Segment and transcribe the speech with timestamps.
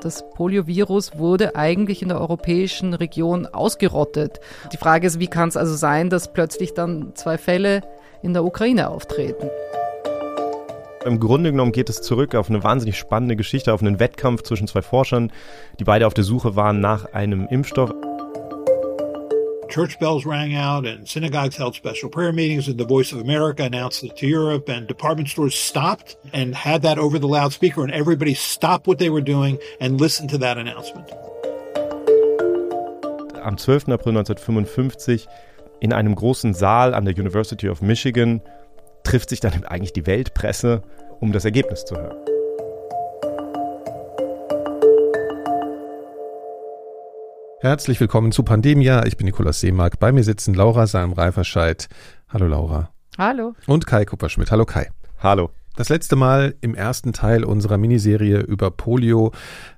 [0.00, 4.40] das Poliovirus wurde eigentlich in der europäischen Region ausgerottet.
[4.72, 7.82] Die Frage ist, wie kann es also sein, dass plötzlich dann zwei Fälle
[8.22, 9.50] in der Ukraine auftreten?
[11.04, 14.66] Im Grunde genommen geht es zurück auf eine wahnsinnig spannende Geschichte, auf einen Wettkampf zwischen
[14.66, 15.32] zwei Forschern,
[15.78, 17.92] die beide auf der Suche waren nach einem Impfstoff.
[19.78, 23.62] Church bells rang out and synagogues held special prayer meetings and the Voice of America
[23.62, 27.92] announced it to Europe and department stores stopped and had that over the loudspeaker and
[27.92, 31.08] everybody stopped what they were doing and listened to that announcement.
[33.40, 33.88] Am 12.
[33.88, 35.28] April 1955
[35.80, 38.40] in einem großen Saal an der University of Michigan
[39.04, 40.82] trifft sich dann eigentlich die Weltpresse,
[41.20, 42.37] um das Ergebnis zu hören.
[47.60, 49.04] Herzlich willkommen zu Pandemia.
[49.06, 49.98] Ich bin Nikolaus Seemark.
[49.98, 51.88] Bei mir sitzen Laura Salm-Reiferscheid.
[52.28, 52.90] Hallo Laura.
[53.18, 53.56] Hallo.
[53.66, 54.52] Und Kai Kupperschmidt.
[54.52, 54.92] Hallo Kai.
[55.18, 55.50] Hallo.
[55.74, 59.32] Das letzte Mal im ersten Teil unserer Miniserie über Polio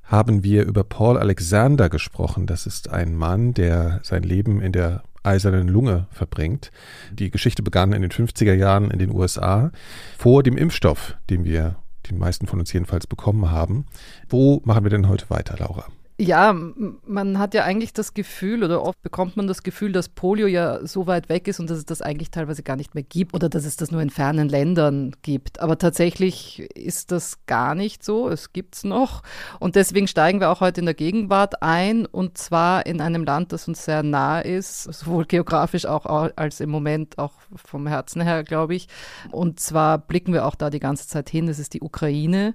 [0.04, 2.46] haben wir über Paul Alexander gesprochen.
[2.46, 6.72] Das ist ein Mann, der sein Leben in der eisernen Lunge verbringt.
[7.12, 9.72] Die Geschichte begann in den 50er Jahren in den USA
[10.18, 13.86] vor dem Impfstoff, den wir die meisten von uns jedenfalls bekommen haben.
[14.28, 15.86] Wo machen wir denn heute weiter, Laura?
[16.20, 20.46] Ja, man hat ja eigentlich das Gefühl oder oft bekommt man das Gefühl, dass Polio
[20.46, 23.32] ja so weit weg ist und dass es das eigentlich teilweise gar nicht mehr gibt
[23.32, 25.60] oder dass es das nur in fernen Ländern gibt.
[25.60, 28.28] Aber tatsächlich ist das gar nicht so.
[28.28, 29.22] Es gibt es noch.
[29.60, 33.54] Und deswegen steigen wir auch heute in der Gegenwart ein und zwar in einem Land,
[33.54, 36.04] das uns sehr nah ist, sowohl geografisch auch
[36.36, 38.88] als im Moment auch vom Herzen her, glaube ich.
[39.30, 41.46] Und zwar blicken wir auch da die ganze Zeit hin.
[41.46, 42.54] Das ist die Ukraine.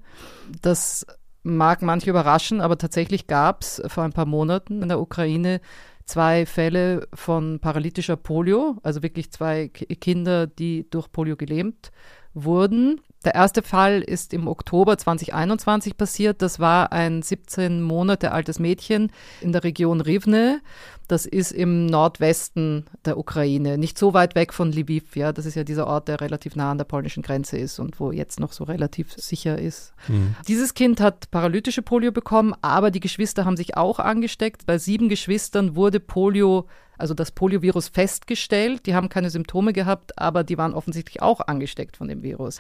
[0.61, 1.08] Das
[1.46, 5.62] mag manche überraschen, aber tatsächlich gab es vor ein paar Monaten in der Ukraine
[6.06, 11.92] zwei Fälle von paralytischer Polio, also wirklich zwei Kinder, die durch Polio gelähmt
[12.34, 13.02] wurden.
[13.26, 16.44] Der erste Fall ist im Oktober 2021 passiert.
[16.44, 20.62] Das war ein 17 Monate altes Mädchen in der Region Rivne.
[21.08, 25.16] Das ist im Nordwesten der Ukraine, nicht so weit weg von Lviv.
[25.16, 27.99] Ja, das ist ja dieser Ort, der relativ nah an der polnischen Grenze ist und
[27.99, 29.94] wo jetzt noch so relativ sicher ist.
[30.08, 30.36] Mhm.
[30.48, 34.67] Dieses Kind hat paralytische Polio bekommen, aber die Geschwister haben sich auch angesteckt.
[34.67, 36.67] Bei sieben Geschwistern wurde Polio
[36.98, 38.86] also das Poliovirus festgestellt.
[38.86, 42.60] Die haben keine Symptome gehabt, aber die waren offensichtlich auch angesteckt von dem Virus.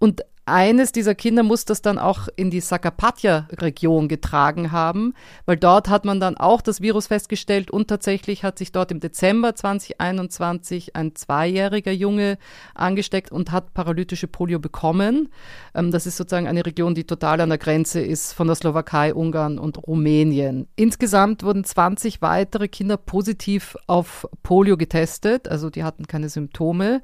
[0.00, 5.14] Und eines dieser Kinder muss das dann auch in die Sakapatya-Region getragen haben,
[5.46, 8.98] weil dort hat man dann auch das Virus festgestellt und tatsächlich hat sich dort im
[8.98, 12.36] Dezember 2021 ein zweijähriger Junge
[12.74, 15.28] angesteckt und hat paralytische Polio bekommen.
[15.74, 19.14] Ähm, das ist sozusagen eine Region, die total an der Grenze ist von der Slowakei,
[19.14, 20.66] Ungarn und Rumänien.
[20.74, 27.02] Insgesamt wurden 20 weitere Kinder positiv auf Polio getestet, also die hatten keine Symptome.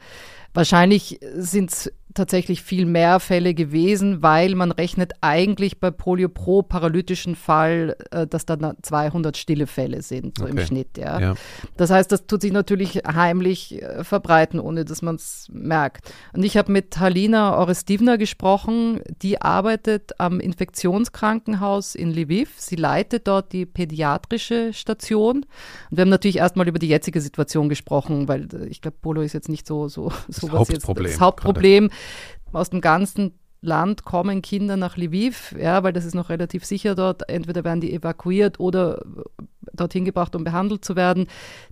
[0.52, 6.62] Wahrscheinlich sind es tatsächlich viel mehr Fälle gewesen, weil man rechnet eigentlich bei Polio pro
[6.62, 10.52] paralytischen Fall, äh, dass da 200 stille Fälle sind, so okay.
[10.52, 10.98] im Schnitt.
[10.98, 11.20] Ja.
[11.20, 11.34] ja.
[11.76, 16.12] Das heißt, das tut sich natürlich heimlich äh, verbreiten, ohne dass man es merkt.
[16.32, 22.54] Und ich habe mit Halina Orestivna gesprochen, die arbeitet am Infektionskrankenhaus in Lviv.
[22.56, 25.44] Sie leitet dort die pädiatrische Station.
[25.90, 29.22] Und wir haben natürlich erstmal über die jetzige Situation gesprochen, weil äh, ich glaube, Polio
[29.22, 31.06] ist jetzt nicht so, so, so das Hauptproblem.
[31.06, 31.88] Jetzt, das Hauptproblem.
[31.88, 32.00] Gerade.
[32.52, 36.94] Aus dem ganzen Land kommen Kinder nach Lviv, ja, weil das ist noch relativ sicher
[36.94, 37.28] dort.
[37.28, 39.02] Entweder werden die evakuiert oder
[39.76, 41.26] dorthin gebracht, um behandelt zu werden.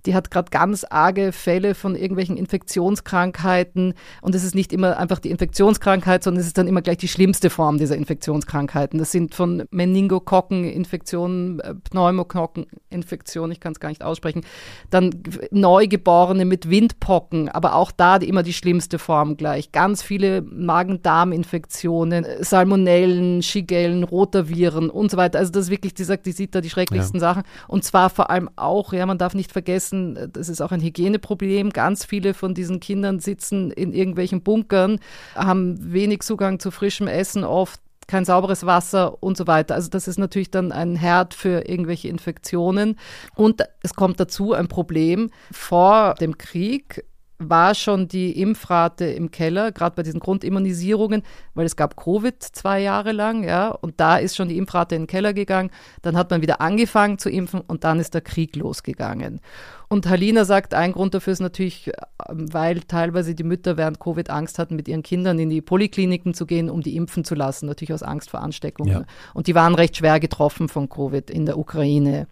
[0.05, 3.93] Die hat gerade ganz arge Fälle von irgendwelchen Infektionskrankheiten.
[4.21, 7.07] Und es ist nicht immer einfach die Infektionskrankheit, sondern es ist dann immer gleich die
[7.07, 8.99] schlimmste Form dieser Infektionskrankheiten.
[8.99, 14.41] Das sind von Meningokokkeninfektionen, äh, Pneumoknockeninfektionen, ich kann es gar nicht aussprechen,
[14.89, 15.11] dann
[15.51, 19.71] Neugeborene mit Windpocken, aber auch da immer die schlimmste Form gleich.
[19.71, 25.39] Ganz viele Magen-Darm-Infektionen, Salmonellen, Shigellen, Rotaviren und so weiter.
[25.39, 27.27] Also das ist wirklich, die sagt, die sieht da die schrecklichsten ja.
[27.27, 27.43] Sachen.
[27.67, 31.69] Und zwar vor allem auch, ja, man darf nicht vergessen, das ist auch ein Hygieneproblem.
[31.69, 34.99] Ganz viele von diesen Kindern sitzen in irgendwelchen Bunkern,
[35.33, 39.75] haben wenig Zugang zu frischem Essen oft kein sauberes Wasser und so weiter.
[39.75, 42.99] Also das ist natürlich dann ein Herd für irgendwelche Infektionen.
[43.33, 45.31] Und es kommt dazu ein Problem.
[45.49, 47.05] Vor dem Krieg
[47.37, 51.23] war schon die Impfrate im Keller, gerade bei diesen Grundimmunisierungen,
[51.53, 55.03] weil es gab Covid zwei Jahre lang, ja, und da ist schon die Impfrate in
[55.03, 55.69] den Keller gegangen.
[56.01, 59.41] Dann hat man wieder angefangen zu impfen und dann ist der Krieg losgegangen.
[59.87, 61.91] Und Halina sagt, ein Grund dafür ist natürlich,
[62.29, 66.33] ähm, weil teilweise die Mütter während Covid Angst hatten, mit ihren Kindern in die Polikliniken
[66.33, 68.91] zu gehen, um die impfen zu lassen, natürlich aus Angst vor Ansteckungen.
[68.91, 69.05] Ja.
[69.33, 72.27] Und die waren recht schwer getroffen von Covid in der Ukraine.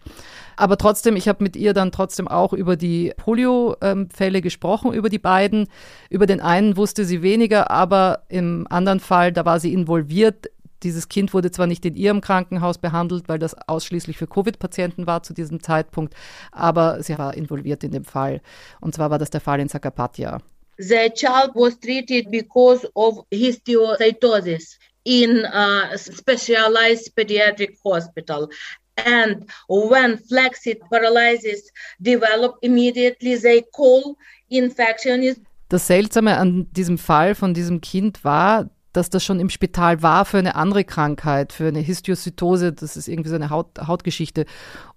[0.56, 5.18] Aber trotzdem, ich habe mit ihr dann trotzdem auch über die Polio-Fälle gesprochen, über die
[5.18, 5.66] beiden.
[6.10, 10.48] Über den einen wusste sie weniger, aber im anderen Fall, da war sie involviert
[10.82, 15.22] dieses Kind wurde zwar nicht in ihrem Krankenhaus behandelt, weil das ausschließlich für Covid-Patienten war
[15.22, 16.14] zu diesem Zeitpunkt,
[16.52, 18.42] aber sie war involviert in dem Fall.
[18.80, 20.40] Und zwar war das der Fall in Sakapatia.
[20.76, 28.48] The child was treated because of histiocytosis in a specialized pediatric hospital.
[28.96, 34.16] And when flaccid paralysis develop immediately, they call
[34.48, 35.40] infectionist.
[35.68, 40.24] Das Seltsame an diesem Fall von diesem Kind war, dass das schon im Spital war
[40.24, 44.46] für eine andere Krankheit, für eine Histiocytose, das ist irgendwie so eine Haut, Hautgeschichte.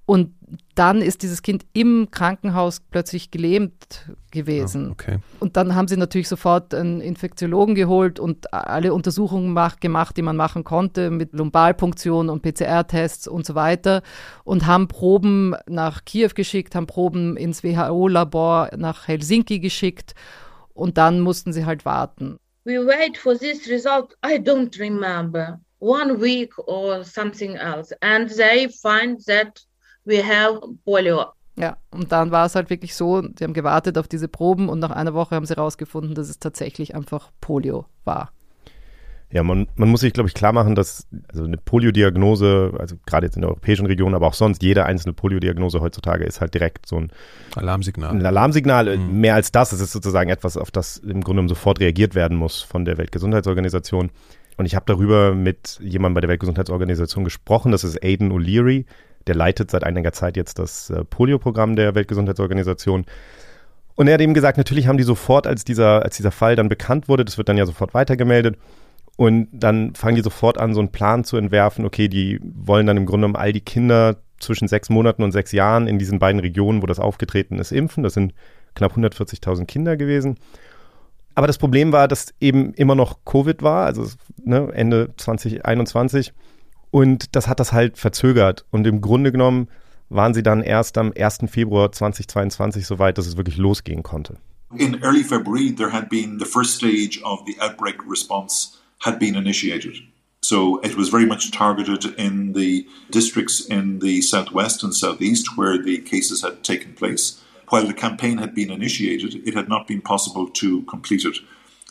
[0.05, 0.33] Und
[0.75, 4.87] dann ist dieses Kind im Krankenhaus plötzlich gelähmt gewesen.
[4.87, 5.17] Oh, okay.
[5.41, 10.21] Und dann haben sie natürlich sofort einen Infektiologen geholt und alle Untersuchungen mach, gemacht, die
[10.21, 14.01] man machen konnte, mit Lumbalpunktion und PCR-Tests und so weiter.
[14.45, 20.13] Und haben Proben nach Kiew geschickt, haben Proben ins WHO-Labor nach Helsinki geschickt.
[20.73, 22.37] Und dann mussten sie halt warten.
[22.67, 24.13] We wait for this result.
[24.21, 25.57] I don't remember.
[25.79, 27.93] One week or something else.
[28.01, 29.65] And they find that
[30.05, 31.31] we have polio.
[31.55, 34.79] Ja, und dann war es halt wirklich so, sie haben gewartet auf diese Proben und
[34.79, 38.33] nach einer Woche haben sie herausgefunden, dass es tatsächlich einfach Polio war.
[39.29, 43.25] Ja, man, man muss sich, glaube ich, klar machen, dass also eine Poliodiagnose, also gerade
[43.25, 46.85] jetzt in der europäischen Region, aber auch sonst, jede einzelne Poliodiagnose heutzutage ist halt direkt
[46.85, 47.11] so ein
[47.55, 48.11] Alarmsignal.
[48.11, 48.97] Ein Alarmsignal.
[48.97, 49.19] Mhm.
[49.19, 52.61] Mehr als das, es ist sozusagen etwas, auf das im Grunde sofort reagiert werden muss
[52.61, 54.11] von der Weltgesundheitsorganisation.
[54.55, 58.85] Und ich habe darüber mit jemandem bei der Weltgesundheitsorganisation gesprochen, das ist Aidan O'Leary,
[59.27, 63.05] der leitet seit einiger Zeit jetzt das äh, Polio-Programm der Weltgesundheitsorganisation.
[63.95, 66.69] Und er hat eben gesagt, natürlich haben die sofort, als dieser, als dieser Fall dann
[66.69, 68.57] bekannt wurde, das wird dann ja sofort weitergemeldet,
[69.17, 71.85] und dann fangen die sofort an, so einen Plan zu entwerfen.
[71.85, 75.51] Okay, die wollen dann im Grunde genommen all die Kinder zwischen sechs Monaten und sechs
[75.51, 78.03] Jahren in diesen beiden Regionen, wo das aufgetreten ist, impfen.
[78.03, 78.35] Das sind
[78.75, 80.37] knapp 140.000 Kinder gewesen.
[81.33, 84.05] Aber das Problem war, dass eben immer noch Covid war, also
[84.43, 86.33] ne, Ende 2021.
[86.91, 88.65] Und das hat das halt verzögert.
[88.69, 89.67] Und im Grunde genommen
[90.09, 91.39] waren sie dann erst am 1.
[91.47, 94.37] Februar 2022 so weit, dass es wirklich losgehen konnte.
[94.77, 99.35] In early February, there had been the first stage of the outbreak response had been
[99.35, 99.95] initiated.
[100.41, 105.77] So it was very much targeted in the districts in the southwest and southeast where
[105.77, 107.41] the cases had taken place.
[107.69, 111.37] While the campaign had been initiated, it had not been possible to complete it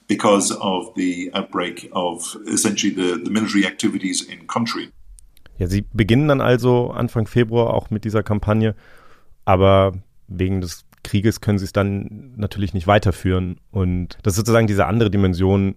[0.08, 4.88] because of the outbreak of essentially the, the military activities in country.
[5.58, 8.74] Ja, sie beginnen dann also Anfang Februar auch mit dieser Kampagne,
[9.44, 9.92] aber
[10.28, 13.58] wegen des Krieges können sie es dann natürlich nicht weiterführen.
[13.70, 15.76] Und das ist sozusagen diese andere Dimension,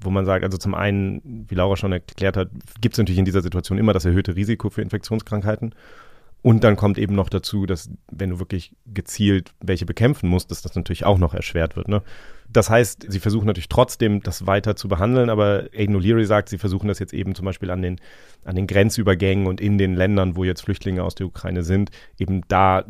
[0.00, 2.50] wo man sagt, also zum einen, wie Laura schon erklärt hat,
[2.80, 5.74] gibt es natürlich in dieser Situation immer das erhöhte Risiko für Infektionskrankheiten.
[6.42, 10.62] Und dann kommt eben noch dazu, dass wenn du wirklich gezielt welche bekämpfen musst, dass
[10.62, 11.88] das natürlich auch noch erschwert wird.
[11.88, 12.02] Ne?
[12.48, 16.56] Das heißt, sie versuchen natürlich trotzdem, das weiter zu behandeln, aber Aiden O'Leary sagt, sie
[16.56, 18.00] versuchen das jetzt eben zum Beispiel an den,
[18.44, 22.40] an den Grenzübergängen und in den Ländern, wo jetzt Flüchtlinge aus der Ukraine sind, eben
[22.48, 22.84] da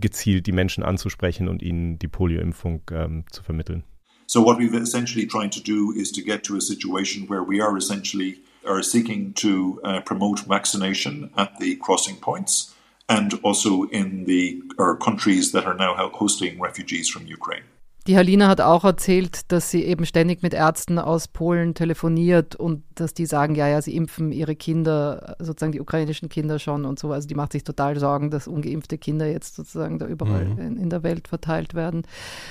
[0.00, 3.84] gezielt die Menschen anzusprechen und ihnen die Polioimpfung ähm, zu vermitteln.
[4.26, 7.60] So what we've essentially trying to do is to get to a situation where we
[7.60, 12.74] are essentially are seeking to uh, promote vaccination at the crossing points
[13.08, 14.62] and also in the
[15.00, 17.64] countries that are now hosting refugees from Ukraine.
[18.06, 22.82] Die Halina hat auch erzählt, dass sie eben ständig mit Ärzten aus Polen telefoniert und
[22.94, 26.98] dass die sagen, ja, ja, sie impfen ihre Kinder, sozusagen die ukrainischen Kinder schon und
[26.98, 27.12] so.
[27.12, 30.58] Also die macht sich total Sorgen, dass ungeimpfte Kinder jetzt sozusagen da überall mhm.
[30.58, 32.02] in, in, der Welt verteilt werden.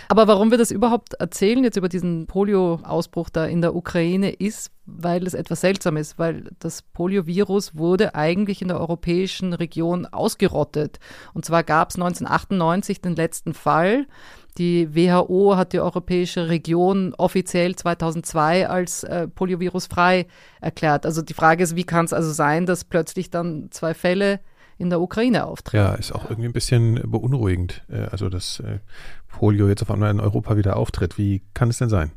[0.09, 4.71] Aber warum wir das überhaupt erzählen, jetzt über diesen Polio-Ausbruch da in der Ukraine, ist,
[4.87, 10.99] weil es etwas seltsam ist, weil das Poliovirus wurde eigentlich in der europäischen Region ausgerottet.
[11.33, 14.07] Und zwar gab es 1998 den letzten Fall.
[14.57, 20.27] Die WHO hat die europäische Region offiziell 2002 als äh, poliovirusfrei
[20.61, 21.05] erklärt.
[21.05, 24.39] Also die Frage ist, wie kann es also sein, dass plötzlich dann zwei Fälle
[24.77, 25.83] in der Ukraine auftreten?
[25.83, 27.83] Ja, ist auch irgendwie ein bisschen beunruhigend.
[27.89, 28.79] Äh, also dass äh,
[29.27, 31.17] Polio jetzt auf einmal in Europa wieder auftritt.
[31.17, 32.11] Wie kann es denn sein?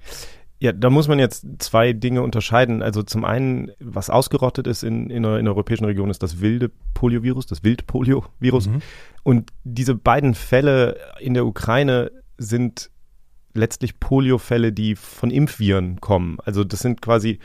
[0.59, 2.83] Ja, da muss man jetzt zwei Dinge unterscheiden.
[2.83, 6.41] Also zum einen, was ausgerottet ist in, in, der, in der europäischen Region, ist das
[6.41, 8.69] wilde Poliovirus, das Wildpoliovirus.
[8.69, 8.83] Mhm.
[9.23, 12.91] Und diese beiden Fälle in der Ukraine sind
[13.55, 16.39] letztlich Poliofälle, die von Impfviren kommen.
[16.45, 17.39] Also das sind quasi,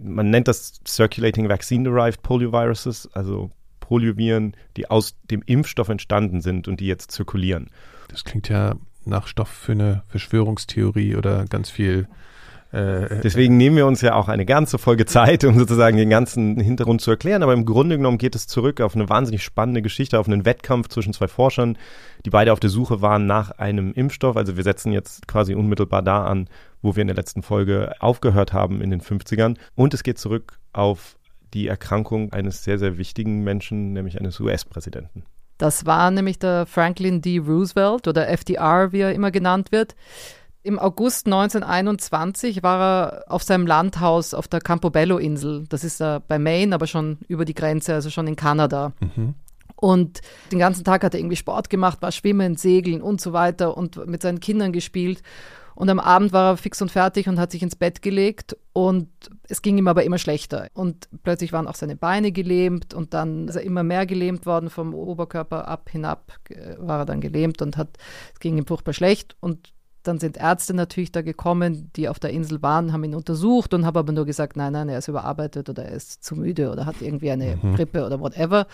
[0.00, 3.50] man nennt das Circulating Vaccine-Derived Polioviruses, also
[3.80, 7.70] Polioviren, die aus dem Impfstoff entstanden sind und die jetzt zirkulieren.
[8.08, 12.08] Das klingt ja nach Stoff für eine Verschwörungstheorie oder ganz viel
[12.74, 16.58] äh, Deswegen nehmen wir uns ja auch eine ganze Folge Zeit, um sozusagen den ganzen
[16.58, 17.44] Hintergrund zu erklären.
[17.44, 20.88] Aber im Grunde genommen geht es zurück auf eine wahnsinnig spannende Geschichte, auf einen Wettkampf
[20.88, 21.78] zwischen zwei Forschern,
[22.24, 24.36] die beide auf der Suche waren nach einem Impfstoff.
[24.36, 26.48] Also wir setzen jetzt quasi unmittelbar da an,
[26.82, 29.56] wo wir in der letzten Folge aufgehört haben in den 50ern.
[29.76, 31.16] Und es geht zurück auf
[31.52, 35.22] die Erkrankung eines sehr, sehr wichtigen Menschen, nämlich eines US-Präsidenten.
[35.58, 37.38] Das war nämlich der Franklin D.
[37.38, 39.94] Roosevelt oder FDR, wie er immer genannt wird.
[40.66, 45.66] Im August 1921 war er auf seinem Landhaus auf der Campobello-Insel.
[45.68, 48.94] Das ist da bei Maine, aber schon über die Grenze, also schon in Kanada.
[48.98, 49.34] Mhm.
[49.76, 53.76] Und den ganzen Tag hat er irgendwie Sport gemacht, war schwimmen, segeln und so weiter
[53.76, 55.22] und mit seinen Kindern gespielt.
[55.74, 59.08] Und am Abend war er fix und fertig und hat sich ins Bett gelegt und
[59.48, 60.68] es ging ihm aber immer schlechter.
[60.72, 64.70] Und plötzlich waren auch seine Beine gelähmt und dann ist er immer mehr gelähmt worden
[64.70, 67.98] vom Oberkörper ab hinab äh, war er dann gelähmt und hat,
[68.32, 69.73] es ging ihm furchtbar schlecht und
[70.04, 73.84] dann sind Ärzte natürlich da gekommen, die auf der Insel waren, haben ihn untersucht und
[73.84, 76.86] haben aber nur gesagt, nein, nein, er ist überarbeitet oder er ist zu müde oder
[76.86, 77.74] hat irgendwie eine mhm.
[77.74, 78.66] Grippe oder whatever.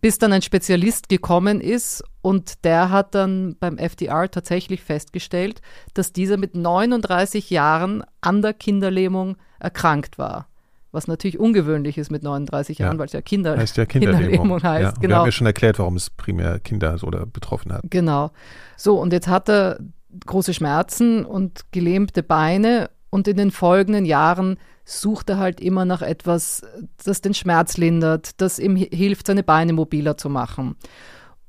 [0.00, 5.60] Bis dann ein Spezialist gekommen ist und der hat dann beim FDR tatsächlich festgestellt,
[5.94, 10.48] dass dieser mit 39 Jahren an der Kinderlähmung erkrankt war
[10.92, 14.28] was natürlich ungewöhnlich ist mit 39 Jahren, weil es ja, Kinder, heißt ja Kinderlähmung.
[14.28, 14.96] Kinderlähmung heißt.
[14.96, 15.08] Ja, genau.
[15.08, 17.82] Wir haben ja schon erklärt, warum es primär Kinder so betroffen hat.
[17.88, 18.30] Genau.
[18.76, 19.78] So, und jetzt hat er
[20.26, 26.02] große Schmerzen und gelähmte Beine und in den folgenden Jahren sucht er halt immer nach
[26.02, 26.62] etwas,
[27.04, 30.76] das den Schmerz lindert, das ihm hilft, seine Beine mobiler zu machen.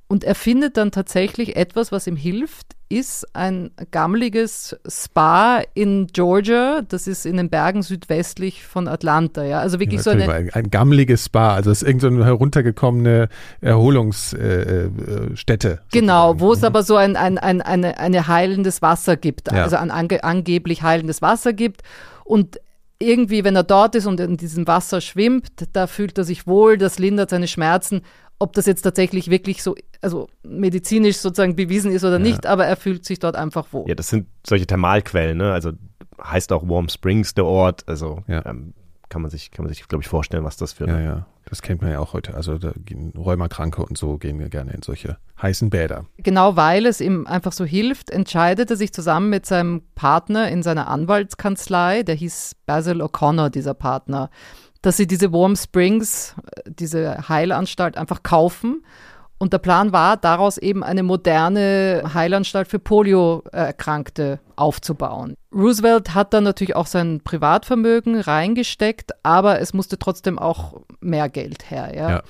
[0.07, 6.83] Und er findet dann tatsächlich etwas, was ihm hilft, ist ein gammeliges Spa in Georgia.
[6.87, 9.43] Das ist in den Bergen südwestlich von Atlanta.
[9.43, 11.55] Ja, also wirklich ja, so eine ein, ein gammeliges Spa.
[11.55, 13.29] Also es ist irgendeine so heruntergekommene
[13.61, 15.69] Erholungsstätte.
[15.69, 16.65] Äh, äh genau, wo es mhm.
[16.65, 19.51] aber so ein, ein, ein, eine, eine heilendes Wasser gibt.
[19.51, 19.63] Ja.
[19.63, 21.81] Also ein ange, angeblich heilendes Wasser gibt.
[22.23, 22.59] Und
[22.99, 26.77] irgendwie, wenn er dort ist und in diesem Wasser schwimmt, da fühlt er sich wohl,
[26.77, 28.03] das lindert seine Schmerzen
[28.43, 32.19] ob das jetzt tatsächlich wirklich so, also medizinisch sozusagen bewiesen ist oder ja.
[32.19, 33.87] nicht, aber er fühlt sich dort einfach wohl.
[33.87, 35.53] Ja, das sind solche Thermalquellen, ne?
[35.53, 35.71] Also
[36.21, 38.45] heißt auch Warm Springs der Ort, also ja.
[38.45, 38.73] ähm,
[39.09, 40.87] kann man sich, kann man sich, glaube ich, vorstellen, was das für.
[40.87, 41.25] Ja, ja.
[41.45, 42.33] Das kennt man ja auch heute.
[42.33, 46.05] Also da gehen Rheumakranke und so gehen wir gerne in solche heißen Bäder.
[46.17, 50.63] Genau, weil es ihm einfach so hilft, entscheidet er sich zusammen mit seinem Partner in
[50.63, 54.29] seiner Anwaltskanzlei, der hieß Basil O'Connor, dieser Partner,
[54.81, 58.83] dass sie diese Warm Springs, diese Heilanstalt einfach kaufen.
[59.43, 65.35] Und der Plan war, daraus eben eine moderne Heilanstalt für Polioerkrankte aufzubauen.
[65.53, 71.69] Roosevelt hat dann natürlich auch sein Privatvermögen reingesteckt, aber es musste trotzdem auch mehr Geld
[71.69, 71.91] her.
[71.93, 72.09] Ja?
[72.09, 72.23] ja.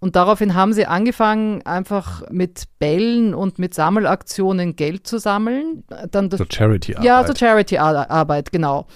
[0.00, 5.84] Und daraufhin haben sie angefangen, einfach mit Bällen und mit Sammelaktionen Geld zu sammeln.
[6.10, 7.04] Dann das, so Charity-Arbeit.
[7.04, 8.86] Ja, so Charity-Arbeit, genau.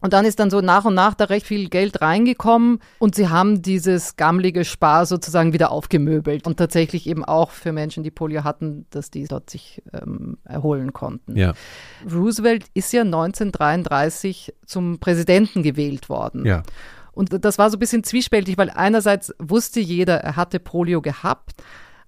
[0.00, 3.28] Und dann ist dann so nach und nach da recht viel Geld reingekommen und sie
[3.28, 8.44] haben dieses gammelige Spar sozusagen wieder aufgemöbelt und tatsächlich eben auch für Menschen, die Polio
[8.44, 11.34] hatten, dass die dort sich ähm, erholen konnten.
[11.34, 11.54] Ja.
[12.12, 16.44] Roosevelt ist ja 1933 zum Präsidenten gewählt worden.
[16.44, 16.62] Ja.
[17.12, 21.54] Und das war so ein bisschen zwiespältig, weil einerseits wusste jeder, er hatte Polio gehabt.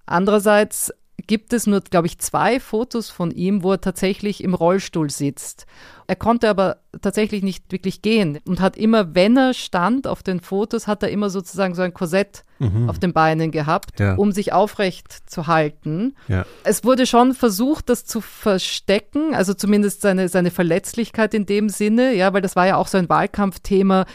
[0.05, 0.93] Andererseits
[1.27, 5.65] gibt es nur, glaube ich, zwei Fotos von ihm, wo er tatsächlich im Rollstuhl sitzt.
[6.07, 10.39] Er konnte aber tatsächlich nicht wirklich gehen und hat immer, wenn er stand auf den
[10.39, 12.89] Fotos, hat er immer sozusagen so ein Korsett mhm.
[12.89, 14.15] auf den Beinen gehabt, ja.
[14.15, 16.15] um sich aufrecht zu halten.
[16.27, 16.45] Ja.
[16.63, 22.15] Es wurde schon versucht, das zu verstecken, also zumindest seine, seine Verletzlichkeit in dem Sinne,
[22.15, 24.05] ja, weil das war ja auch so ein Wahlkampfthema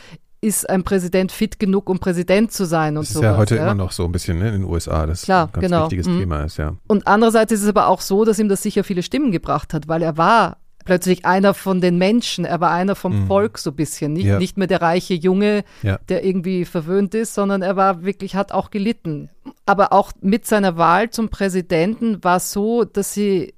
[0.45, 3.07] ist ein Präsident fit genug, um Präsident zu sein und so.
[3.07, 3.63] Das ist sowas, ja heute ja?
[3.63, 5.83] immer noch so ein bisschen ne, in den USA, das Klar, ein ganz genau.
[5.85, 6.19] wichtiges mhm.
[6.21, 6.75] Thema ist, ja.
[6.87, 9.89] Und andererseits ist es aber auch so, dass ihm das sicher viele Stimmen gebracht hat,
[9.89, 13.27] weil er war plötzlich einer von den Menschen, er war einer vom mhm.
[13.27, 14.39] Volk so ein bisschen, nicht, ja.
[14.39, 15.99] nicht mehr der reiche Junge, ja.
[16.09, 19.31] der irgendwie verwöhnt ist, sondern er war wirklich, hat auch gelitten.
[19.67, 23.55] Aber auch mit seiner Wahl zum Präsidenten war es so, dass sie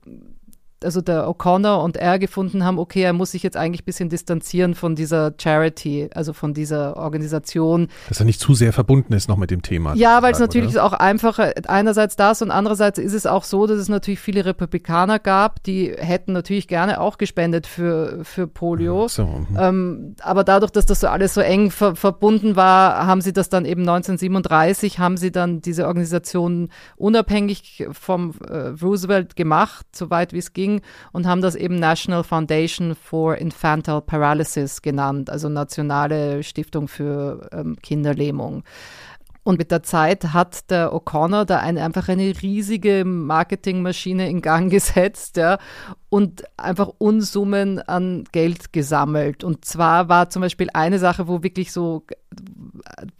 [0.84, 4.08] also der O'Connor und er gefunden haben, okay, er muss sich jetzt eigentlich ein bisschen
[4.08, 7.88] distanzieren von dieser Charity, also von dieser Organisation.
[8.08, 9.94] Dass er nicht zu sehr verbunden ist noch mit dem Thema.
[9.94, 10.84] Ja, weil es natürlich oder?
[10.84, 15.18] auch einfacher, einerseits das und andererseits ist es auch so, dass es natürlich viele Republikaner
[15.18, 19.08] gab, die hätten natürlich gerne auch gespendet für, für Polio.
[19.08, 19.56] So, mhm.
[19.58, 23.48] ähm, aber dadurch, dass das so alles so eng ver verbunden war, haben sie das
[23.48, 30.38] dann eben 1937, haben sie dann diese Organisation unabhängig vom äh, Roosevelt gemacht, soweit wie
[30.38, 30.80] es ging ging
[31.12, 37.76] und haben das eben National Foundation for Infantile Paralysis genannt, also Nationale Stiftung für ähm,
[37.82, 38.64] Kinderlähmung.
[39.46, 44.70] Und mit der Zeit hat der O'Connor da eine, einfach eine riesige Marketingmaschine in Gang
[44.72, 45.58] gesetzt ja,
[46.08, 49.44] und einfach Unsummen an Geld gesammelt.
[49.44, 52.02] Und zwar war zum Beispiel eine Sache, wo wirklich so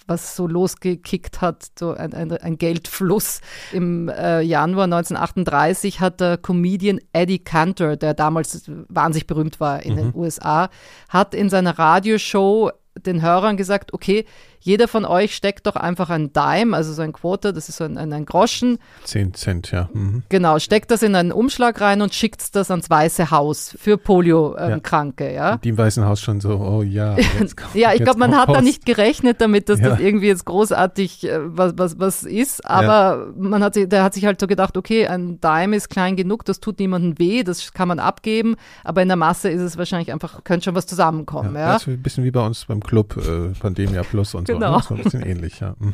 [0.09, 3.41] was so losgekickt hat, so ein, ein, ein Geldfluss.
[3.73, 9.93] Im äh, Januar 1938 hat der Comedian Eddie Cantor, der damals wahnsinnig berühmt war in
[9.93, 9.99] mhm.
[9.99, 10.71] den USA,
[11.09, 14.25] hat in seiner Radioshow den Hörern gesagt, okay,
[14.61, 17.85] jeder von euch steckt doch einfach ein Dime, also so ein Quote, das ist so
[17.85, 18.79] ein, ein, ein Groschen.
[19.05, 19.89] Zehn Cent, ja.
[19.93, 20.23] Mhm.
[20.29, 25.25] Genau, steckt das in einen Umschlag rein und schickt das ans Weiße Haus für Polio-Kranke,
[25.25, 25.51] ähm, ja.
[25.51, 25.57] ja.
[25.59, 27.17] Die im Weißen Haus schon so, oh ja.
[27.39, 28.59] Kommt, ja, ich glaube, man hat Post.
[28.59, 29.91] da nicht gerechnet damit, dass ja.
[29.91, 33.33] das irgendwie jetzt großartig äh, was, was, was ist, aber ja.
[33.37, 36.61] man hat, der hat sich halt so gedacht, okay, ein Dime ist klein genug, das
[36.61, 40.45] tut niemandem weh, das kann man abgeben, aber in der Masse ist es wahrscheinlich einfach,
[40.45, 41.55] könnte schon was zusammenkommen.
[41.55, 41.73] Ja, ja.
[41.75, 44.73] Das ist ein bisschen wie bei uns beim Club äh, Pandemia Plus und genau.
[44.73, 44.77] so.
[44.77, 44.83] Ne?
[44.83, 45.75] So ein bisschen ähnlich, ja.
[45.79, 45.93] Mhm.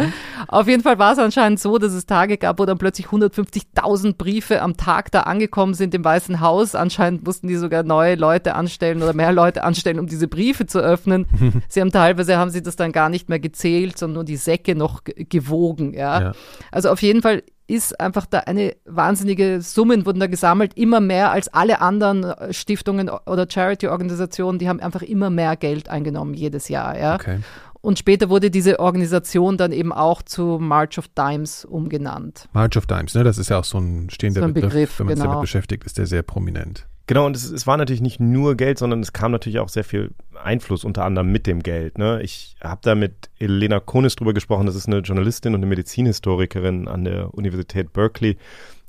[0.49, 4.17] Auf jeden Fall war es anscheinend so, dass es Tage gab, wo dann plötzlich 150.000
[4.17, 6.75] Briefe am Tag da angekommen sind im Weißen Haus.
[6.75, 10.79] Anscheinend mussten die sogar neue Leute anstellen oder mehr Leute anstellen, um diese Briefe zu
[10.79, 11.27] öffnen.
[11.69, 14.75] sie haben teilweise haben sie das dann gar nicht mehr gezählt, sondern nur die Säcke
[14.75, 15.95] noch gewogen.
[15.95, 16.21] Ja?
[16.21, 16.33] ja.
[16.71, 17.43] Also auf jeden Fall
[17.73, 22.53] ist einfach da eine wahnsinnige Summen wurden da gesammelt, immer mehr als alle anderen äh,
[22.53, 26.99] Stiftungen oder Charity-Organisationen, die haben einfach immer mehr Geld eingenommen jedes Jahr.
[26.99, 27.15] Ja?
[27.15, 27.39] Okay.
[27.83, 32.49] Und später wurde diese Organisation dann eben auch zu March of Dimes umgenannt.
[32.53, 33.25] March of Dimes, ne?
[33.25, 35.25] das ist ja auch so ein stehender so ein Begriff, Begriff, wenn man genau.
[35.25, 36.87] sich damit beschäftigt, ist der sehr prominent.
[37.09, 39.83] Genau, und es, es, war natürlich nicht nur Geld, sondern es kam natürlich auch sehr
[39.83, 41.99] viel Einfluss, unter anderem mit dem Geld.
[41.99, 42.23] Ne?
[42.23, 46.87] Ich habe da mit Elena Konis drüber gesprochen, das ist eine Journalistin und eine Medizinhistorikerin
[46.87, 48.39] an der Universität Berkeley.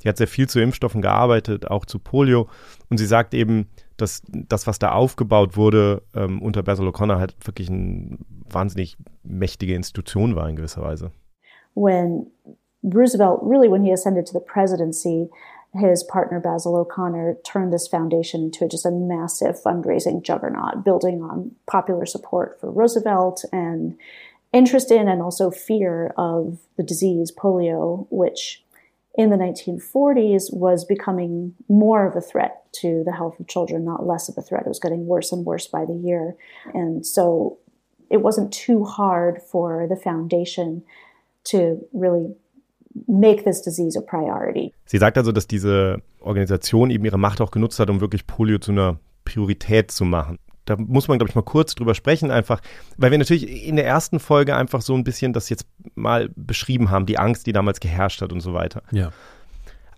[0.04, 2.48] Die hat sehr viel zu Impfstoffen gearbeitet, auch zu Polio.
[2.90, 7.36] Und sie sagt eben, dass das, was da aufgebaut wurde ähm, unter Basil O'Connor, halt
[7.46, 8.18] wirklich eine
[8.50, 11.12] wahnsinnig mächtige Institution war in gewisser Weise.
[11.76, 12.28] When
[12.84, 15.30] Roosevelt, really when he ascended to the presidency,
[15.74, 21.52] his partner Basil O'Connor turned this foundation into just a massive fundraising juggernaut, building on
[21.66, 23.98] popular support for Roosevelt and
[24.52, 28.64] interest in and also fear of the disease polio, which
[29.16, 34.06] in the 1940s was becoming more of a threat to the health of children, not
[34.06, 34.64] less of a threat.
[34.66, 36.36] It was getting worse and worse by the year.
[36.74, 37.60] And so
[38.10, 40.84] it wasn't too hard for the foundation
[41.46, 42.36] to really
[43.08, 44.74] make this disease a priority.
[44.86, 48.58] Sie sagt also, dass diese Organisation eben ihre Macht auch genutzt hat, um wirklich Polio
[48.60, 50.40] zu einer Priorität zu machen.
[50.66, 52.62] Da muss man, glaube ich, mal kurz drüber sprechen, einfach,
[52.98, 56.90] weil wir natürlich in der ersten Folge einfach so ein bisschen das jetzt mal beschrieben
[56.90, 58.84] haben, die Angst, die damals geherrscht hat und so weiter.
[58.92, 59.12] Ja.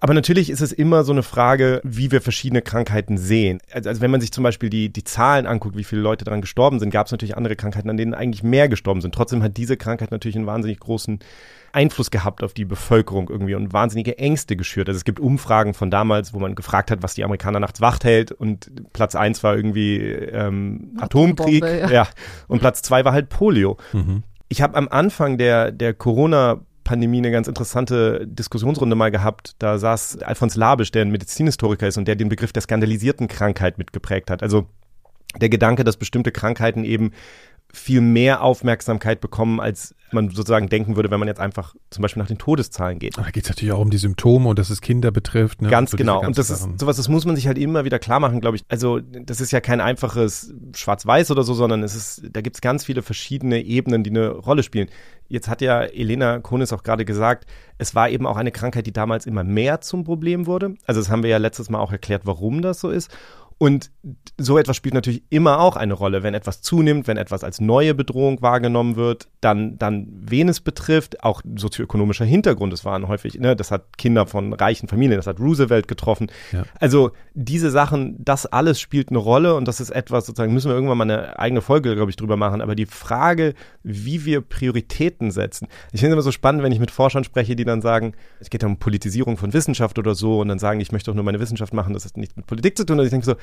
[0.05, 3.57] Aber natürlich ist es immer so eine Frage, wie wir verschiedene Krankheiten sehen.
[3.71, 6.41] Also, also wenn man sich zum Beispiel die, die Zahlen anguckt, wie viele Leute daran
[6.41, 9.15] gestorben sind, gab es natürlich andere Krankheiten, an denen eigentlich mehr gestorben sind.
[9.15, 11.17] Trotzdem hat diese Krankheit natürlich einen wahnsinnig großen
[11.71, 14.89] Einfluss gehabt auf die Bevölkerung irgendwie und wahnsinnige Ängste geschürt.
[14.89, 17.97] Also es gibt Umfragen von damals, wo man gefragt hat, was die Amerikaner nachts wach
[18.03, 21.63] hält und Platz eins war irgendwie ähm, Atomkrieg.
[21.63, 21.89] Ja.
[21.89, 22.07] ja.
[22.47, 23.77] Und Platz zwei war halt Polio.
[23.91, 24.21] Mhm.
[24.49, 29.55] Ich habe am Anfang der, der Corona- Pandemie eine ganz interessante Diskussionsrunde mal gehabt.
[29.59, 33.77] Da saß Alfons Labisch, der ein Medizinhistoriker ist und der den Begriff der skandalisierten Krankheit
[33.77, 34.41] mitgeprägt hat.
[34.41, 34.67] Also
[35.41, 37.11] der Gedanke, dass bestimmte Krankheiten eben
[37.73, 42.21] viel mehr Aufmerksamkeit bekommen, als man sozusagen denken würde, wenn man jetzt einfach zum Beispiel
[42.21, 43.17] nach den Todeszahlen geht.
[43.17, 45.61] Aber da geht es natürlich auch um die Symptome und dass es Kinder betrifft.
[45.61, 45.69] Ne?
[45.69, 46.25] Ganz genau.
[46.25, 48.65] Und das ist sowas, das muss man sich halt immer wieder klar machen, glaube ich.
[48.69, 52.61] Also das ist ja kein einfaches Schwarz-Weiß oder so, sondern es ist, da gibt es
[52.61, 54.89] ganz viele verschiedene Ebenen, die eine Rolle spielen.
[55.27, 57.45] Jetzt hat ja Elena Konis auch gerade gesagt,
[57.77, 60.75] es war eben auch eine Krankheit, die damals immer mehr zum Problem wurde.
[60.85, 63.09] Also das haben wir ja letztes Mal auch erklärt, warum das so ist.
[63.57, 63.89] Und
[64.37, 67.93] so etwas spielt natürlich immer auch eine Rolle, wenn etwas zunimmt, wenn etwas als neue
[67.93, 72.73] Bedrohung wahrgenommen wird, dann, dann wen es betrifft, auch sozioökonomischer Hintergrund.
[72.73, 76.29] Es waren häufig, ne, das hat Kinder von reichen Familien, das hat Roosevelt getroffen.
[76.51, 76.63] Ja.
[76.81, 80.75] Also diese Sachen, das alles spielt eine Rolle und das ist etwas, sozusagen, müssen wir
[80.75, 82.61] irgendwann mal eine eigene Folge, glaube ich, drüber machen.
[82.61, 85.69] Aber die Frage, wie wir Prioritäten setzen.
[85.93, 88.49] Ich finde es immer so spannend, wenn ich mit Forschern spreche, die dann sagen, es
[88.49, 91.39] geht um Politisierung von Wissenschaft oder so und dann sagen, ich möchte doch nur meine
[91.39, 92.99] Wissenschaft machen, das hat nichts mit Politik zu tun.
[92.99, 93.35] Und ich denke so,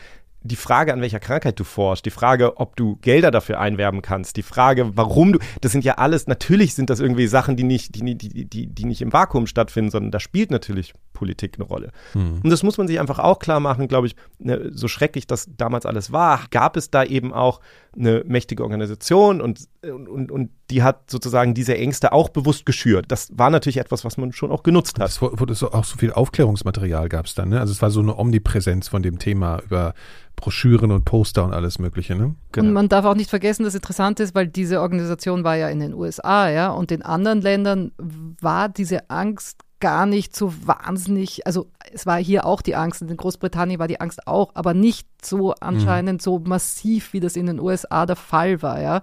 [0.44, 4.36] die Frage, an welcher Krankheit du forschst, die Frage, ob du Gelder dafür einwerben kannst,
[4.36, 7.94] die Frage, warum du, das sind ja alles, natürlich sind das irgendwie Sachen, die nicht,
[7.94, 11.92] die, die, die, die nicht im Vakuum stattfinden, sondern da spielt natürlich Politik eine Rolle.
[12.14, 12.40] Mhm.
[12.42, 15.48] Und das muss man sich einfach auch klar machen, glaube ich, ne, so schrecklich das
[15.56, 17.60] damals alles war, gab es da eben auch
[17.96, 23.06] eine mächtige Organisation und, und, und die hat sozusagen diese Ängste auch bewusst geschürt.
[23.08, 25.08] Das war natürlich etwas, was man schon auch genutzt hat.
[25.08, 27.60] Es wurde so, auch so viel Aufklärungsmaterial gab es dann, ne?
[27.60, 29.94] Also es war so eine Omnipräsenz von dem Thema über
[30.36, 32.14] Broschüren und Poster und alles Mögliche.
[32.14, 32.34] Ne?
[32.52, 32.68] Genau.
[32.68, 35.80] Und man darf auch nicht vergessen, dass interessant ist, weil diese Organisation war ja in
[35.80, 41.68] den USA, ja, und in anderen Ländern war diese Angst gar nicht so wahnsinnig, also
[41.92, 45.54] es war hier auch die Angst, in Großbritannien war die Angst auch, aber nicht so
[45.54, 46.22] anscheinend mhm.
[46.22, 49.02] so massiv, wie das in den USA der Fall war, ja.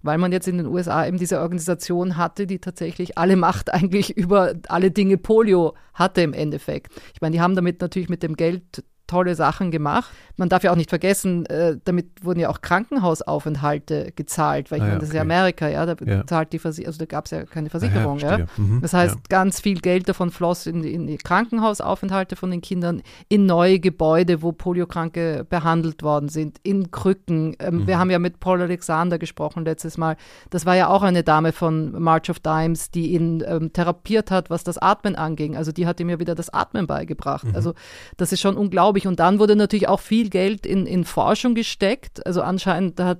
[0.00, 4.10] Weil man jetzt in den USA eben diese Organisation hatte, die tatsächlich alle Macht eigentlich
[4.16, 6.94] über alle Dinge Polio hatte im Endeffekt.
[7.12, 8.82] Ich meine, die haben damit natürlich mit dem Geld
[9.14, 10.10] tolle Sachen gemacht.
[10.36, 14.82] Man darf ja auch nicht vergessen, äh, damit wurden ja auch Krankenhausaufenthalte gezahlt, weil ich
[14.82, 15.32] Ah, ja, meine, das ist ja okay.
[15.32, 16.26] Amerika, ja, da Ja.
[16.26, 18.28] zahlt die Versicherung, also da gab es ja keine Versicherung, ja.
[18.38, 18.46] verstehe.
[18.56, 19.20] Mhm, Das heißt, ja.
[19.28, 24.42] ganz viel Geld davon floss in, in die Krankenhausaufenthalte von den Kindern, in neue Gebäude,
[24.42, 27.56] wo Poliokranke behandelt worden sind, in Krücken.
[27.60, 27.86] Ähm, Mhm.
[27.86, 30.16] Wir haben ja mit Paul Alexander gesprochen letztes Mal.
[30.50, 34.48] Das war ja auch eine Dame von March of Dimes, die ihn ähm, therapiert hat,
[34.50, 35.56] was das Atmen anging.
[35.56, 37.44] Also die hat ihm ja wieder das Atmen beigebracht.
[37.46, 37.54] Mhm.
[37.54, 37.74] Also
[38.16, 39.03] das ist schon unglaublich.
[39.06, 42.24] Und dann wurde natürlich auch viel Geld in, in Forschung gesteckt.
[42.26, 43.18] Also anscheinend hat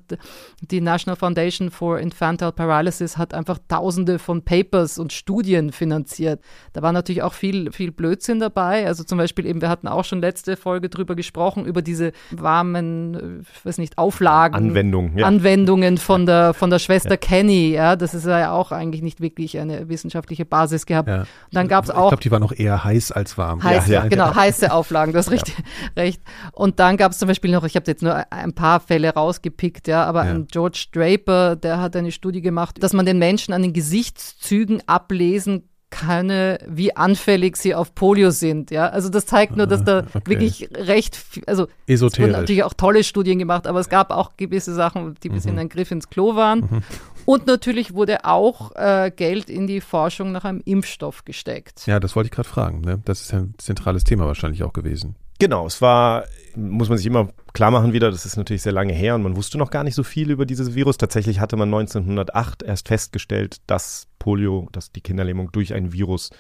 [0.61, 6.41] die National Foundation for Infantile Paralysis hat einfach tausende von Papers und Studien finanziert.
[6.73, 8.87] Da war natürlich auch viel, viel Blödsinn dabei.
[8.87, 13.15] Also zum Beispiel eben, wir hatten auch schon letzte Folge drüber gesprochen, über diese warmen,
[13.15, 14.55] äh, ich weiß nicht, Auflagen.
[14.55, 15.27] Anwendung, ja.
[15.27, 17.97] Anwendungen von der, von der Schwester Kenny, ja.
[17.97, 21.09] Das ist ja auch eigentlich nicht wirklich eine wissenschaftliche Basis gehabt.
[21.09, 21.25] Ja.
[21.53, 23.63] Dann gab es Ich auch glaube, die war noch eher heiß als warm.
[23.63, 24.09] Heiß, Ja, ja.
[24.09, 25.55] genau, heiße Auflagen, du hast richtig,
[25.97, 26.23] recht.
[26.53, 29.89] Und dann gab es zum Beispiel noch, ich habe jetzt nur ein paar Fälle rausgepickt,
[29.89, 30.31] ja, aber Ja.
[30.33, 34.83] ein George Draper, der hat eine Studie gemacht, dass man den Menschen an den Gesichtszügen
[34.87, 38.89] ablesen könne, wie anfällig sie auf Polio sind, ja.
[38.89, 40.21] Also das zeigt nur, dass da okay.
[40.27, 42.31] wirklich recht, viel- also es Esoterisch.
[42.31, 45.35] wurden natürlich auch tolle Studien gemacht, aber es gab auch gewisse Sachen, die ein Mhm.
[45.37, 46.83] bisschen ein Griff ins Klo waren.
[47.27, 51.87] Und natürlich wurde auch äh, Geld in die Forschung nach einem Impfstoff gesteckt.
[51.87, 52.81] Ja, das wollte ich gerade fragen.
[52.81, 53.01] Ne?
[53.05, 55.15] Das ist ein zentrales Thema wahrscheinlich auch gewesen.
[55.45, 56.25] Genau, es war,
[56.57, 59.37] muss man sich immer klar machen wieder, das ist natürlich sehr lange her und man
[59.37, 60.97] wusste noch gar nicht so viel über dieses Virus.
[60.97, 66.31] Tatsächlich hatte man 1908 erst festgestellt, dass Polio, dass die Kinderlähmung durch ein Virus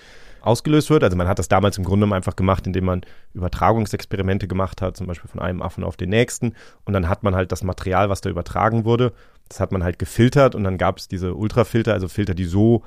[0.40, 1.04] ausgelöst wird.
[1.04, 3.02] Also man hat das damals im Grunde einfach gemacht, indem man
[3.34, 6.54] Übertragungsexperimente gemacht hat, zum Beispiel von einem Affen auf den nächsten.
[6.86, 9.12] Und dann hat man halt das Material, was da übertragen wurde,
[9.50, 12.84] das hat man halt gefiltert und dann gab es diese Ultrafilter, also Filter, die so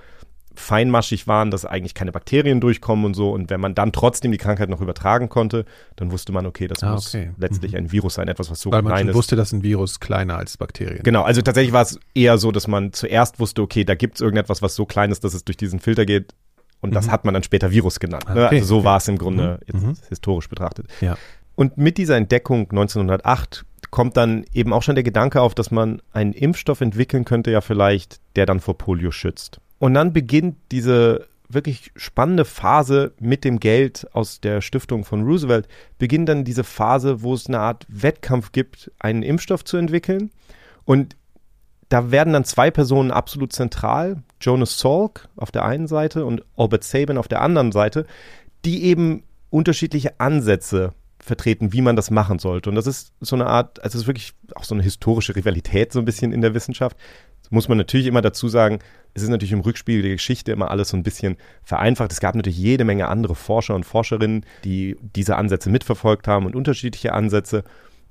[0.59, 3.31] feinmaschig waren, dass eigentlich keine Bakterien durchkommen und so.
[3.31, 5.65] Und wenn man dann trotzdem die Krankheit noch übertragen konnte,
[5.95, 7.31] dann wusste man, okay, das Ah, muss okay.
[7.37, 9.15] letztlich ein Virus sein, etwas, was so Weil man klein schon ist.
[9.15, 11.03] wusste, dass ein Virus kleiner als Bakterien.
[11.03, 14.21] Genau, also tatsächlich war es eher so, dass man zuerst wusste, okay, da gibt es
[14.21, 16.33] irgendetwas, was so klein ist, dass es durch diesen Filter geht.
[16.81, 17.11] Und das Mhm.
[17.11, 18.25] hat man dann später Virus genannt.
[18.33, 18.45] Ne?
[18.45, 20.87] okay, Also so war es im Grunde Mhm, jetzt historisch betrachtet.
[21.01, 21.17] Ja.
[21.55, 26.01] Und mit dieser Entdeckung 1908 kommt dann eben auch schon der Gedanke auf, dass man
[26.11, 29.59] einen Impfstoff entwickeln könnte, ja vielleicht, der dann vor Polio schützt.
[29.79, 35.67] Und dann beginnt diese wirklich spannende Phase mit dem Geld aus der Stiftung von Roosevelt,
[35.97, 40.31] beginnt dann diese Phase, wo es eine Art Wettkampf gibt, einen Impfstoff zu entwickeln.
[40.83, 41.15] Und
[41.89, 46.83] da werden dann zwei Personen absolut zentral, Jonas Salk auf der einen Seite und Albert
[46.83, 48.05] Sabin auf der anderen Seite,
[48.65, 52.69] die eben unterschiedliche Ansätze vertreten, wie man das machen sollte.
[52.69, 55.93] Und das ist so eine Art, also es ist wirklich auch so eine historische Rivalität
[55.93, 56.97] so ein bisschen in der Wissenschaft.
[57.41, 58.79] Das muss man natürlich immer dazu sagen,
[59.17, 62.11] es ist natürlich im Rückspiegel der Geschichte immer alles so ein bisschen vereinfacht.
[62.11, 66.55] Es gab natürlich jede Menge andere Forscher und Forscherinnen, die diese Ansätze mitverfolgt haben und
[66.55, 67.63] unterschiedliche Ansätze.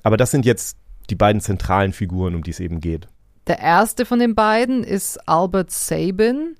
[0.02, 0.76] Aber das sind jetzt
[1.08, 3.06] die beiden zentralen Figuren, um die es eben geht.
[3.46, 6.56] Der erste von den beiden ist Albert Sabin.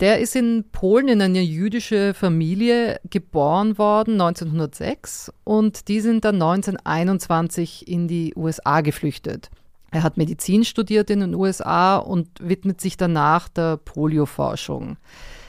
[0.00, 6.34] Der ist in Polen in eine jüdische Familie geboren worden, 1906, und die sind dann
[6.34, 9.48] 1921 in die USA geflüchtet.
[9.90, 14.98] Er hat Medizin studiert in den USA und widmet sich danach der Polioforschung.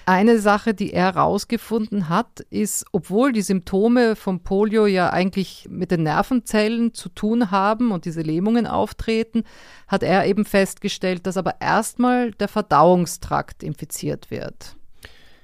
[0.05, 5.91] Eine Sache, die er herausgefunden hat, ist, obwohl die Symptome vom Polio ja eigentlich mit
[5.91, 9.43] den Nervenzellen zu tun haben und diese Lähmungen auftreten,
[9.87, 14.75] hat er eben festgestellt, dass aber erstmal der Verdauungstrakt infiziert wird.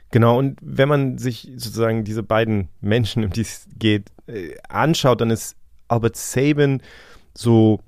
[0.09, 5.21] Genau, und wenn man sich sozusagen diese beiden Menschen, um die es geht, äh, anschaut,
[5.21, 5.57] dann ist
[5.89, 6.81] Albert Sabin
[7.35, 7.81] so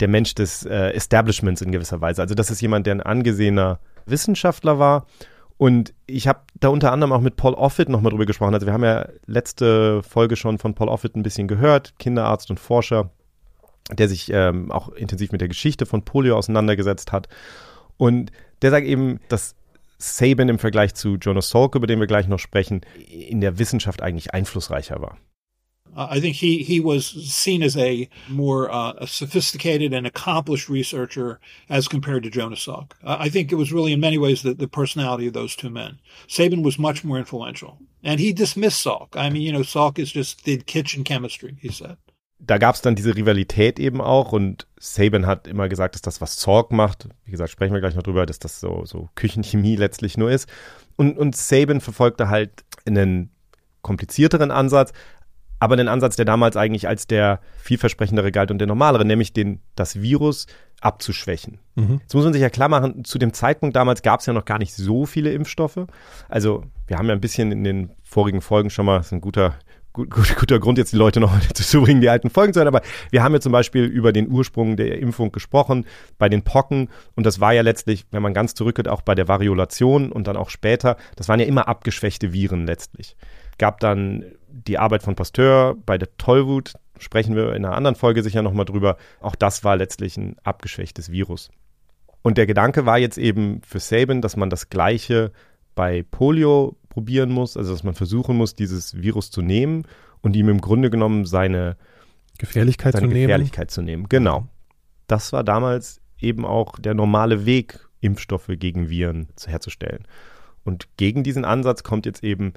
[0.00, 2.22] der Mensch des äh, Establishments in gewisser Weise.
[2.22, 5.06] Also das ist jemand, der ein angesehener Wissenschaftler war.
[5.56, 8.54] Und ich habe da unter anderem auch mit Paul Offit nochmal drüber gesprochen.
[8.54, 12.60] Also wir haben ja letzte Folge schon von Paul Offit ein bisschen gehört, Kinderarzt und
[12.60, 13.10] Forscher,
[13.92, 17.28] der sich ähm, auch intensiv mit der Geschichte von Polio auseinandergesetzt hat.
[17.96, 18.30] Und
[18.62, 19.56] der sagt eben, dass
[19.98, 24.00] Sabin im Vergleich zu Jonas Salk, über den wir gleich noch sprechen, in der Wissenschaft
[24.00, 25.18] eigentlich einflussreicher war.
[25.96, 30.68] Uh, I think he, he was seen as a more uh, a sophisticated and accomplished
[30.68, 32.92] researcher as compared to Jonas Salk.
[33.04, 35.70] Uh, I think it was really in many ways the, the personality of those two
[35.70, 35.98] men.
[36.28, 37.78] Sabin was much more influential.
[38.02, 39.16] And he dismissed Salk.
[39.16, 41.96] I mean, you know, Salk is just did kitchen chemistry, he said.
[42.40, 46.20] Da gab es dann diese Rivalität eben auch und Sabin hat immer gesagt, dass das,
[46.20, 49.74] was Salk macht, wie gesagt, sprechen wir gleich noch drüber, dass das so, so Küchenchemie
[49.74, 50.48] letztlich nur ist.
[50.94, 53.30] Und, und Sabin verfolgte halt einen
[53.82, 54.92] komplizierteren Ansatz,
[55.60, 59.60] aber einen Ansatz, der damals eigentlich als der vielversprechendere galt und der normalere, nämlich den,
[59.74, 60.46] das Virus
[60.80, 61.58] abzuschwächen.
[61.74, 61.98] Mhm.
[62.02, 64.44] Jetzt muss man sich ja klar machen, zu dem Zeitpunkt damals gab es ja noch
[64.44, 65.86] gar nicht so viele Impfstoffe.
[66.28, 69.20] Also wir haben ja ein bisschen in den vorigen Folgen schon mal, das ist ein
[69.20, 69.54] guter,
[69.92, 72.68] gut, gut, guter Grund, jetzt die Leute noch zu bringen, die alten Folgen zu hören.
[72.68, 75.84] Aber wir haben ja zum Beispiel über den Ursprung der Impfung gesprochen,
[76.18, 76.88] bei den Pocken.
[77.16, 80.36] Und das war ja letztlich, wenn man ganz zurückgeht, auch bei der Variolation und dann
[80.36, 83.16] auch später, das waren ja immer abgeschwächte Viren letztlich.
[83.58, 88.22] Gab dann die Arbeit von Pasteur bei der Tollwut, sprechen wir in einer anderen Folge
[88.22, 88.96] sicher nochmal drüber.
[89.20, 91.50] Auch das war letztlich ein abgeschwächtes Virus.
[92.22, 95.32] Und der Gedanke war jetzt eben für Sabin, dass man das Gleiche
[95.74, 99.84] bei Polio probieren muss, also dass man versuchen muss, dieses Virus zu nehmen
[100.20, 101.76] und ihm im Grunde genommen seine
[102.38, 103.70] Gefährlichkeit, seine zu, Gefährlichkeit nehmen.
[103.70, 104.08] zu nehmen.
[104.08, 104.48] Genau.
[105.06, 110.04] Das war damals eben auch der normale Weg, Impfstoffe gegen Viren herzustellen.
[110.64, 112.52] Und gegen diesen Ansatz kommt jetzt eben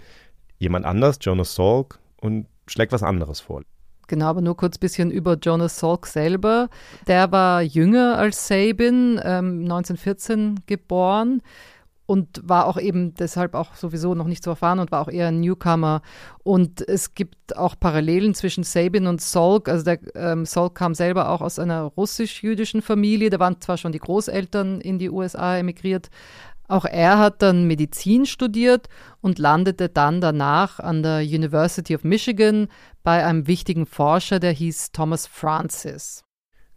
[0.62, 3.64] jemand anders, Jonas Salk, und schlägt was anderes vor.
[4.08, 6.70] Genau, aber nur kurz ein bisschen über Jonas Salk selber.
[7.08, 11.42] Der war jünger als Sabin, ähm, 1914 geboren
[12.12, 15.30] und war auch eben deshalb auch sowieso noch nicht so erfahren und war auch eher
[15.30, 16.02] ein Newcomer.
[16.44, 19.70] Und es gibt auch Parallelen zwischen Sabin und Salk.
[19.70, 23.30] Also der ähm, Salk kam selber auch aus einer russisch-jüdischen Familie.
[23.30, 26.10] Da waren zwar schon die Großeltern in die USA emigriert.
[26.72, 28.88] Auch er hat dann Medizin studiert
[29.20, 32.70] und landete dann danach an der University of Michigan
[33.04, 36.24] bei einem wichtigen Forscher, der hieß Thomas Francis.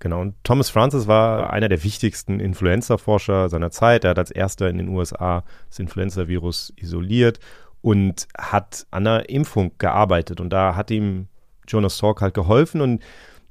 [0.01, 4.03] Genau, und Thomas Francis war einer der wichtigsten Influenza-Forscher seiner Zeit.
[4.03, 7.39] Er hat als erster in den USA das Influenza-Virus isoliert
[7.81, 10.41] und hat an der Impfung gearbeitet.
[10.41, 11.29] Und da hat ihm
[11.69, 13.01] Jonas Salk halt geholfen und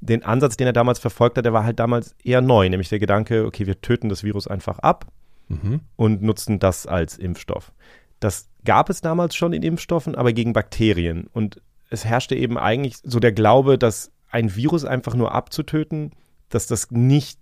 [0.01, 2.99] den Ansatz, den er damals verfolgt hat, der war halt damals eher neu, nämlich der
[2.99, 5.05] Gedanke, okay, wir töten das Virus einfach ab
[5.47, 5.81] mhm.
[5.95, 7.71] und nutzen das als Impfstoff.
[8.19, 11.27] Das gab es damals schon in Impfstoffen, aber gegen Bakterien.
[11.33, 16.11] Und es herrschte eben eigentlich so der Glaube, dass ein Virus einfach nur abzutöten
[16.53, 17.39] dass das nicht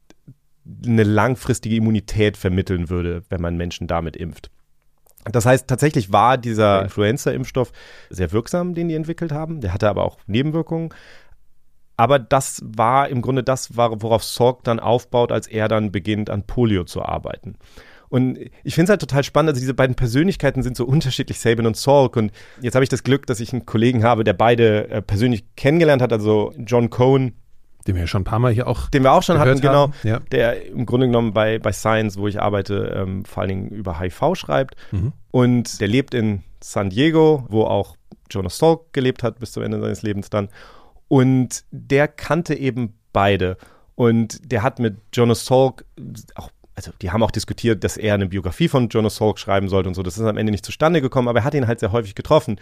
[0.86, 4.52] eine langfristige Immunität vermitteln würde, wenn man Menschen damit impft.
[5.26, 7.72] Das heißt, tatsächlich war dieser Influenza-Impfstoff
[8.10, 9.62] sehr wirksam, den die entwickelt haben.
[9.62, 10.94] Der hatte aber auch Nebenwirkungen.
[11.98, 16.44] Aber das war im Grunde das, worauf Salk dann aufbaut, als er dann beginnt, an
[16.48, 17.56] Polio zu arbeiten.
[18.12, 21.66] Und ich finde es halt total spannend, also diese beiden Persönlichkeiten sind so unterschiedlich, Sabin
[21.66, 22.18] und Salk.
[22.18, 25.46] Und jetzt habe ich das Glück, dass ich einen Kollegen habe, der beide äh, persönlich
[25.56, 27.36] kennengelernt hat, also John Cohen,
[27.88, 28.90] den wir schon ein paar Mal hier auch.
[28.90, 29.92] Den wir auch schon hatten, genau.
[30.04, 30.20] Ja.
[30.32, 33.98] Der im Grunde genommen bei, bei Science, wo ich arbeite, ähm, vor allen Dingen über
[33.98, 34.76] HIV schreibt.
[34.92, 35.14] Mhm.
[35.32, 37.96] Und der lebt in San Diego, wo auch
[38.30, 40.50] Jonas Salk gelebt hat bis zum Ende seines Lebens dann.
[41.08, 43.56] Und der kannte eben beide.
[43.96, 45.86] Und der hat mit Jonas Salk
[46.36, 49.90] auch also die haben auch diskutiert, dass er eine Biografie von Jonas Salk schreiben sollte
[49.90, 50.04] und so.
[50.04, 52.60] Das ist am Ende nicht zustande gekommen, aber er hat ihn halt sehr häufig getroffen.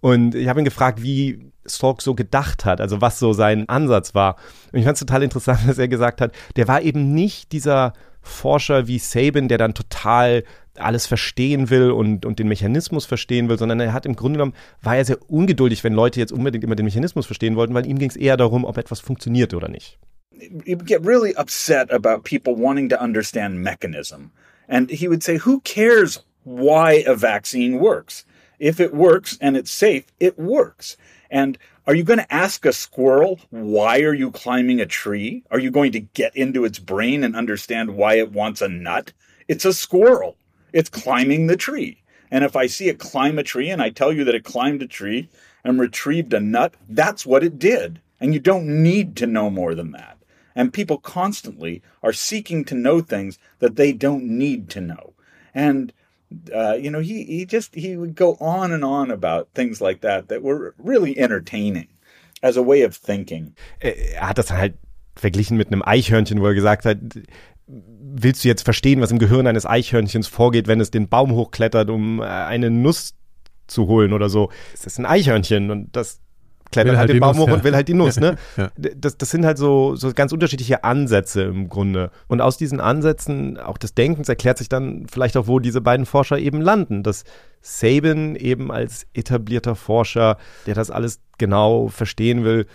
[0.00, 4.14] Und ich habe ihn gefragt, wie Salk so gedacht hat, also was so sein Ansatz
[4.14, 4.36] war.
[4.72, 7.92] Und ich fand es total interessant, dass er gesagt hat, der war eben nicht dieser
[8.20, 10.44] Forscher wie Sabin, der dann total
[10.76, 14.54] alles verstehen will und, und den Mechanismus verstehen will, sondern er hat im Grunde genommen,
[14.80, 17.98] war er sehr ungeduldig, wenn Leute jetzt unbedingt immer den Mechanismus verstehen wollten, weil ihm
[17.98, 19.98] ging es eher darum, ob etwas funktioniert oder nicht.
[20.64, 24.32] You get really upset about people wanting to understand mechanism.
[24.68, 28.24] And he would say, who cares why a vaccine works?
[28.58, 30.96] If it works and it's safe, it works.
[31.30, 35.42] And are you going to ask a squirrel, why are you climbing a tree?
[35.50, 39.12] Are you going to get into its brain and understand why it wants a nut?
[39.48, 40.36] It's a squirrel.
[40.72, 42.02] It's climbing the tree.
[42.30, 44.82] And if I see it climb a tree and I tell you that it climbed
[44.82, 45.28] a tree
[45.64, 48.00] and retrieved a nut, that's what it did.
[48.20, 50.16] And you don't need to know more than that.
[50.54, 55.14] And people constantly are seeking to know things that they don't need to know.
[55.54, 55.92] And
[56.54, 60.00] uh, you know, he, he just he would go on and on about things like
[60.00, 61.88] that that were really entertaining
[62.42, 63.54] as a way of thinking.
[63.80, 64.74] Er hat das halt
[65.14, 66.98] verglichen mit einem Eichhörnchen, wo er gesagt hat,
[67.66, 71.90] willst du jetzt verstehen, was im Gehirn eines Eichhörnchens vorgeht, wenn es den Baum hochklettert,
[71.90, 73.14] um äh, eine Nuss
[73.66, 74.50] zu holen oder so?
[74.74, 76.20] Es ist ein Eichhörnchen und das
[76.72, 77.54] klettert halt, halt den Baum hoch ja.
[77.54, 78.18] und will halt die Nuss.
[78.18, 78.36] Ne?
[78.56, 78.70] ja.
[78.76, 82.10] das, das sind halt so, so ganz unterschiedliche Ansätze im Grunde.
[82.26, 86.06] Und aus diesen Ansätzen, auch des Denkens, erklärt sich dann vielleicht auch, wo diese beiden
[86.06, 87.02] Forscher eben landen.
[87.02, 87.24] Dass
[87.60, 92.66] Sabin eben als etablierter Forscher, der das alles genau verstehen will,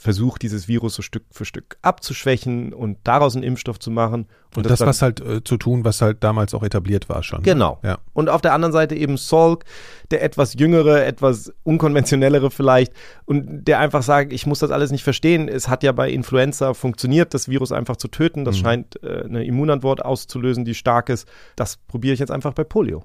[0.00, 4.28] versucht, dieses Virus so Stück für Stück abzuschwächen und daraus einen Impfstoff zu machen.
[4.48, 7.22] Und, und das, das was halt äh, zu tun, was halt damals auch etabliert war
[7.22, 7.42] schon.
[7.42, 7.78] Genau.
[7.82, 7.98] Ja.
[8.14, 9.66] Und auf der anderen Seite eben Salk,
[10.10, 12.94] der etwas jüngere, etwas unkonventionellere vielleicht
[13.26, 15.48] und der einfach sagt, ich muss das alles nicht verstehen.
[15.48, 18.46] Es hat ja bei Influenza funktioniert, das Virus einfach zu töten.
[18.46, 18.60] Das mhm.
[18.62, 21.28] scheint äh, eine Immunantwort auszulösen, die stark ist.
[21.56, 23.04] Das probiere ich jetzt einfach bei Polio.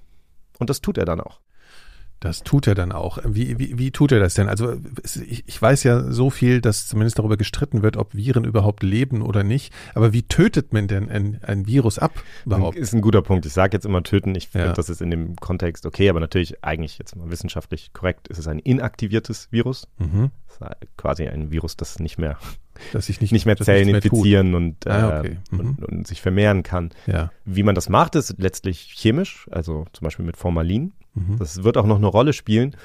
[0.59, 1.41] Und das tut er dann auch.
[2.19, 3.19] Das tut er dann auch.
[3.25, 4.47] Wie, wie, wie tut er das denn?
[4.47, 4.75] Also
[5.27, 9.21] ich, ich weiß ja so viel, dass zumindest darüber gestritten wird, ob Viren überhaupt leben
[9.21, 9.73] oder nicht.
[9.93, 12.77] Aber wie tötet man denn ein, ein Virus ab überhaupt?
[12.77, 13.45] Ist ein guter Punkt.
[13.45, 14.33] Ich sage jetzt immer töten.
[14.35, 14.73] Ich finde, ja.
[14.73, 18.47] das ist in dem Kontext okay, aber natürlich eigentlich jetzt mal wissenschaftlich korrekt ist es
[18.47, 19.87] ein inaktiviertes Virus.
[19.97, 20.31] Mhm.
[20.97, 22.37] quasi ein Virus, das nicht mehr
[22.93, 25.37] dass sich nicht, nicht mehr Zellen nicht mehr infizieren und, ah, okay.
[25.51, 25.59] äh, mhm.
[25.59, 26.91] und, und, sich vermehren kann.
[27.07, 27.31] Ja.
[27.45, 30.93] Wie man das macht, ist letztlich chemisch, also zum Beispiel mit Formalin.
[31.15, 31.37] Mhm.
[31.39, 32.75] Das wird auch noch eine Rolle spielen.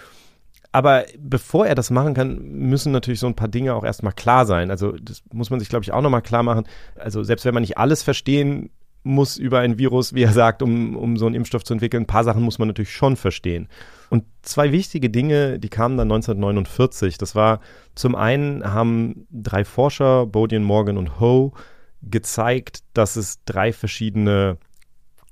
[0.73, 4.47] Aber bevor er das machen kann, müssen natürlich so ein paar Dinge auch erstmal klar
[4.47, 4.71] sein.
[4.71, 6.64] Also das muss man sich, glaube ich, auch nochmal klar machen.
[6.97, 8.71] Also selbst wenn man nicht alles verstehen
[9.03, 12.07] muss über ein Virus, wie er sagt, um, um so einen Impfstoff zu entwickeln, ein
[12.07, 13.69] paar Sachen muss man natürlich schon verstehen.
[14.11, 17.19] Und zwei wichtige Dinge, die kamen dann 1949.
[17.19, 17.61] Das war
[17.95, 21.53] zum einen haben drei Forscher, Bodian, Morgan und Ho,
[22.03, 24.59] gezeigt, dass es drei verschiedene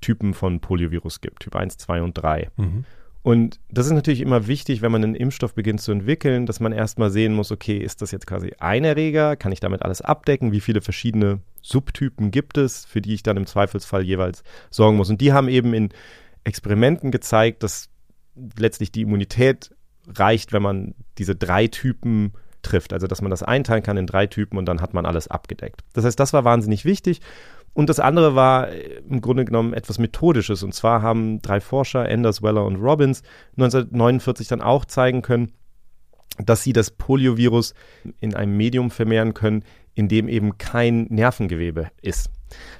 [0.01, 2.49] Typen von Poliovirus gibt, Typ 1, 2 und 3.
[2.57, 2.85] Mhm.
[3.21, 6.71] Und das ist natürlich immer wichtig, wenn man einen Impfstoff beginnt zu entwickeln, dass man
[6.71, 9.35] erstmal sehen muss, okay, ist das jetzt quasi ein Erreger?
[9.35, 10.53] Kann ich damit alles abdecken?
[10.53, 15.09] Wie viele verschiedene Subtypen gibt es, für die ich dann im Zweifelsfall jeweils sorgen muss?
[15.09, 15.89] Und die haben eben in
[16.45, 17.89] Experimenten gezeigt, dass
[18.57, 19.75] letztlich die Immunität
[20.07, 22.31] reicht, wenn man diese drei Typen
[22.61, 22.93] trifft.
[22.93, 25.81] Also, dass man das einteilen kann in drei Typen und dann hat man alles abgedeckt.
[25.93, 27.21] Das heißt, das war wahnsinnig wichtig.
[27.73, 30.63] Und das andere war äh, im Grunde genommen etwas Methodisches.
[30.63, 33.23] Und zwar haben drei Forscher, Anders, Weller und Robbins,
[33.57, 35.51] 1949 dann auch zeigen können,
[36.37, 37.73] dass sie das Poliovirus
[38.19, 42.29] in einem Medium vermehren können, in dem eben kein Nervengewebe ist.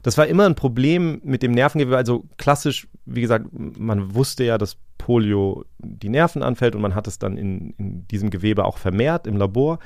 [0.04, 1.98] Das war immer ein Problem mit dem Nervengewebe.
[1.98, 7.08] Also klassisch, wie gesagt, man wusste ja, dass Polio die Nerven anfällt und man hat
[7.08, 9.80] es dann in, in diesem Gewebe auch vermehrt im Labor.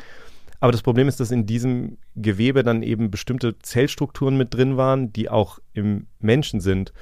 [0.63, 5.12] Aber das Problem ist, dass in diesem Gewebe dann eben bestimmte Zellstrukturen mit drin waren,
[5.12, 6.93] die auch im Menschen sind.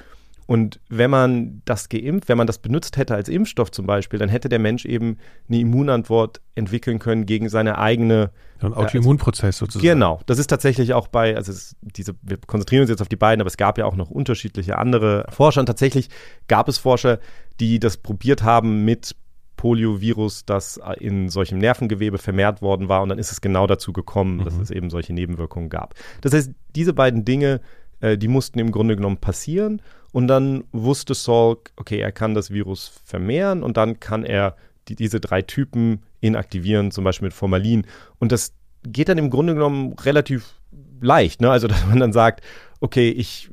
[0.48, 4.30] Und wenn man das geimpft, wenn man das benutzt hätte als Impfstoff zum Beispiel, dann
[4.30, 8.32] hätte der Mensch eben eine Immunantwort entwickeln können gegen seine eigene.
[8.62, 9.88] Ein Autoimmunprozess sozusagen.
[9.88, 10.22] Genau.
[10.26, 13.42] Das ist tatsächlich auch bei, also es, diese, wir konzentrieren uns jetzt auf die beiden,
[13.42, 15.60] aber es gab ja auch noch unterschiedliche andere Forscher.
[15.60, 16.10] Und tatsächlich
[16.48, 17.20] gab es Forscher,
[17.60, 19.16] die das probiert haben mit
[19.62, 23.04] Poliovirus, das in solchem Nervengewebe vermehrt worden war.
[23.04, 24.44] Und dann ist es genau dazu gekommen, mhm.
[24.46, 25.94] dass es eben solche Nebenwirkungen gab.
[26.22, 27.62] Das heißt, diese beiden Dinge,
[28.00, 29.84] äh, die mussten im Grunde genommen passieren.
[30.14, 34.56] Und dann wusste Salk, okay, er kann das Virus vermehren und dann kann er
[34.88, 37.86] die, diese drei Typen inaktivieren, zum Beispiel mit Formalin.
[38.18, 40.56] Und das geht dann im Grunde genommen relativ
[41.02, 41.40] leicht.
[41.40, 41.52] Ne?
[41.52, 42.44] Also, dass man dann sagt,
[42.80, 43.52] okay, ich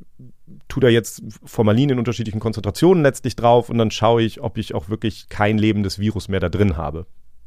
[0.67, 4.73] tue da jetzt Formalin in unterschiedlichen Konzentrationen letztlich drauf und dann schaue ich, ob ich
[4.73, 7.05] auch wirklich kein lebendes Virus mehr da drin habe.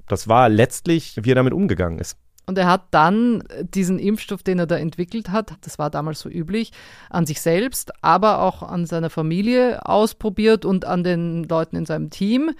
[0.08, 2.16] Das war letztlich, wie er damit umgegangen ist.
[2.44, 6.28] Und er hat dann diesen Impfstoff, den er da entwickelt hat, das war damals so
[6.28, 6.72] üblich,
[7.08, 12.10] an sich selbst, aber auch an seiner Familie ausprobiert und an den Leuten in seinem
[12.10, 12.50] Team.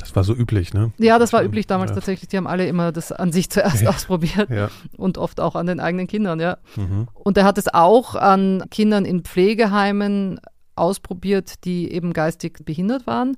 [0.00, 0.92] Das war so üblich, ne?
[0.98, 1.94] Ja, das war üblich damals ja.
[1.94, 2.28] tatsächlich.
[2.28, 3.90] Die haben alle immer das an sich zuerst ja.
[3.90, 4.70] ausprobiert ja.
[4.96, 6.58] und oft auch an den eigenen Kindern, ja.
[6.74, 7.06] Mhm.
[7.14, 10.40] Und er hat es auch an Kindern in Pflegeheimen
[10.74, 13.36] ausprobiert, die eben geistig behindert waren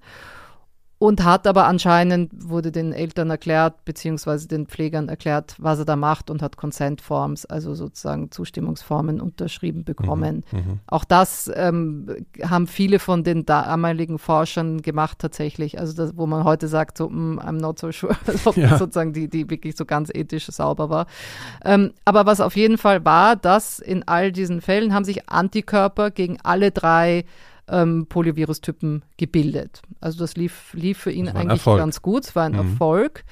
[1.00, 5.96] und hat aber anscheinend, wurde den Eltern erklärt, beziehungsweise den Pflegern erklärt, was er da
[5.96, 10.44] macht und hat Consent Forms, also sozusagen Zustimmungsformen unterschrieben bekommen.
[10.52, 10.80] Mhm, mhm.
[10.86, 16.44] Auch das ähm, haben viele von den damaligen Forschern gemacht tatsächlich, also das, wo man
[16.44, 18.76] heute sagt, so, mm, I'm not so sure, ob ja.
[18.76, 21.06] sozusagen die, die wirklich so ganz ethisch sauber war.
[21.64, 26.10] Ähm, aber was auf jeden Fall war, dass in all diesen Fällen haben sich Antikörper
[26.10, 27.24] gegen alle drei
[27.70, 29.83] ähm, Poliovirus-Typen gebildet.
[30.00, 31.78] Also das lief, lief für ihn eigentlich Erfolg.
[31.78, 32.59] ganz gut, es war ein mhm.
[32.59, 33.24] Erfolg.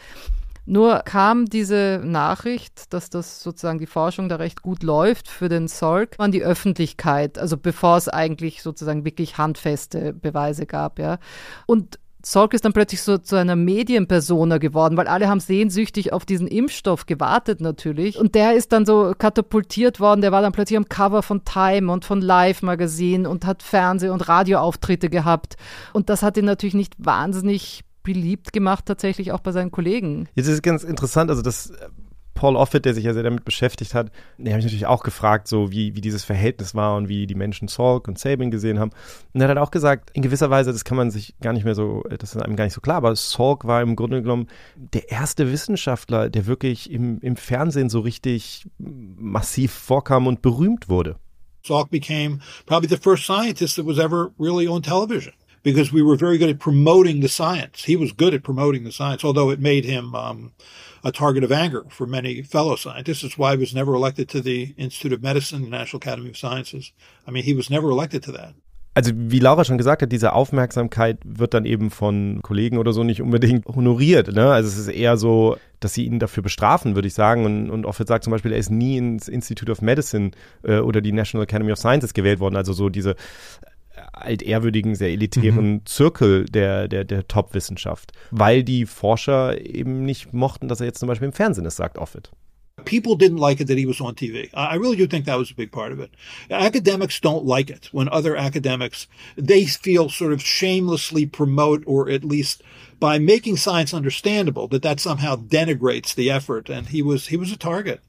[0.68, 5.66] Nur kam diese Nachricht, dass das sozusagen die Forschung da recht gut läuft für den
[5.66, 11.20] Salk an die Öffentlichkeit, also bevor es eigentlich sozusagen wirklich handfeste Beweise gab, ja.
[11.64, 11.98] Und
[12.29, 16.47] Salk ist dann plötzlich so zu einer Medienpersona geworden, weil alle haben sehnsüchtig auf diesen
[16.47, 18.19] Impfstoff gewartet natürlich.
[18.19, 21.91] Und der ist dann so katapultiert worden, der war dann plötzlich am Cover von Time
[21.91, 25.57] und von Live Magazine und hat Fernseh- und Radioauftritte gehabt.
[25.95, 30.29] Und das hat ihn natürlich nicht wahnsinnig beliebt gemacht, tatsächlich auch bei seinen Kollegen.
[30.35, 31.73] Jetzt ist es ganz interessant, also das
[32.38, 35.48] Paul Offit, der sich ja sehr damit beschäftigt hat, den habe ich natürlich auch gefragt,
[35.48, 38.92] so wie, wie dieses Verhältnis war und wie die Menschen Salk und Sabin gesehen haben.
[39.35, 41.74] Und er hat auch gesagt, in gewisser Weise, das kann man sich gar nicht mehr
[41.74, 44.46] so, das ist einem gar nicht so klar, aber Salk war im Grunde genommen
[44.77, 51.17] der erste Wissenschaftler, der wirklich im, im Fernsehen so richtig massiv vorkam und berühmt wurde.
[51.67, 55.33] Salk became probably the first scientist that was ever really on television.
[55.65, 57.85] because we were very good at promoting the science.
[57.85, 60.52] He was good at promoting the science, although it made him um,
[61.09, 63.25] a target of anger for many fellow scientists.
[63.25, 66.37] It's why he was never elected to the Institute of Medicine, the National Academy of
[66.37, 66.92] Sciences.
[67.27, 68.54] I mean, he was never elected to that.
[68.98, 73.04] also wie Laura schon gesagt hat, diese Aufmerksamkeit wird dann eben von Kollegen oder so
[73.04, 74.35] nicht unbedingt honoriert.
[74.35, 74.50] Ne?
[74.50, 77.44] Also es ist eher so, dass sie ihn dafür bestrafen, würde ich sagen.
[77.44, 80.33] Und, und Offit sagt zum Beispiel, er ist nie ins Institute of Medicine
[80.65, 82.56] äh, oder die National Academy of Sciences gewählt worden.
[82.56, 83.15] Also so diese
[84.23, 85.87] altehrwürdigen, sehr elitären mhm.
[85.87, 91.08] Zirkel der, der, der Top-Wissenschaft, weil die Forscher eben nicht mochten, dass er jetzt zum
[91.08, 92.31] Beispiel im Fernsehen ist, sagt Offit.
[92.85, 94.48] People didn't like it that he was on TV.
[94.54, 96.10] I really do think that was a big part of it.
[96.48, 102.25] Academics don't like it when other academics, they feel sort of shamelessly promote or at
[102.25, 102.62] least
[103.00, 106.69] by making science understandable that that somehow denigrates the effort.
[106.69, 108.00] And he was, he was a target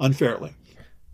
[0.00, 0.54] unfairly.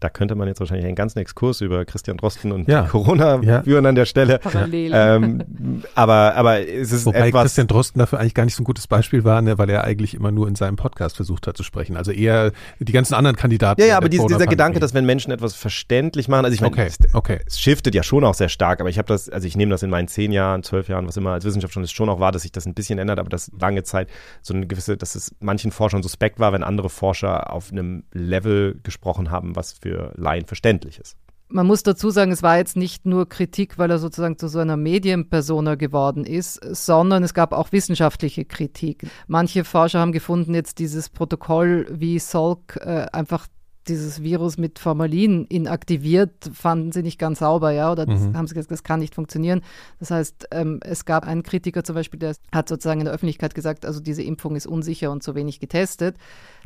[0.01, 2.83] Da könnte man jetzt wahrscheinlich einen ganzen Exkurs über Christian Drosten und ja.
[2.83, 3.63] Corona ja.
[3.63, 4.39] führen an der Stelle.
[4.39, 4.93] Parallel.
[4.95, 7.43] Ähm, aber, aber es ist Wobei etwas.
[7.43, 10.15] Christian Drosten dafür eigentlich gar nicht so ein gutes Beispiel war, ne, weil er eigentlich
[10.15, 11.97] immer nur in seinem Podcast versucht hat zu sprechen.
[11.97, 13.81] Also eher die ganzen anderen Kandidaten.
[13.81, 16.73] Ja, ja, aber dieser, dieser Gedanke, dass wenn Menschen etwas verständlich machen, also ich meine,
[16.73, 16.87] okay.
[16.87, 17.41] es, okay.
[17.47, 19.83] es shiftet ja schon auch sehr stark, aber ich habe das, also ich nehme das
[19.83, 22.53] in meinen zehn Jahren, zwölf Jahren, was immer als Wissenschaftler schon auch war, dass sich
[22.53, 24.09] das ein bisschen ändert, aber das lange Zeit
[24.43, 28.79] so eine gewisse, dass es manchen Forschern suspekt war, wenn andere Forscher auf einem Level
[28.83, 31.17] gesprochen haben, was für Laien verständlich verständlich ist.
[31.53, 34.61] Man muss dazu sagen, es war jetzt nicht nur Kritik, weil er sozusagen zu so
[34.61, 39.09] einer Medienpersona geworden ist, sondern es gab auch wissenschaftliche Kritik.
[39.27, 43.49] Manche Forscher haben gefunden, jetzt dieses Protokoll, wie Salk äh, einfach
[43.89, 48.37] dieses Virus mit Formalin inaktiviert, fanden sie nicht ganz sauber, ja, oder das, mhm.
[48.37, 49.63] haben sie gesagt, das kann nicht funktionieren.
[49.99, 53.57] Das heißt, ähm, es gab einen Kritiker zum Beispiel, der hat sozusagen in der Öffentlichkeit
[53.57, 56.17] gesagt, also diese Impfung ist unsicher und zu wenig getestet.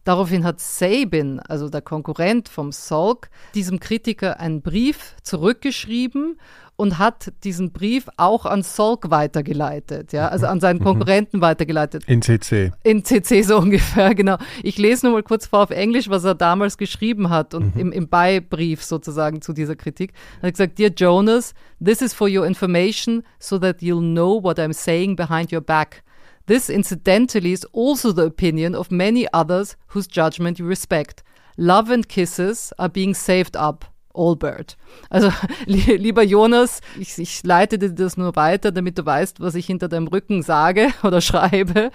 [0.05, 6.38] Daraufhin hat Sabin, also der Konkurrent vom Salk, diesem Kritiker einen Brief zurückgeschrieben
[6.76, 10.84] und hat diesen Brief auch an Salk weitergeleitet, ja, also an seinen mhm.
[10.84, 12.05] Konkurrenten weitergeleitet.
[12.07, 12.72] In CC.
[12.82, 14.36] In CC so ungefähr, genau.
[14.62, 17.80] Ich lese nur mal kurz vor auf Englisch, was er damals geschrieben hat und mhm.
[17.80, 20.12] im, im Beibrief sozusagen zu dieser Kritik.
[20.42, 24.59] Er hat gesagt, Dear Jonas, this is for your information so that you'll know what
[24.59, 26.02] I'm saying behind your back.
[26.47, 31.22] This, incidentally, is also the opinion of many others whose judgment you respect.
[31.57, 33.84] Love and kisses are being saved up.
[34.14, 34.76] Allbird.
[35.10, 35.30] Also
[35.66, 39.88] lieber Jonas, ich, ich leite dir das nur weiter, damit du weißt, was ich hinter
[39.88, 41.90] deinem Rücken sage oder schreibe.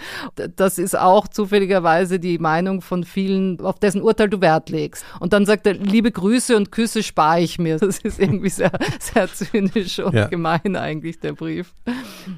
[0.55, 5.05] Das ist auch zufälligerweise die Meinung von vielen, auf dessen Urteil du Wert legst.
[5.20, 7.80] Und dann sagt er, liebe Grüße und Küsse spare ich mir.
[7.89, 10.28] Das ist irgendwie sehr, sehr zynisch und ja.
[10.28, 11.74] gemein eigentlich, der Brief.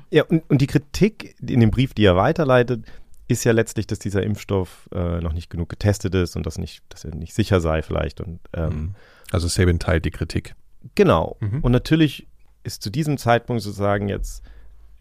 [0.10, 2.86] Ja, und, und die Kritik in dem Brief, die er weiterleitet,
[3.32, 6.84] ist ja letztlich, dass dieser Impfstoff äh, noch nicht genug getestet ist und dass, nicht,
[6.90, 8.22] dass er nicht sicher sei vielleicht.
[8.22, 8.96] Und ähm, mhm.
[9.32, 10.56] Also Sabin teilt die Kritik.
[10.96, 11.38] Genau.
[11.40, 11.60] Mhm.
[11.62, 12.28] Und natürlich
[12.64, 14.44] ist zu diesem Zeitpunkt sozusagen jetzt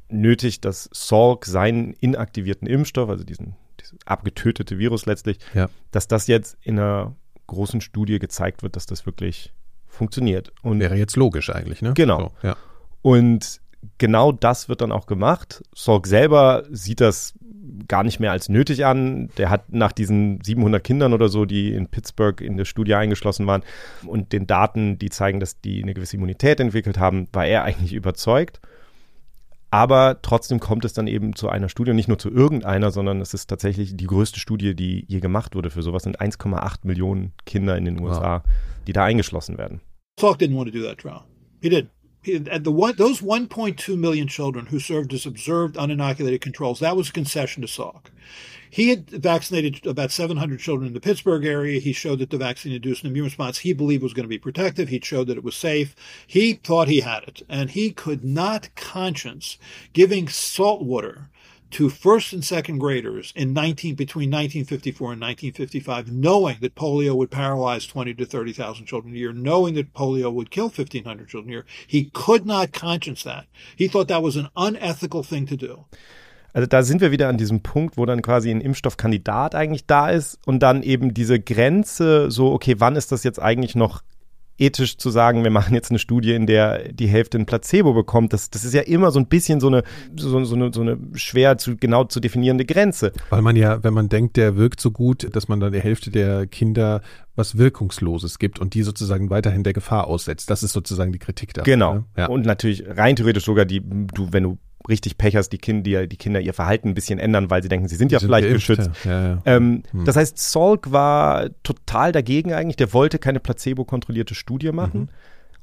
[0.09, 5.69] nötig, dass Salk seinen inaktivierten Impfstoff, also diesen dieses abgetötete Virus letztlich, ja.
[5.91, 7.15] dass das jetzt in einer
[7.47, 9.53] großen Studie gezeigt wird, dass das wirklich
[9.87, 10.53] funktioniert.
[10.63, 11.95] Und Wäre jetzt logisch eigentlich, ne?
[11.95, 12.33] Genau.
[12.43, 12.57] So, ja.
[13.03, 13.61] Und
[13.99, 15.63] genau das wird dann auch gemacht.
[15.75, 17.35] Salk selber sieht das
[17.89, 19.29] gar nicht mehr als nötig an.
[19.37, 23.47] Der hat nach diesen 700 Kindern oder so, die in Pittsburgh in der Studie eingeschlossen
[23.47, 23.63] waren
[24.07, 27.93] und den Daten, die zeigen, dass die eine gewisse Immunität entwickelt haben, war er eigentlich
[27.93, 28.61] überzeugt.
[29.73, 33.35] Aber trotzdem kommt es dann eben zu einer Studie, nicht nur zu irgendeiner, sondern es
[33.35, 36.03] ist tatsächlich die größte Studie, die je gemacht wurde für sowas.
[36.03, 38.53] sind 1,8 Millionen Kinder in den USA, wow.
[38.89, 39.81] die da eingeschlossen werden.
[40.19, 41.23] Salk didn't want to do that trial.
[41.63, 41.89] He did.
[42.27, 47.09] At the one, those 1.2 million children who served as observed uninoculated controls, that was
[47.09, 48.07] a concession to Salk.
[48.73, 51.81] He had vaccinated about 700 children in the Pittsburgh area.
[51.81, 54.39] He showed that the vaccine induced an immune response he believed was going to be
[54.39, 54.89] protective.
[54.89, 55.97] He showed that it was safe.
[56.25, 57.43] He thought he had it.
[57.49, 59.59] And he could not conscience
[59.93, 61.31] giving salt water
[61.71, 67.31] to first and second graders in 19 between 1954 and 1955, knowing that polio would
[67.31, 71.53] paralyze 20 to 30,000 children a year, knowing that polio would kill 1,500 children a
[71.53, 71.67] year.
[71.87, 73.47] He could not conscience that.
[73.77, 75.85] He thought that was an unethical thing to do.
[76.53, 80.11] Also da sind wir wieder an diesem Punkt, wo dann quasi ein Impfstoffkandidat eigentlich da
[80.11, 84.03] ist und dann eben diese Grenze so, okay, wann ist das jetzt eigentlich noch
[84.61, 88.33] ethisch zu sagen, wir machen jetzt eine Studie, in der die Hälfte ein Placebo bekommt,
[88.33, 89.83] das, das ist ja immer so ein bisschen so eine,
[90.17, 93.13] so, so eine, so eine schwer zu, genau zu definierende Grenze.
[93.31, 96.11] Weil man ja, wenn man denkt, der wirkt so gut, dass man dann der Hälfte
[96.11, 97.01] der Kinder
[97.37, 100.51] was Wirkungsloses gibt und die sozusagen weiterhin der Gefahr aussetzt.
[100.51, 101.63] Das ist sozusagen die Kritik da.
[101.63, 101.95] Genau.
[101.95, 102.05] Ne?
[102.17, 102.27] Ja.
[102.29, 104.59] Und natürlich rein theoretisch sogar die, du, wenn du
[104.89, 107.89] richtig Pech hast, die Kinder, die Kinder ihr Verhalten ein bisschen ändern, weil sie denken,
[107.89, 108.91] sie sind die ja sind vielleicht geimpft, geschützt.
[109.05, 109.35] Ja.
[109.35, 110.05] Ja, ähm, hm.
[110.05, 112.77] Das heißt, Salk war total dagegen eigentlich.
[112.77, 115.01] Der wollte keine placebo-kontrollierte Studie machen.
[115.01, 115.09] Mhm.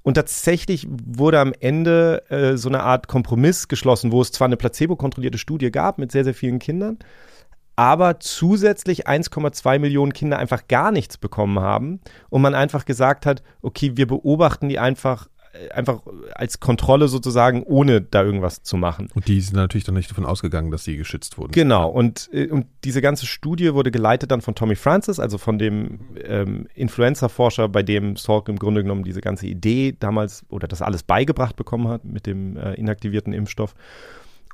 [0.03, 4.55] Und tatsächlich wurde am Ende äh, so eine Art Kompromiss geschlossen, wo es zwar eine
[4.55, 6.97] placebo-kontrollierte Studie gab mit sehr, sehr vielen Kindern,
[7.76, 11.99] aber zusätzlich 1,2 Millionen Kinder einfach gar nichts bekommen haben
[12.30, 15.28] und man einfach gesagt hat, okay, wir beobachten die einfach
[15.74, 16.01] einfach
[16.34, 19.10] als Kontrolle sozusagen, ohne da irgendwas zu machen.
[19.16, 21.51] Und die sind natürlich dann nicht davon ausgegangen, dass sie geschützt wurden.
[21.51, 25.58] Genau, und, äh, und diese ganze Studie wurde geleitet dann von Tommy Francis, also von
[25.58, 30.82] dem ähm, Influenza-Forscher, bei dem Salk im Grunde genommen diese ganze Idee damals oder das
[30.82, 33.76] alles beigebracht bekommen hat mit dem äh, inaktivierten Impfstoff.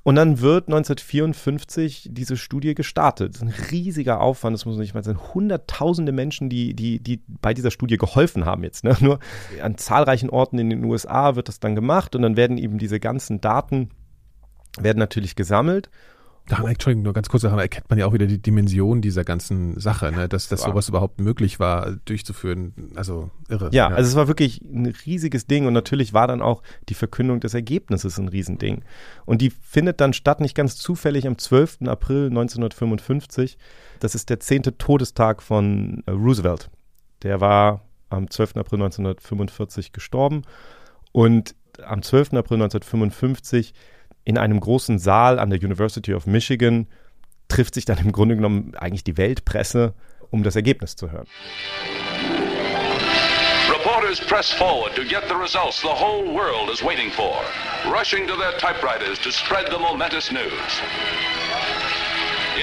[0.03, 3.35] Und dann wird 1954 diese Studie gestartet.
[3.35, 5.17] Das ist ein riesiger Aufwand, das muss man nicht mal sein.
[5.33, 8.83] Hunderttausende Menschen, die, die, die bei dieser Studie geholfen haben jetzt.
[8.83, 8.97] Ne?
[8.99, 9.19] Nur
[9.61, 12.99] an zahlreichen Orten in den USA wird das dann gemacht und dann werden eben diese
[12.99, 13.91] ganzen Daten
[14.77, 15.89] werden natürlich gesammelt
[16.47, 19.79] Daran, Entschuldigung, nur ganz kurz, daran erkennt man ja auch wieder die Dimension dieser ganzen
[19.79, 20.27] Sache, ne?
[20.27, 22.91] dass, dass sowas überhaupt möglich war, durchzuführen.
[22.95, 23.69] Also irre.
[23.71, 26.95] Ja, ja, also es war wirklich ein riesiges Ding und natürlich war dann auch die
[26.95, 28.83] Verkündung des Ergebnisses ein Riesending.
[29.25, 31.83] Und die findet dann statt, nicht ganz zufällig, am 12.
[31.85, 33.57] April 1955.
[34.01, 36.69] Das ist der zehnte Todestag von äh, Roosevelt.
[37.21, 38.57] Der war am 12.
[38.57, 40.41] April 1945 gestorben
[41.13, 42.33] und am 12.
[42.33, 43.73] April 1955
[44.25, 46.87] in einem großen Saal an der University of Michigan
[47.47, 49.93] trifft sich dann im Grunde genommen eigentlich die Weltpresse,
[50.31, 51.27] um das Ergebnis zu hören.
[53.69, 57.35] Reporters press forward to get the results the whole world is waiting for,
[57.85, 60.81] rushing to their typewriters to spread the momentous news.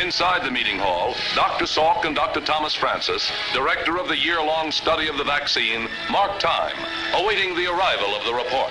[0.00, 1.66] Inside the meeting hall, Dr.
[1.66, 2.40] Salk and Dr.
[2.40, 6.76] Thomas Francis, director of the year-long study of the vaccine, mark time,
[7.14, 8.70] awaiting the arrival of the report.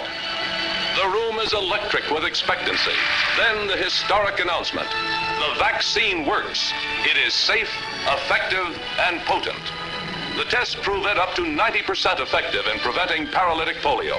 [1.00, 2.92] The room is electric with expectancy.
[3.38, 4.90] Then the historic announcement.
[5.40, 6.74] The vaccine works.
[7.06, 7.72] It is safe,
[8.06, 8.78] effective,
[9.08, 9.64] and potent.
[10.38, 14.18] The tests prove it up to 90% effective in preventing paralytic polio.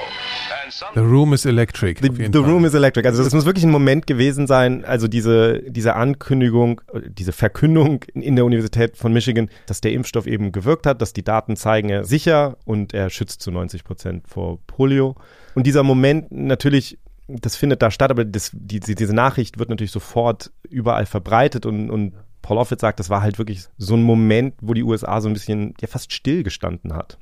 [0.95, 1.99] The Room is Electric.
[1.99, 3.05] The, the Room is Electric.
[3.05, 8.35] Also das muss wirklich ein Moment gewesen sein, also diese, diese Ankündigung, diese Verkündung in
[8.35, 12.05] der Universität von Michigan, dass der Impfstoff eben gewirkt hat, dass die Daten zeigen, er
[12.05, 15.15] sicher und er schützt zu 90 Prozent vor Polio.
[15.55, 16.97] Und dieser Moment natürlich,
[17.27, 21.89] das findet da statt, aber das, die, diese Nachricht wird natürlich sofort überall verbreitet und,
[21.89, 25.29] und Paul Offit sagt, das war halt wirklich so ein Moment, wo die USA so
[25.29, 27.17] ein bisschen ja fast stillgestanden hat.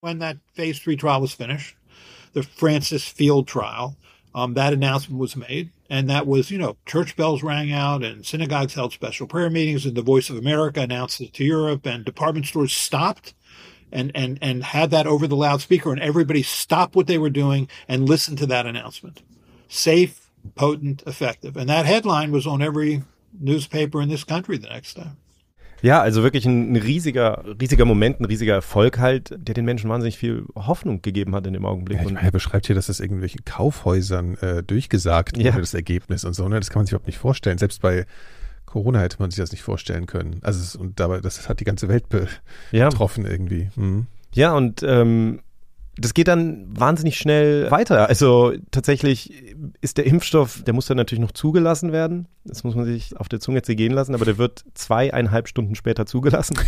[0.00, 1.76] When that phase three trial was finished,
[2.34, 3.96] the Francis Field trial,
[4.34, 5.70] um, that announcement was made.
[5.88, 9.84] And that was, you know, church bells rang out and synagogues held special prayer meetings
[9.84, 13.34] and the Voice of America announced it to Europe and department stores stopped
[13.92, 17.68] and, and, and had that over the loudspeaker and everybody stopped what they were doing
[17.88, 19.22] and listened to that announcement.
[19.68, 21.56] Safe, potent, effective.
[21.56, 23.02] And that headline was on every
[23.38, 25.10] newspaper in this country the next day.
[25.82, 30.16] Ja, also wirklich ein, riesiger, riesiger Moment, ein riesiger Erfolg halt, der den Menschen wahnsinnig
[30.16, 31.98] viel Hoffnung gegeben hat in dem Augenblick.
[31.98, 35.58] Ja, ich meine, er beschreibt hier, dass das irgendwelchen Kaufhäusern äh, durchgesagt wurde, ja.
[35.58, 36.48] das Ergebnis und so.
[36.48, 36.60] Ne?
[36.60, 37.58] Das kann man sich überhaupt nicht vorstellen.
[37.58, 38.06] Selbst bei
[38.72, 40.40] Corona hätte man sich das nicht vorstellen können.
[40.40, 43.30] Also es, und dabei, das hat die ganze Welt betroffen ja.
[43.30, 43.68] irgendwie.
[43.76, 44.06] Mhm.
[44.32, 45.40] Ja, und ähm,
[45.98, 48.08] das geht dann wahnsinnig schnell weiter.
[48.08, 52.28] Also tatsächlich ist der Impfstoff, der muss dann natürlich noch zugelassen werden.
[52.44, 56.06] Das muss man sich auf der Zunge zergehen lassen, aber der wird zweieinhalb Stunden später
[56.06, 56.56] zugelassen.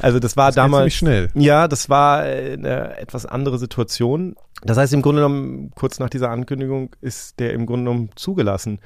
[0.00, 0.94] Also das war das damals.
[0.94, 1.28] schnell.
[1.34, 4.34] Ja, das war eine etwas andere Situation.
[4.62, 8.80] Das heißt, im Grunde genommen, kurz nach dieser Ankündigung, ist der im Grunde genommen zugelassen.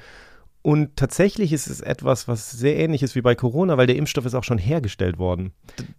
[0.61, 4.25] Und tatsächlich ist es etwas, was sehr ähnlich ist wie bei Corona, weil der Impfstoff
[4.25, 5.53] ist auch schon hergestellt worden.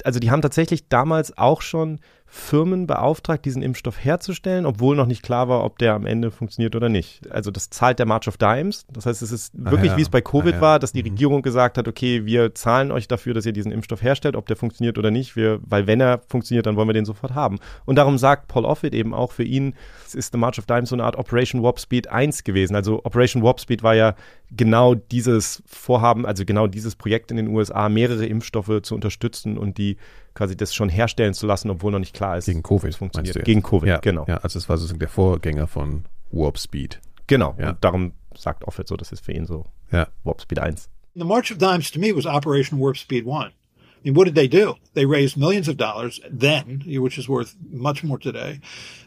[0.05, 2.01] Also die haben tatsächlich damals auch schon
[2.31, 6.76] Firmen beauftragt, diesen Impfstoff herzustellen, obwohl noch nicht klar war, ob der am Ende funktioniert
[6.76, 7.31] oder nicht.
[7.31, 8.85] Also das zahlt der March of Dimes.
[8.93, 9.97] Das heißt, es ist ah, wirklich, ja.
[9.97, 10.61] wie es bei Covid ah, ja.
[10.61, 11.09] war, dass die mhm.
[11.09, 14.57] Regierung gesagt hat, okay, wir zahlen euch dafür, dass ihr diesen Impfstoff herstellt, ob der
[14.57, 15.37] funktioniert oder nicht.
[15.37, 17.61] Wir, weil wenn er funktioniert, dann wollen wir den sofort haben.
[17.87, 19.74] Und darum sagt Paul Offit eben auch für ihn,
[20.07, 22.76] es ist The March of Dimes so eine Art Operation Warp Speed 1 gewesen.
[22.76, 24.14] Also Operation Warp Speed war ja
[24.55, 29.79] genau dieses Vorhaben, also genau dieses Projekt in den USA, mehrere Impfstoffe zu unterstützen und
[29.79, 29.97] die
[30.39, 32.47] quasi das schon herstellen zu lassen, obwohl noch nicht klar ist.
[32.47, 33.34] Gegen Covid funktioniert.
[33.34, 34.24] Du Gegen Covid, ja, genau.
[34.28, 37.01] Ja, also es war sozusagen der Vorgänger von Warp Speed.
[37.26, 37.57] Genau.
[37.59, 37.70] Ja.
[37.70, 40.07] Und darum sagt Offit so, das ist für ihn so ja.
[40.22, 40.89] Warp Speed 1.
[41.14, 43.53] The March of Dimes to me was Operation Warp Speed 1.
[43.99, 44.77] I mean, what did they do?
[44.95, 48.61] They raised millions of dollars then, which is worth much more today.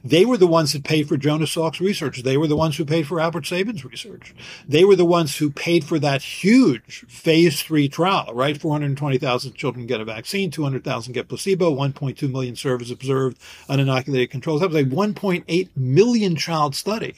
[0.03, 2.23] They were the ones that paid for Jonas Salk's research.
[2.23, 4.33] They were the ones who paid for Albert Sabin's research.
[4.67, 8.59] They were the ones who paid for that huge phase three trial, right?
[8.59, 13.37] 420,000 children get a vaccine, 200,000 get placebo, 1.2 million servers observed
[13.69, 14.61] uninoculated controls.
[14.61, 17.15] That was a 1.8 million child study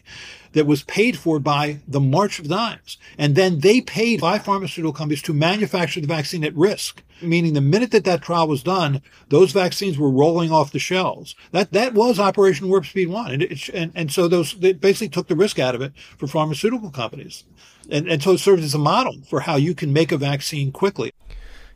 [0.53, 2.97] that was paid for by the March of Dimes.
[3.17, 7.61] And then they paid five pharmaceutical companies to manufacture the vaccine at risk, meaning the
[7.61, 11.35] minute that that trial was done, those vaccines were rolling off the shelves.
[11.51, 13.31] That, that was Operation Warp Speed 1.
[13.31, 16.27] And, it, and, and so those, they basically took the risk out of it for
[16.27, 17.43] pharmaceutical companies.
[17.89, 20.71] And, and so it served as a model for how you can make a vaccine
[20.71, 21.11] quickly.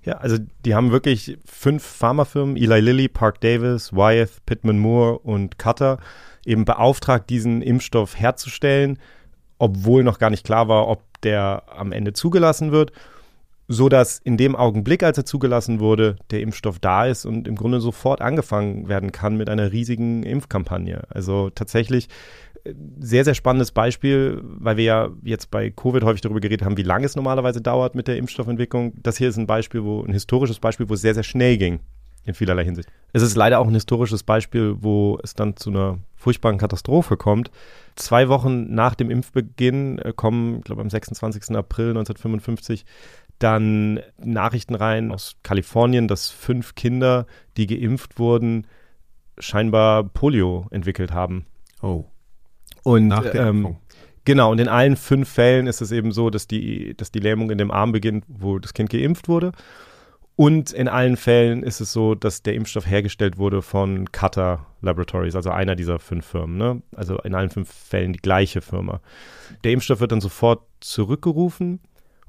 [0.04, 5.58] Ja, also die haben wirklich fünf Pharmafirmen, Eli Lilly, Park Davis, Wyeth, Pittman Moore und
[5.58, 5.98] Cutter,
[6.48, 8.98] eben beauftragt, diesen Impfstoff herzustellen,
[9.60, 12.92] obwohl noch gar nicht klar war, ob der am Ende zugelassen wird
[13.68, 17.56] so dass in dem Augenblick, als er zugelassen wurde, der Impfstoff da ist und im
[17.56, 21.04] Grunde sofort angefangen werden kann mit einer riesigen Impfkampagne.
[21.10, 22.08] Also tatsächlich
[22.64, 26.78] äh, sehr, sehr spannendes Beispiel, weil wir ja jetzt bei Covid häufig darüber geredet haben,
[26.78, 28.94] wie lange es normalerweise dauert mit der Impfstoffentwicklung.
[29.04, 31.82] Das hier ist ein Beispiel, wo ein historisches Beispiel, wo es sehr, sehr schnell ging
[32.28, 32.90] in vielerlei Hinsicht.
[33.14, 37.50] Es ist leider auch ein historisches Beispiel, wo es dann zu einer furchtbaren Katastrophe kommt.
[37.96, 41.56] Zwei Wochen nach dem Impfbeginn äh, kommen, ich glaube am 26.
[41.56, 42.86] April 1955,
[43.40, 48.68] dann Nachrichten rein aus Kalifornien, dass fünf Kinder, die geimpft wurden,
[49.40, 51.46] scheinbar Polio entwickelt haben.
[51.82, 52.06] Oh.
[52.84, 53.78] Und Nach der ähm,
[54.26, 57.52] genau, und in allen fünf Fällen ist es eben so, dass die, dass die Lähmung
[57.52, 59.54] in dem Arm beginnt, wo das Kind geimpft wurde.
[60.38, 65.36] Und in allen Fällen ist es so, dass der Impfstoff hergestellt wurde von Cutter Laboratories,
[65.36, 66.58] also einer dieser fünf Firmen.
[66.58, 66.84] Ne?
[66.96, 69.02] Also in allen fünf Fällen die gleiche Firma.
[69.64, 71.80] Der Impfstoff wird dann sofort zurückgerufen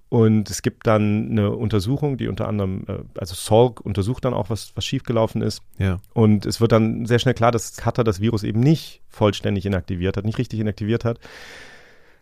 [0.09, 4.48] und es gibt dann eine Untersuchung, die unter anderem, äh, also Salk untersucht dann auch,
[4.48, 5.61] was, was schiefgelaufen ist.
[5.76, 5.98] Ja.
[6.14, 10.16] Und es wird dann sehr schnell klar, dass Cutter das Virus eben nicht vollständig inaktiviert
[10.16, 11.20] hat, nicht richtig inaktiviert hat.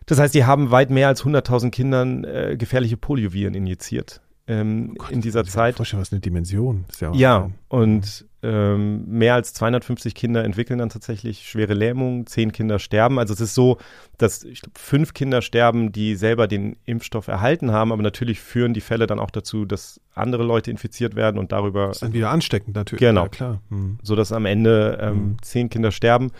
[0.05, 4.95] Das heißt, die haben weit mehr als 100.000 Kindern äh, gefährliche Polioviren injiziert ähm, oh
[4.99, 5.75] Gott, in dieser Zeit.
[5.75, 6.85] Vorstellen, was eine Dimension.
[6.89, 12.51] Ist ja, ja und ähm, mehr als 250 Kinder entwickeln dann tatsächlich schwere Lähmungen, zehn
[12.51, 13.19] Kinder sterben.
[13.19, 13.77] Also es ist so,
[14.17, 18.73] dass ich glaub, fünf Kinder sterben, die selber den Impfstoff erhalten haben, aber natürlich führen
[18.73, 21.87] die Fälle dann auch dazu, dass andere Leute infiziert werden und darüber.
[21.87, 22.99] Das ist dann wieder ansteckend natürlich.
[23.01, 23.61] Genau, ja, klar.
[23.69, 23.99] Mhm.
[24.01, 25.37] So dass am Ende ähm, mhm.
[25.41, 26.31] zehn Kinder sterben.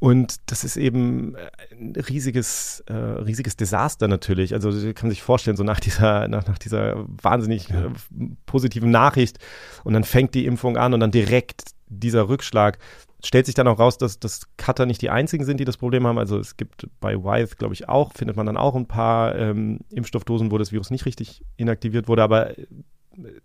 [0.00, 1.36] Und das ist eben
[1.72, 4.54] ein riesiges, äh, riesiges Desaster natürlich.
[4.54, 7.84] Also man kann sich vorstellen, so nach dieser, nach, nach dieser wahnsinnig ja.
[7.84, 7.90] äh,
[8.46, 9.38] positiven Nachricht
[9.84, 12.78] und dann fängt die Impfung an und dann direkt dieser Rückschlag.
[13.22, 16.06] Stellt sich dann auch raus, dass, dass Cutter nicht die einzigen sind, die das Problem
[16.06, 16.16] haben.
[16.16, 19.80] Also es gibt bei Wyeth, glaube ich, auch, findet man dann auch ein paar ähm,
[19.90, 22.22] Impfstoffdosen, wo das Virus nicht richtig inaktiviert wurde.
[22.22, 22.54] Aber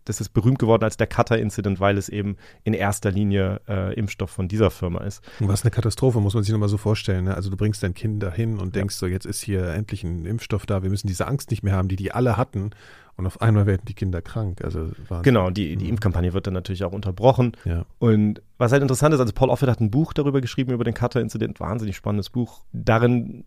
[0.06, 4.30] das ist berühmt geworden als der Cutter-Incident, weil es eben in erster Linie äh, Impfstoff
[4.30, 5.22] von dieser Firma ist.
[5.40, 7.26] Was eine Katastrophe, muss man sich nochmal so vorstellen.
[7.26, 7.36] Ne?
[7.36, 10.66] Also du bringst dein Kind dahin und denkst so, jetzt ist hier endlich ein Impfstoff
[10.66, 12.72] da, wir müssen diese Angst nicht mehr haben, die die alle hatten.
[13.18, 14.62] Und auf einmal werden die Kinder krank.
[14.62, 14.92] Also
[15.22, 15.92] genau, die, die mhm.
[15.92, 17.54] Impfkampagne wird dann natürlich auch unterbrochen.
[17.64, 17.86] Ja.
[17.98, 20.94] Und was halt interessant ist, also Paul Offit hat ein Buch darüber geschrieben, über den
[20.94, 22.66] Cutter-Incident, wahnsinnig spannendes Buch.
[22.74, 23.46] Darin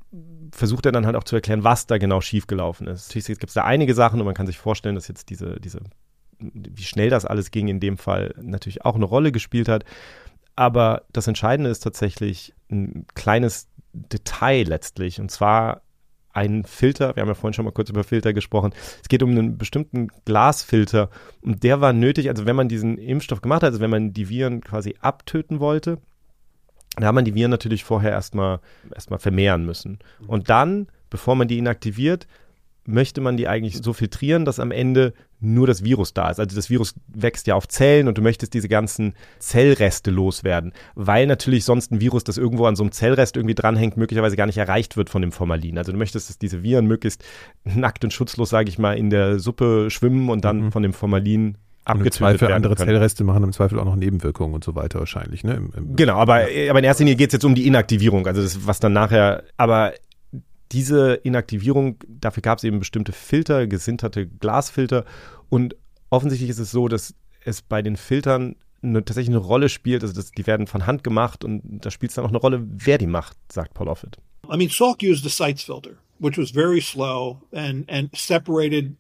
[0.52, 3.10] versucht er dann halt auch zu erklären, was da genau schiefgelaufen ist.
[3.10, 5.80] Natürlich gibt es da einige Sachen und man kann sich vorstellen, dass jetzt diese, diese
[6.39, 9.84] wie schnell das alles ging, in dem Fall natürlich auch eine Rolle gespielt hat.
[10.57, 15.20] Aber das Entscheidende ist tatsächlich ein kleines Detail letztlich.
[15.20, 15.82] Und zwar
[16.32, 17.16] ein Filter.
[17.16, 18.72] Wir haben ja vorhin schon mal kurz über Filter gesprochen.
[19.03, 21.11] Es geht um einen bestimmten Glasfilter.
[21.43, 24.28] Und der war nötig, also wenn man diesen Impfstoff gemacht hat, also wenn man die
[24.28, 25.99] Viren quasi abtöten wollte,
[26.97, 28.61] da hat man die Viren natürlich vorher erstmal
[28.95, 29.99] erstmal vermehren müssen.
[30.26, 32.26] Und dann, bevor man die inaktiviert,
[32.89, 36.41] möchte man die eigentlich so filtrieren, dass am Ende nur das Virus da ist.
[36.41, 41.26] Also das Virus wächst ja auf Zellen und du möchtest diese ganzen Zellreste loswerden, weil
[41.26, 44.59] natürlich sonst ein Virus, das irgendwo an so einem Zellrest irgendwie dranhängt, möglicherweise gar nicht
[44.59, 45.76] erreicht wird von dem Formalin.
[45.78, 47.22] Also du möchtest, dass diese Viren möglichst
[47.64, 50.72] nackt und schutzlos, sage ich mal, in der Suppe schwimmen und dann mhm.
[50.72, 52.89] von dem Formalin abgetötet werden andere können.
[52.89, 55.45] Zellreste machen im Zweifel auch noch Nebenwirkungen und so weiter wahrscheinlich.
[55.45, 55.55] Ne?
[55.55, 58.43] Im, im genau, aber, aber in erster Linie geht es jetzt um die Inaktivierung, also
[58.43, 59.93] das, was dann nachher, aber
[60.72, 65.04] diese Inaktivierung, dafür gab es eben bestimmte Filter, gesinterte Glasfilter.
[65.48, 65.76] Und
[66.10, 67.14] offensichtlich ist es so, dass
[67.44, 70.02] es bei den Filtern eine, tatsächlich eine Rolle spielt.
[70.02, 72.64] Also das, die werden von Hand gemacht und da spielt es dann auch eine Rolle,
[72.66, 74.18] wer die macht, sagt Paul Offit.
[74.50, 78.96] I mean, Salk used the Sites filter, which was very slow and, and separated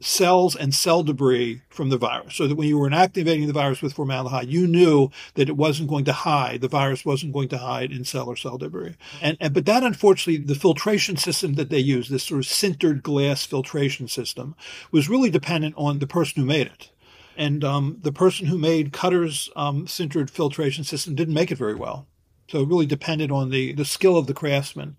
[0.00, 3.80] cells and cell debris from the virus so that when you were inactivating the virus
[3.80, 7.58] with formaldehyde, you knew that it wasn't going to hide, the virus wasn't going to
[7.58, 8.94] hide in cell or cell debris.
[9.22, 13.02] And, and, but that unfortunately, the filtration system that they used, this sort of sintered
[13.02, 14.54] glass filtration system,
[14.90, 16.90] was really dependent on the person who made it.
[17.38, 21.74] And um, the person who made Cutter's um, sintered filtration system didn't make it very
[21.74, 22.06] well.
[22.48, 24.96] So it really depended on the, the skill of the craftsman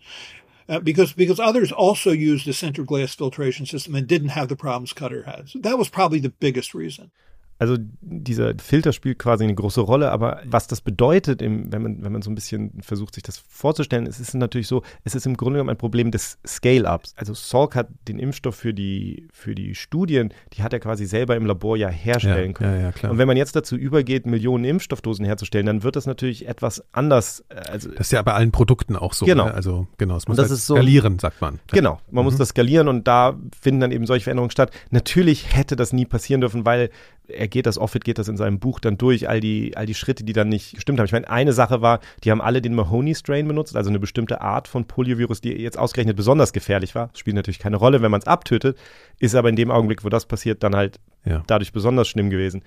[0.69, 4.55] uh, because because others also used a center glass filtration system and didn't have the
[4.55, 5.49] problems Cutter had.
[5.55, 7.11] That was probably the biggest reason.
[7.59, 12.03] Also dieser Filter spielt quasi eine große Rolle, aber was das bedeutet, im, wenn, man,
[12.03, 15.25] wenn man so ein bisschen versucht, sich das vorzustellen, es ist natürlich so, es ist
[15.25, 17.13] im Grunde genommen ein Problem des Scale-Ups.
[17.17, 21.35] Also Salk hat den Impfstoff für die, für die Studien, die hat er quasi selber
[21.35, 22.75] im Labor ja herstellen Ja, können.
[22.75, 23.11] ja, ja, klar.
[23.11, 27.43] Und wenn man jetzt dazu übergeht, Millionen Impfstoffdosen herzustellen, dann wird das natürlich etwas anders.
[27.49, 29.25] äh, Also Das ist ja bei allen Produkten auch so.
[29.25, 29.45] Genau.
[29.45, 29.53] Ne?
[29.53, 31.59] Also genau, es muss das halt so- skalieren, sagt man.
[31.71, 32.25] Genau, man Mhm.
[32.31, 34.71] muss das skalieren und da finden dann eben solche Veränderungen statt.
[34.91, 36.89] Natürlich hätte das nie passieren dürfen, weil
[37.27, 39.93] er geht das, Offit geht das in seinem Buch dann durch, all die, all die
[39.93, 41.05] Schritte, die dann nicht gestimmt haben.
[41.05, 44.67] Ich meine, eine Sache war, die haben alle den Mahoney-Strain benutzt, also eine bestimmte Art
[44.67, 47.09] von Poliovirus, die jetzt ausgerechnet besonders gefährlich war.
[47.15, 48.77] Spielt natürlich keine Rolle, wenn man es abtötet,
[49.19, 51.43] ist aber in dem Augenblick, wo das passiert, dann halt Ja.
[51.47, 52.63] dadurch besonders schlimm gewesen.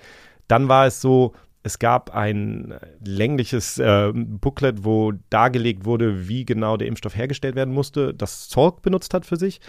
[0.47, 1.33] Dann war es so,
[1.63, 7.73] es gab ein längliches äh, Booklet, wo dargelegt wurde, wie genau der Impfstoff hergestellt werden
[7.73, 9.61] musste, das Salk benutzt hat für sich.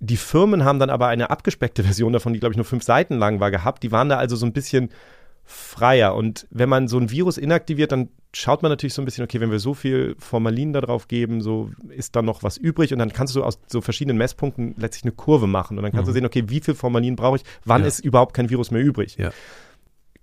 [0.00, 3.18] Die Firmen haben dann aber eine abgespeckte Version davon, die glaube ich nur fünf Seiten
[3.18, 3.82] lang war, gehabt.
[3.82, 4.90] Die waren da also so ein bisschen
[5.44, 6.14] freier.
[6.14, 9.40] Und wenn man so ein Virus inaktiviert, dann schaut man natürlich so ein bisschen, okay,
[9.40, 12.98] wenn wir so viel Formalin da drauf geben, so ist da noch was übrig und
[12.98, 16.12] dann kannst du aus so verschiedenen Messpunkten letztlich eine Kurve machen und dann kannst du
[16.12, 17.88] sehen, okay, wie viel Formalin brauche ich, wann Ja.
[17.88, 19.16] ist überhaupt kein Virus mehr übrig.
[19.16, 19.30] Ja.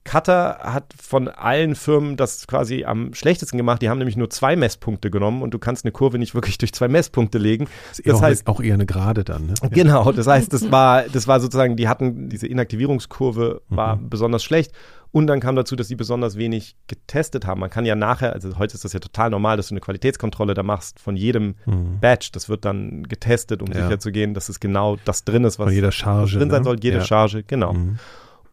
[0.06, 3.82] Qatar hat von allen Firmen das quasi am schlechtesten gemacht.
[3.82, 6.72] Die haben nämlich nur zwei Messpunkte genommen und du kannst eine Kurve nicht wirklich durch
[6.74, 7.68] zwei Messpunkte legen.
[7.90, 9.48] Das, Das auch, heißt, auch eher eine Gerade dann.
[9.48, 9.54] Ne?
[9.72, 14.72] Genau, das heißt, das war, das war sozusagen, die hatten, diese Inaktivierungskurve war besonders schlecht.
[15.12, 17.62] Und dann kam dazu, dass sie besonders wenig getestet haben.
[17.62, 20.54] Man kann ja nachher, also heute ist das ja total normal, dass du eine Qualitätskontrolle
[20.54, 21.56] da machst von jedem
[22.02, 22.32] Batch.
[22.34, 23.84] Das wird dann getestet, um Ja.
[23.86, 26.38] sicherzugehen, dass es genau das drin ist, was Von jeder Charge.
[26.38, 26.66] drin sein ne?
[26.66, 27.04] soll, jede ja.
[27.04, 27.74] Charge, genau.
[27.74, 27.98] Mhm.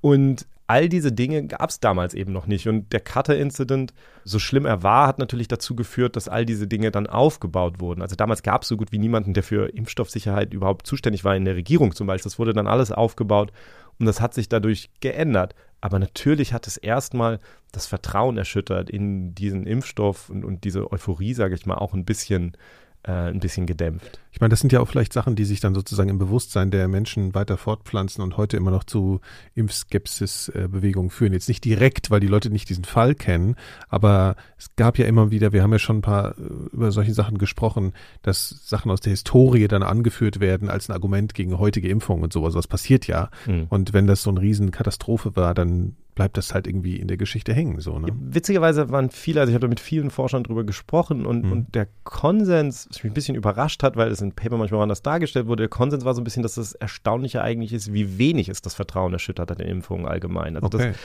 [0.01, 2.67] Und all diese Dinge gab es damals eben noch nicht.
[2.67, 3.93] Und der Cutter-Incident,
[4.25, 8.01] so schlimm er war, hat natürlich dazu geführt, dass all diese Dinge dann aufgebaut wurden.
[8.01, 11.45] Also damals gab es so gut wie niemanden, der für Impfstoffsicherheit überhaupt zuständig war in
[11.45, 12.31] der Regierung zum Beispiel.
[12.31, 13.53] Das wurde dann alles aufgebaut
[13.99, 15.55] und das hat sich dadurch geändert.
[15.83, 17.39] Aber natürlich hat es erstmal
[17.71, 22.07] das Vertrauen erschüttert in diesen Impfstoff und, und diese Euphorie, sage ich mal, auch ein
[22.07, 22.57] bisschen, äh,
[23.05, 24.21] ein bisschen gedämpft.
[24.31, 26.87] Ich meine, das sind ja auch vielleicht Sachen, die sich dann sozusagen im Bewusstsein der
[26.87, 29.21] Menschen weiter fortpflanzen und heute immer noch zu
[29.55, 31.33] Impfskepsis-Bewegungen führen.
[31.33, 33.57] Jetzt nicht direkt, weil die Leute nicht diesen Fall kennen,
[33.89, 36.43] aber es gab ja immer wieder, wir haben ja schon ein paar äh,
[36.73, 37.93] über solche Sachen gesprochen,
[38.23, 42.33] dass Sachen aus der Historie dann angeführt werden als ein Argument gegen heutige Impfungen und
[42.33, 42.55] sowas.
[42.55, 43.31] Das passiert ja.
[43.47, 43.67] Mhm.
[43.69, 47.55] Und wenn das so eine Riesenkatastrophe war, dann bleibt das halt irgendwie in der Geschichte
[47.55, 47.81] hängen.
[47.81, 48.09] So, ne?
[48.21, 51.53] Witzigerweise waren viele, also ich habe da mit vielen Forschern drüber gesprochen und, Mhm.
[51.53, 55.03] und der Konsens, was mich ein bisschen überrascht hat, weil es in Paper manchmal anders
[55.03, 58.49] dargestellt wurde, der Konsens war so ein bisschen, dass das Erstaunliche eigentlich ist, wie wenig
[58.51, 60.57] es das Vertrauen erschüttert hat in Impfungen allgemein.
[60.57, 60.93] Also Okay.
[60.93, 60.97] das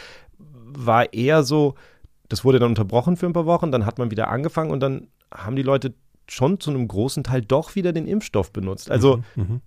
[0.85, 1.75] war eher so,
[2.27, 5.07] das wurde dann unterbrochen für ein paar Wochen, dann hat man wieder angefangen und dann
[5.33, 5.93] haben die Leute
[6.29, 8.91] schon zu einem großen Teil doch wieder den Impfstoff benutzt.
[8.91, 9.61] Also Mhm, mhm.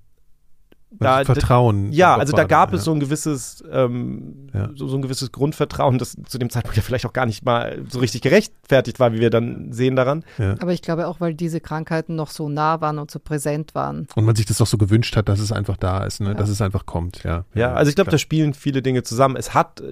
[0.90, 1.92] Da- Also Vertrauen.
[1.92, 2.76] ja, also da gab ja.
[2.78, 4.70] es so ein gewisses, ähm, Ja.
[4.74, 7.82] so, so ein gewisses Grundvertrauen, das zu dem Zeitpunkt ja vielleicht auch gar nicht mal
[7.88, 10.24] so richtig gerechtfertigt war, wie wir dann sehen daran.
[10.58, 14.06] Aber ich glaube auch, weil diese Krankheiten noch so nah waren und so präsent waren.
[14.16, 16.28] Und man sich das doch so gewünscht hat, dass es einfach da ist, ne?
[16.28, 16.34] Ja.
[16.34, 17.22] dass es einfach kommt.
[17.22, 19.36] Ja, Ja, also ich glaube, da spielen viele Dinge zusammen.
[19.36, 19.82] Es hat,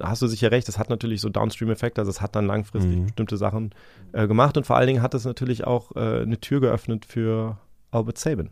[0.00, 3.04] hast du sicher recht, es hat natürlich so Downstream-Effekte, also es hat dann langfristig Mhm.
[3.06, 3.74] bestimmte Sachen
[4.12, 7.58] äh, gemacht und vor allen Dingen hat es natürlich auch äh, eine Tür geöffnet für
[7.90, 8.50] Albert Sabin.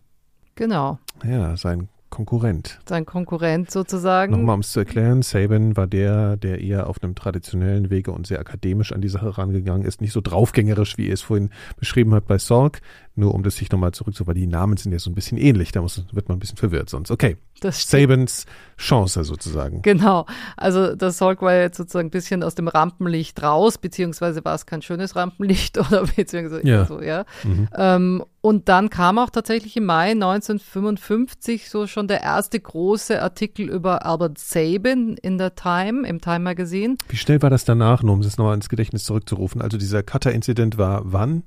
[0.55, 0.98] Genau.
[1.24, 2.78] Ja, sein Konkurrent.
[2.86, 4.32] Sein Konkurrent sozusagen.
[4.32, 8.26] Nochmal, um es zu erklären, Saban war der, der eher auf einem traditionellen Wege und
[8.26, 10.02] sehr akademisch an die Sache rangegangen ist.
[10.02, 11.48] Nicht so draufgängerisch, wie ihr es vorhin
[11.78, 12.80] beschrieben habt bei Salk.
[13.14, 15.72] Nur um das sich nochmal zurück weil die Namen sind ja so ein bisschen ähnlich.
[15.72, 17.10] Da muss, wird man ein bisschen verwirrt sonst.
[17.10, 17.88] Okay, Das.
[17.90, 18.46] Sabans
[18.76, 19.82] Chance sozusagen.
[19.82, 20.26] Genau.
[20.56, 24.66] Also das Salk war jetzt sozusagen ein bisschen aus dem Rampenlicht raus, beziehungsweise war es
[24.66, 26.84] kein schönes Rampenlicht oder beziehungsweise Ja.
[26.84, 27.24] so, ja.
[27.44, 27.68] Mhm.
[27.76, 33.70] Ähm, und dann kam auch tatsächlich im Mai 1955 so schon der erste große Artikel
[33.70, 36.97] über Albert Sabin in der Time, im Time Magazine.
[37.09, 39.62] Wie schnell war das danach, nur um es nochmal ins Gedächtnis zurückzurufen?
[39.62, 41.45] Also dieser Cutter-Incident war wann?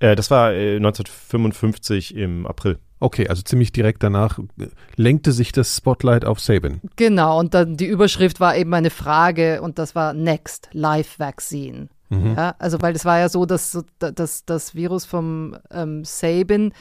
[0.00, 2.80] Äh, das war äh, 1955 im April.
[2.98, 4.66] Okay, also ziemlich direkt danach äh,
[4.96, 6.80] lenkte sich das Spotlight auf Saban.
[6.96, 11.88] Genau, und dann die Überschrift war eben eine Frage und das war Next Live Vaccine.
[12.08, 12.34] Mhm.
[12.36, 13.78] Ja, also weil es war ja so, dass,
[14.46, 16.72] das Virus vom ähm, Sabin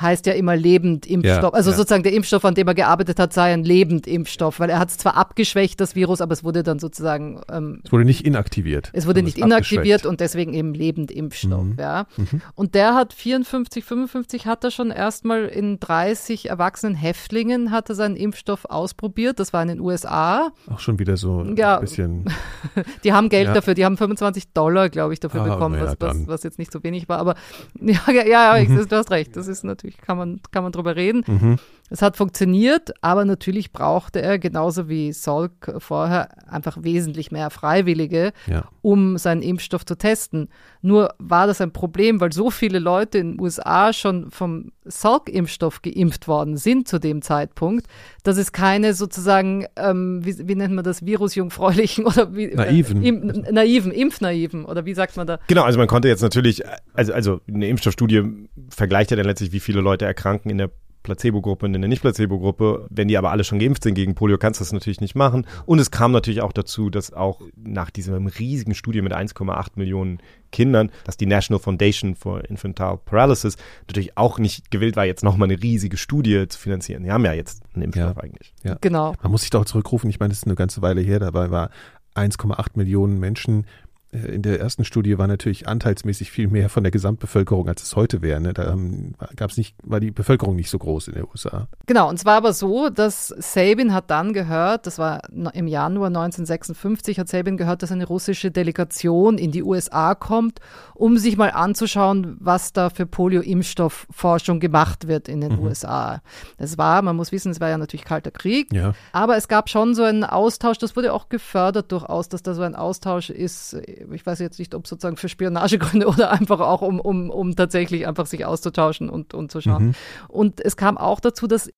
[0.00, 1.42] heißt ja immer Lebendimpfstoff.
[1.42, 1.76] Ja, also ja.
[1.76, 4.98] sozusagen der Impfstoff, an dem er gearbeitet hat, sei ein Lebendimpfstoff, weil er hat es
[4.98, 8.90] zwar abgeschwächt, das Virus, aber es wurde dann sozusagen, ähm, Es wurde nicht inaktiviert.
[8.92, 11.76] es wurde nicht inaktiviert und deswegen eben Lebendimpfstoff, Mhm.
[11.78, 12.06] ja.
[12.16, 12.40] Mhm.
[12.54, 17.94] Und der hat 54, 55 hat er schon erstmal in 30 erwachsenen Häftlingen hat er
[17.94, 19.38] seinen Impfstoff ausprobiert.
[19.38, 20.48] Das war in den USA.
[20.70, 21.76] Auch schon wieder so Ja.
[21.76, 22.24] ein bisschen.
[23.04, 26.26] Die haben Geld dafür, die haben 25 Dollar, glaube ich, dafür Ah, bekommen, was, was,
[26.26, 27.18] was jetzt nicht so wenig war.
[27.18, 27.34] Aber
[27.80, 28.88] ja, ja, ja, Mhm.
[28.88, 29.36] du hast recht.
[29.36, 31.24] Das ist natürlich, kann man, kann man drüber reden.
[31.26, 31.58] Mhm.
[31.94, 38.32] Es hat funktioniert, aber natürlich brauchte er, genauso wie Salk vorher, einfach wesentlich mehr Freiwillige,
[38.48, 38.64] Ja.
[38.82, 40.48] um seinen Impfstoff zu testen.
[40.82, 45.82] Nur war das ein Problem, weil so viele Leute in den USA schon vom Salk-Impfstoff
[45.82, 47.86] geimpft worden sind zu dem Zeitpunkt,
[48.24, 53.04] dass es keine sozusagen, ähm, wie, wie nennt man das, virusjungfräulichen oder wie, Naiven.
[53.04, 55.38] Äh, im, naiven, impfnaiven oder wie sagt man da?
[55.46, 56.60] Genau, also man konnte jetzt natürlich,
[56.92, 60.72] also, also eine Impfstoffstudie vergleicht ja dann letztlich, wie viele Leute erkranken in der
[61.04, 62.88] Placebo-Gruppe und in der Nicht-Placebo-Gruppe.
[62.90, 65.46] Wenn die aber alle schon geimpft sind gegen Polio, kannst du das natürlich nicht machen.
[65.66, 70.18] Und es kam natürlich auch dazu, dass auch nach dieser riesigen Studie mit 1,8 Millionen
[70.50, 75.50] Kindern, dass die National Foundation for Infantile Paralysis natürlich auch nicht gewillt war, jetzt nochmal
[75.50, 77.04] eine riesige Studie zu finanzieren.
[77.04, 78.22] Die haben ja jetzt einen Impfstoff Ja.
[78.22, 78.54] eigentlich.
[78.64, 78.76] Ja.
[78.80, 79.14] Genau.
[79.22, 81.50] Man muss sich da auch zurückrufen, ich meine, das ist eine ganze Weile her, dabei
[81.50, 81.70] war
[82.14, 83.66] 1,8 Millionen Menschen.
[84.14, 88.22] In der ersten Studie war natürlich anteilsmäßig viel mehr von der Gesamtbevölkerung, als es heute
[88.22, 88.40] wäre.
[88.40, 88.54] Ne?
[88.54, 91.66] Da ähm, gab's nicht, war die Bevölkerung nicht so groß in den USA.
[91.86, 97.18] Genau, und zwar aber so, dass Sabin hat dann gehört, das war im Januar 1956,
[97.18, 100.60] hat Sabin gehört, dass eine russische Delegation in die USA kommt,
[100.94, 106.22] um sich mal anzuschauen, was da für Polio-Impfstoffforschung gemacht wird in den USA.
[106.56, 108.94] Es war, man muss wissen, es war ja natürlich Kalter Krieg, Ja.
[109.12, 112.62] aber es gab schon so einen Austausch, das wurde auch gefördert durchaus, dass da so
[112.62, 113.76] ein Austausch ist.
[114.12, 118.06] Ich weiß jetzt nicht, ob sozusagen für Spionagegründe oder einfach auch, um, um, um tatsächlich
[118.06, 119.94] einfach sich auszutauschen und, und zu schauen.
[120.28, 121.70] Und es kam auch dazu, dass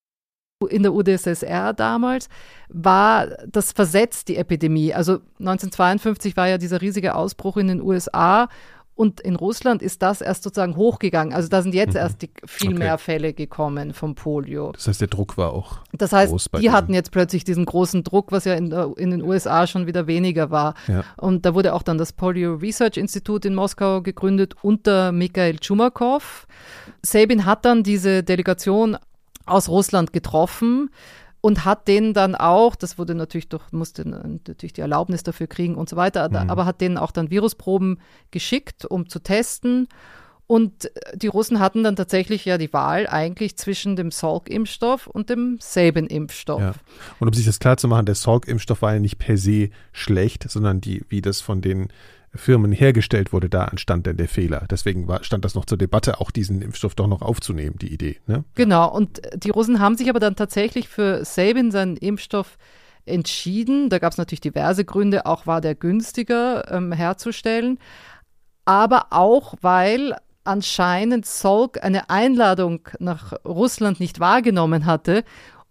[0.70, 2.28] in der UdSSR damals
[2.68, 4.94] war das versetzt, die Epidemie.
[4.94, 8.48] Also 1952 war ja dieser riesige Ausbruch in den USA
[8.96, 11.34] und in Russland ist das erst sozusagen hochgegangen.
[11.34, 12.78] Also da sind jetzt erst die, viel Okay.
[12.78, 14.72] mehr Fälle gekommen vom Polio.
[14.72, 15.80] Das heißt, der Druck war auch.
[15.92, 19.10] Das heißt, groß bei die hatten jetzt plötzlich diesen großen Druck, was ja in, in
[19.10, 20.74] den USA schon wieder weniger war.
[20.88, 21.04] Ja.
[21.18, 26.46] Und da wurde auch dann das Polio Research Institute in Moskau gegründet unter Mikhail Chumakov.
[27.02, 28.96] Sabin hat dann diese Delegation
[29.44, 30.90] aus Russland getroffen
[31.46, 35.76] und hat denen dann auch, das wurde natürlich durch, musste natürlich die Erlaubnis dafür kriegen
[35.76, 38.00] und so weiter, aber hat denen auch dann Virusproben
[38.32, 39.86] geschickt, um zu testen.
[40.48, 45.58] Und die Russen hatten dann tatsächlich ja die Wahl eigentlich zwischen dem Salk-Impfstoff und dem
[45.60, 46.60] Sabin-Impfstoff.
[46.60, 46.74] Ja.
[47.20, 50.50] Und um sich das klar zu machen, der Salk-Impfstoff war ja nicht per se schlecht,
[50.50, 51.92] sondern die, wie das von den
[52.36, 54.66] Firmen hergestellt wurde, da entstand dann der Fehler.
[54.70, 58.18] Deswegen war, stand das noch zur Debatte, auch diesen Impfstoff doch noch aufzunehmen, die Idee.
[58.26, 58.44] Ne?
[58.54, 62.56] Genau, und die Russen haben sich aber dann tatsächlich für Sabin, seinen Impfstoff,
[63.06, 63.88] entschieden.
[63.88, 67.78] Da gab es natürlich diverse Gründe, auch war der günstiger ähm, herzustellen,
[68.64, 75.24] aber auch weil anscheinend Salk eine Einladung nach Russland nicht wahrgenommen hatte.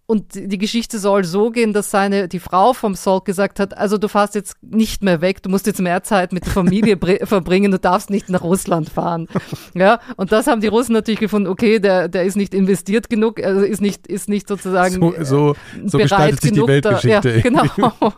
[0.08, 3.98] Und die Geschichte soll so gehen, dass seine, die Frau vom Salk gesagt hat, also
[3.98, 7.26] du fährst jetzt nicht mehr weg, du musst jetzt mehr Zeit mit der Familie br-
[7.26, 9.28] verbringen, du darfst nicht nach Russland fahren.
[9.74, 13.44] Ja, und das haben die Russen natürlich gefunden, okay, der, der ist nicht investiert genug,
[13.44, 17.00] also ist nicht, ist nicht sozusagen So, so, so bereit genug da-.
[17.02, 17.64] Ja, genau.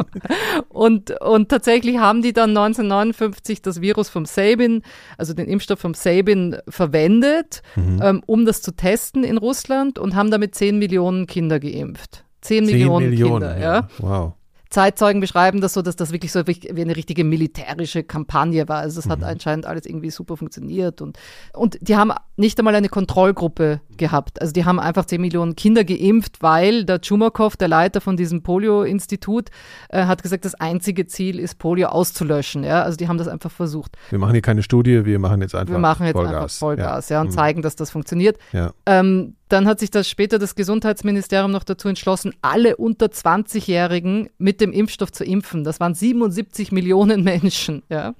[0.69, 4.83] Und, und tatsächlich haben die dann 1959 das Virus vom Sabin,
[5.17, 7.99] also den Impfstoff vom Sabin, verwendet, Mhm.
[8.03, 11.76] ähm, um das zu testen in Russland und haben damit 10 Millionen Kinder geimpft.
[11.85, 12.03] 10,
[12.41, 13.87] 10 Millionen, Millionen, Kinder, ja.
[13.99, 14.33] Wow.
[14.69, 18.79] Zeitzeugen beschreiben das so, dass das wirklich so wie eine richtige militärische Kampagne war.
[18.79, 19.11] Also es Mhm.
[19.11, 21.17] hat anscheinend alles irgendwie super funktioniert und,
[21.53, 24.41] und die haben nicht einmal eine Kontrollgruppe gehabt.
[24.41, 28.43] Also die haben einfach 10 Millionen Kinder geimpft, weil der Chumakov, der Leiter von diesem
[28.43, 29.51] Polio-Institut,
[29.87, 32.65] äh, hat gesagt, das einzige Ziel ist, Polio auszulöschen.
[32.65, 32.83] Ja?
[32.83, 33.97] Also die haben das einfach versucht.
[34.09, 36.33] Wir machen hier keine Studie, wir machen jetzt einfach Wir machen jetzt Vollgas.
[36.35, 37.31] einfach Vollgas ja, und Mhm.
[37.31, 38.37] zeigen, dass das funktioniert.
[38.51, 38.73] Ja.
[38.85, 44.61] Ähm, dann hat sich das später das Gesundheitsministerium noch dazu entschlossen, alle unter 20-Jährigen mit
[44.61, 45.63] dem Impfstoff zu impfen.
[45.63, 47.83] Das waren 77 Millionen Menschen.
[47.89, 48.13] Ja.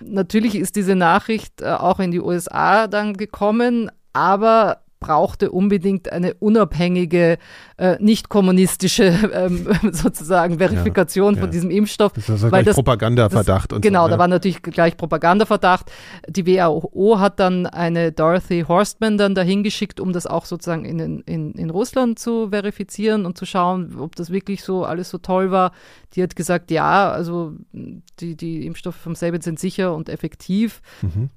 [0.00, 6.32] Natürlich ist diese Nachricht äh, auch in die USA dann gekommen, aber brauchte unbedingt eine
[6.32, 7.36] unabhängige,
[7.76, 11.42] äh, nicht kommunistische ähm, sozusagen Verifikation ja.
[11.42, 12.12] von diesem Impfstoff.
[12.14, 14.20] Das war weil gleich Propagandaverdacht das, und Genau, so, da ne?
[14.20, 15.90] war natürlich gleich Propagandaverdacht.
[16.26, 21.20] Die WHO hat dann eine Dorothy Horstman dann dahin geschickt, um das auch sozusagen in,
[21.20, 25.50] in, in Russland zu verifizieren und zu schauen, ob das wirklich so alles so toll
[25.50, 25.72] war.
[26.14, 30.80] Die hat gesagt, ja, also die, die Impfstoffe vom Sabin sind sicher und effektiv.
[31.02, 31.28] Mhm.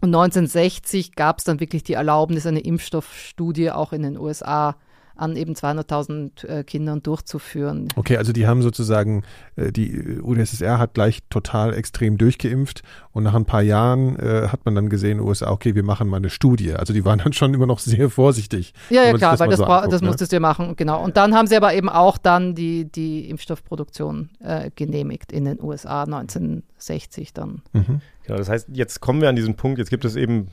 [0.00, 4.76] Und 1960 gab es dann wirklich die Erlaubnis, eine Impfstoffstudie auch in den USA
[5.16, 7.88] an eben 200.000 äh, Kindern durchzuführen.
[7.96, 9.22] Okay, also die haben sozusagen,
[9.56, 14.64] äh, die UdSSR hat gleich total extrem durchgeimpft und nach ein paar Jahren äh, hat
[14.64, 16.74] man dann gesehen, USA, okay, wir machen mal eine Studie.
[16.74, 18.74] Also die waren dann schon immer noch sehr vorsichtig.
[18.90, 20.08] Ja, ja klar, weil mal das, so anguckt, das ne?
[20.08, 21.02] musstest du ja machen, genau.
[21.02, 25.62] Und dann haben sie aber eben auch dann die, die Impfstoffproduktion äh, genehmigt in den
[25.62, 27.62] USA 1960 dann.
[27.72, 28.00] Mhm.
[28.24, 30.48] Genau, das heißt, jetzt kommen wir an diesen Punkt, jetzt gibt es eben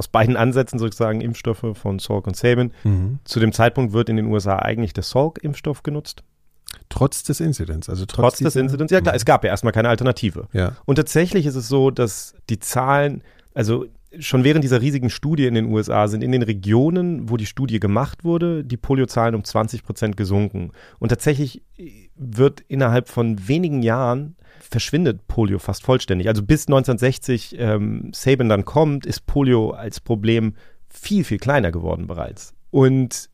[0.00, 2.72] aus beiden Ansätzen sozusagen Impfstoffe von Salk und Sabin.
[2.84, 3.18] Mhm.
[3.24, 6.24] Zu dem Zeitpunkt wird in den USA eigentlich der Salk-Impfstoff genutzt.
[6.88, 8.90] Trotz des Inzidents, also trotz, trotz des Inzidents.
[8.92, 10.48] Ja klar, es gab ja erstmal keine Alternative.
[10.52, 10.72] Ja.
[10.86, 13.22] Und tatsächlich ist es so, dass die Zahlen,
[13.52, 13.84] also
[14.18, 17.78] schon während dieser riesigen Studie in den USA sind in den Regionen, wo die Studie
[17.78, 20.72] gemacht wurde, die Poliozahlen um 20 Prozent gesunken.
[20.98, 21.62] Und tatsächlich
[22.16, 26.28] wird innerhalb von wenigen Jahren verschwindet Polio fast vollständig.
[26.28, 30.54] Also bis 1960 ähm, Sabin dann kommt, ist Polio als Problem
[30.88, 32.54] viel, viel kleiner geworden bereits.
[32.70, 33.30] Und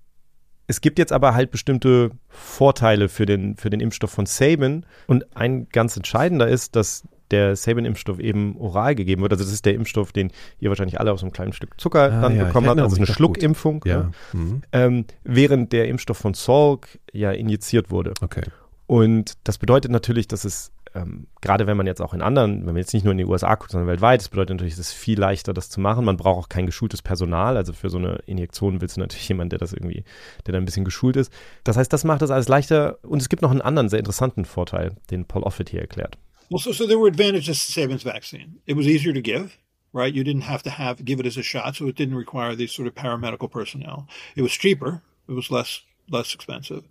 [0.66, 4.84] es gibt jetzt aber halt bestimmte Vorteile für den, für den Impfstoff von Sabin.
[5.06, 9.32] Und ein ganz entscheidender ist, dass der Sabin-Impfstoff eben oral gegeben wird.
[9.32, 12.20] Also das ist der Impfstoff, den ihr wahrscheinlich alle aus einem kleinen Stück Zucker ah,
[12.20, 12.80] dann ja, bekommen habt.
[12.80, 13.84] Also eine Schluckimpfung.
[13.86, 13.96] Ja.
[13.98, 14.10] Ne?
[14.32, 14.62] Mhm.
[14.72, 18.14] Ähm, während der Impfstoff von Salk ja injiziert wurde.
[18.20, 18.42] Okay.
[18.86, 22.72] Und das bedeutet natürlich, dass es ähm, gerade wenn man jetzt auch in anderen, wenn
[22.72, 24.92] man jetzt nicht nur in die USA guckt, sondern weltweit, das bedeutet natürlich, es ist
[24.92, 26.04] viel leichter, das zu machen.
[26.04, 27.56] Man braucht auch kein geschultes Personal.
[27.56, 30.04] Also für so eine Injektion willst du natürlich jemanden, der das irgendwie,
[30.46, 31.32] der da ein bisschen geschult ist.
[31.64, 32.98] Das heißt, das macht das alles leichter.
[33.02, 36.18] Und es gibt noch einen anderen sehr interessanten Vorteil, den Paul Offit hier erklärt.
[36.50, 38.60] Well, so, so there were advantages to Sabin's vaccine.
[38.66, 39.58] It was easier to give.
[39.92, 40.12] right?
[40.12, 42.72] You didn't have to have give it as a shot, so it didn't require these
[42.72, 44.06] sort of paramedical personnel.
[44.36, 45.02] It was cheaper.
[45.28, 46.84] It was less less expensive.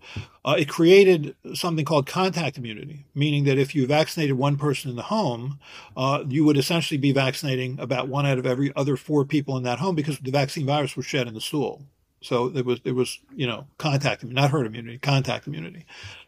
[0.44, 4.98] Uh, it created something called contact immunity, meaning that if you vaccinated one person in
[4.98, 5.58] the home,
[5.96, 9.64] uh, you would essentially be vaccinating about one out of every other four people in
[9.64, 11.84] that home because the vaccine virus was shed in the stool.
[12.26, 15.86] So it was it was you know contact not herd immunity, contact immunity,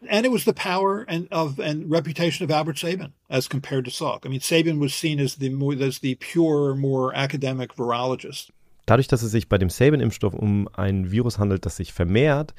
[0.08, 3.90] and it was the power and of and reputation of Albert Sabin as compared to
[3.90, 4.24] Salk.
[4.24, 8.52] I mean, Sabin was seen as the more as the pure, more academic virologist.
[8.86, 12.54] Dadurch, dass es sich bei dem Sabin-Impfstoff um ein Virus handelt, das sich vermehrt,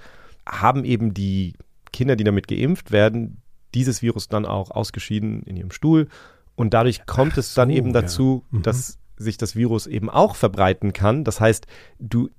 [0.48, 1.54] haben eben die
[1.92, 3.42] Kinder, die damit geimpft werden,
[3.74, 6.08] dieses Virus dann auch ausgeschieden in ihrem Stuhl.
[6.56, 8.58] Und dadurch kommt Ach es dann eben dazu, ja.
[8.58, 8.64] mhm.
[8.64, 11.24] dass sich das Virus eben auch verbreiten kann.
[11.24, 11.68] Das heißt,
[12.00, 12.30] du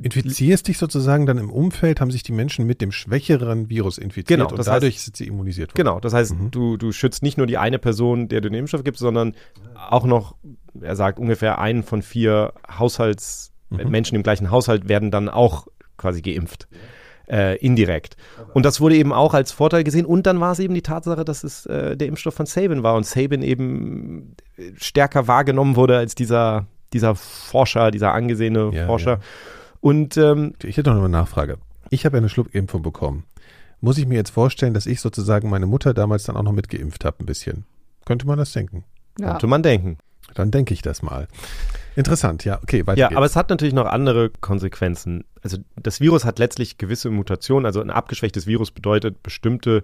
[0.00, 4.40] Infizierst dich sozusagen dann im Umfeld, haben sich die Menschen mit dem schwächeren Virus infiziert
[4.40, 5.76] genau, und dadurch heißt, sind sie immunisiert worden.
[5.76, 6.50] Genau, das heißt, mhm.
[6.50, 9.34] du, du schützt nicht nur die eine Person, der du den Impfstoff gibst, sondern
[9.74, 10.36] auch noch,
[10.80, 13.88] er sagt, ungefähr einen von vier Haushalts, mhm.
[13.88, 15.66] Menschen im gleichen Haushalt werden dann auch
[15.96, 16.68] quasi geimpft
[17.28, 18.16] äh, indirekt.
[18.54, 20.06] Und das wurde eben auch als Vorteil gesehen.
[20.06, 22.94] Und dann war es eben die Tatsache, dass es äh, der Impfstoff von Sabin war
[22.96, 24.36] und Sabin eben
[24.76, 29.12] stärker wahrgenommen wurde als dieser, dieser Forscher, dieser angesehene ja, Forscher.
[29.12, 29.20] Ja.
[29.80, 31.58] Und ähm, ich hätte noch eine Nachfrage.
[31.90, 33.24] Ich habe ja eine Schluckimpfung bekommen.
[33.80, 37.04] Muss ich mir jetzt vorstellen, dass ich sozusagen meine Mutter damals dann auch noch mitgeimpft
[37.04, 37.64] habe, ein bisschen?
[38.04, 38.84] Könnte man das denken?
[39.18, 39.32] Ja.
[39.32, 39.98] Könnte man denken.
[40.34, 41.28] Dann denke ich das mal.
[41.94, 43.16] Interessant, ja, okay, weiter Ja, geht's.
[43.16, 45.24] aber es hat natürlich noch andere Konsequenzen.
[45.42, 47.64] Also das Virus hat letztlich gewisse Mutationen.
[47.64, 49.82] Also ein abgeschwächtes Virus bedeutet, bestimmte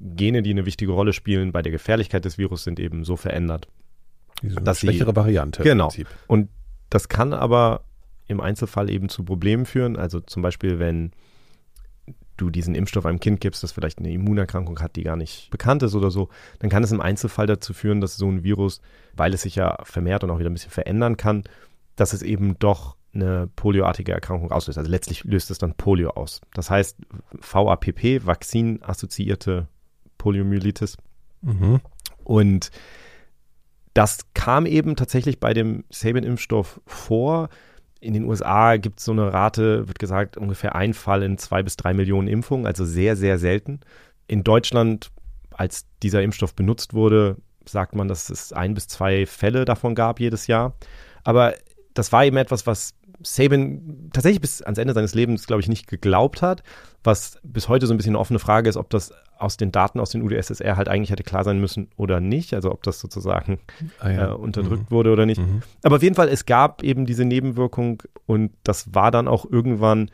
[0.00, 3.68] Gene, die eine wichtige Rolle spielen bei der Gefährlichkeit des Virus, sind eben so verändert.
[4.42, 5.62] Diese dass schwächere sie, Variante.
[5.62, 5.92] Genau.
[6.26, 6.48] Und
[6.90, 7.83] das kann aber
[8.26, 9.96] im Einzelfall eben zu Problemen führen.
[9.96, 11.12] Also zum Beispiel, wenn
[12.36, 15.82] du diesen Impfstoff einem Kind gibst, das vielleicht eine Immunerkrankung hat, die gar nicht bekannt
[15.82, 18.80] ist oder so, dann kann es im Einzelfall dazu führen, dass so ein Virus,
[19.14, 21.44] weil es sich ja vermehrt und auch wieder ein bisschen verändern kann,
[21.96, 24.78] dass es eben doch eine polioartige Erkrankung auslöst.
[24.78, 26.40] Also letztlich löst es dann Polio aus.
[26.52, 26.98] Das heißt
[27.40, 29.68] VAPP, Vakzin-assoziierte
[30.18, 30.96] Poliomyelitis.
[31.42, 31.80] Mhm.
[32.24, 32.70] Und
[33.92, 37.48] das kam eben tatsächlich bei dem Sabin-Impfstoff vor
[38.04, 41.62] in den USA gibt es so eine Rate, wird gesagt, ungefähr ein Fall in zwei
[41.62, 43.80] bis drei Millionen Impfungen, also sehr, sehr selten.
[44.26, 45.10] In Deutschland,
[45.50, 50.20] als dieser Impfstoff benutzt wurde, sagt man, dass es ein bis zwei Fälle davon gab
[50.20, 50.74] jedes Jahr.
[51.24, 51.54] Aber
[51.94, 55.86] das war eben etwas, was Sabin tatsächlich bis ans Ende seines Lebens, glaube ich, nicht
[55.86, 56.62] geglaubt hat,
[57.04, 60.00] was bis heute so ein bisschen eine offene Frage ist, ob das aus den Daten
[60.00, 63.58] aus den UdSSR halt eigentlich hätte klar sein müssen oder nicht, also ob das sozusagen
[63.98, 64.30] ah, ja.
[64.30, 64.94] äh, unterdrückt mhm.
[64.94, 65.40] wurde oder nicht.
[65.40, 65.62] Mhm.
[65.82, 70.10] Aber auf jeden Fall, es gab eben diese Nebenwirkung und das war dann auch irgendwann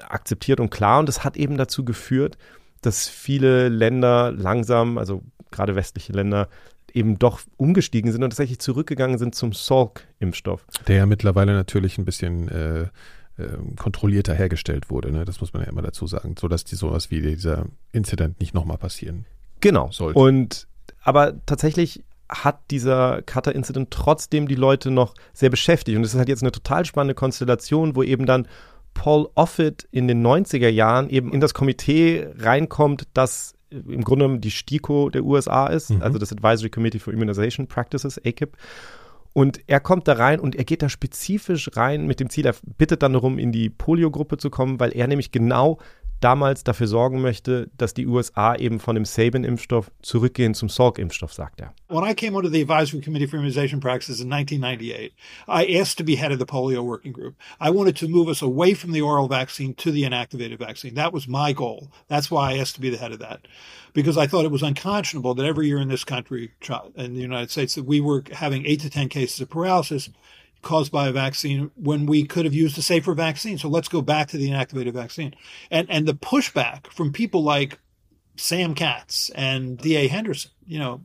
[0.00, 2.38] akzeptiert und klar und es hat eben dazu geführt,
[2.82, 6.48] dass viele Länder langsam, also gerade westliche Länder,
[6.94, 10.66] eben doch umgestiegen sind und tatsächlich zurückgegangen sind zum Salk-Impfstoff.
[10.86, 12.86] Der ja mittlerweile natürlich ein bisschen äh,
[13.76, 15.10] kontrollierter hergestellt wurde.
[15.10, 15.24] Ne?
[15.24, 18.78] Das muss man ja immer dazu sagen, sodass die sowas wie dieser Incident nicht nochmal
[18.78, 19.26] passieren
[19.60, 19.90] genau.
[19.90, 20.18] sollte.
[20.18, 20.66] Und
[21.02, 25.96] aber tatsächlich hat dieser Cutter-Incident trotzdem die Leute noch sehr beschäftigt.
[25.96, 28.46] Und es ist halt jetzt eine total spannende Konstellation, wo eben dann
[28.92, 34.40] Paul Offit in den 90er Jahren eben in das Komitee reinkommt, das im Grunde genommen
[34.40, 36.02] die STIKO der USA ist, mhm.
[36.02, 38.56] also das Advisory Committee for Immunization Practices, AKIP.
[39.38, 42.56] Und er kommt da rein und er geht da spezifisch rein mit dem Ziel, er
[42.76, 45.78] bittet dann darum, in die Polio-Gruppe zu kommen, weil er nämlich genau
[46.20, 51.60] damals dafür sorgen möchte, dass die USA eben von dem Sabin-Impfstoff zurückgehen zum Salk-Impfstoff, sagt
[51.60, 51.74] er.
[51.88, 55.12] When I came under the Advisory Committee for Immunization Practices in 1998,
[55.46, 57.36] I asked to be head of the polio working group.
[57.60, 60.94] I wanted to move us away from the oral vaccine to the inactivated vaccine.
[60.94, 61.88] That was my goal.
[62.08, 63.46] That's why I asked to be the head of that.
[63.94, 66.52] Because I thought it was unconscionable that every year in this country,
[66.96, 70.10] in the United States, that we were having eight to 10 cases of paralysis
[70.62, 73.58] caused by a vaccine when we could have used a safer vaccine.
[73.58, 75.34] So let's go back to the inactivated vaccine.
[75.70, 77.78] And and the pushback from people like
[78.36, 80.08] Sam Katz and D.A.
[80.08, 81.02] Henderson, you know,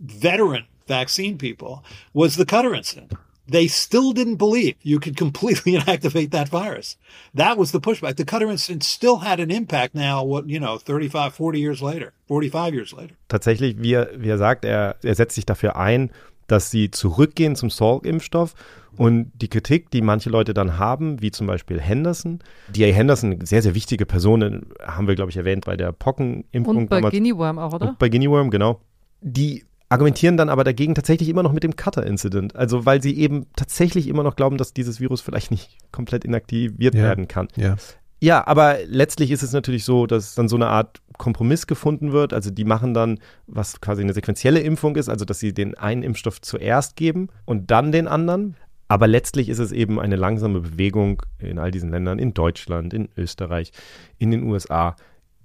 [0.00, 3.12] veteran vaccine people, was the Cutter incident.
[3.46, 6.96] They still didn't believe you could completely inactivate that virus.
[7.34, 8.16] That was the pushback.
[8.16, 12.12] The Cutter incident still had an impact now, what, you know, 35, 40 years later,
[12.28, 13.14] 45 years later.
[13.28, 16.10] Tatsächlich, wie er, wie er sagt, er, er setzt sich dafür ein,
[16.46, 18.54] dass sie zurückgehen zum Salk-Impfstoff.
[18.96, 22.38] Und die Kritik, die manche Leute dann haben, wie zum Beispiel Henderson,
[22.68, 22.92] D.A.
[22.92, 26.76] Henderson, sehr, sehr wichtige Person, haben wir, glaube ich, erwähnt bei der Pockenimpfung.
[26.76, 27.88] Und bei Guinea Worm auch, oder?
[27.88, 28.80] Und bei Guinea Worm, genau.
[29.20, 32.54] Die argumentieren dann aber dagegen tatsächlich immer noch mit dem Cutter-Incident.
[32.56, 36.94] Also weil sie eben tatsächlich immer noch glauben, dass dieses Virus vielleicht nicht komplett inaktiviert
[36.94, 37.02] Ja.
[37.02, 37.48] werden kann.
[37.56, 37.76] Ja.
[38.20, 42.32] Ja, aber letztlich ist es natürlich so, dass dann so eine Art Kompromiss gefunden wird.
[42.32, 46.02] Also die machen dann, was quasi eine sequentielle Impfung ist, also dass sie den einen
[46.02, 48.56] Impfstoff zuerst geben und dann den anderen.
[48.88, 53.08] Aber letztlich ist es eben eine langsame Bewegung in all diesen Ländern, in Deutschland, in
[53.16, 53.72] Österreich,
[54.18, 54.96] in den USA,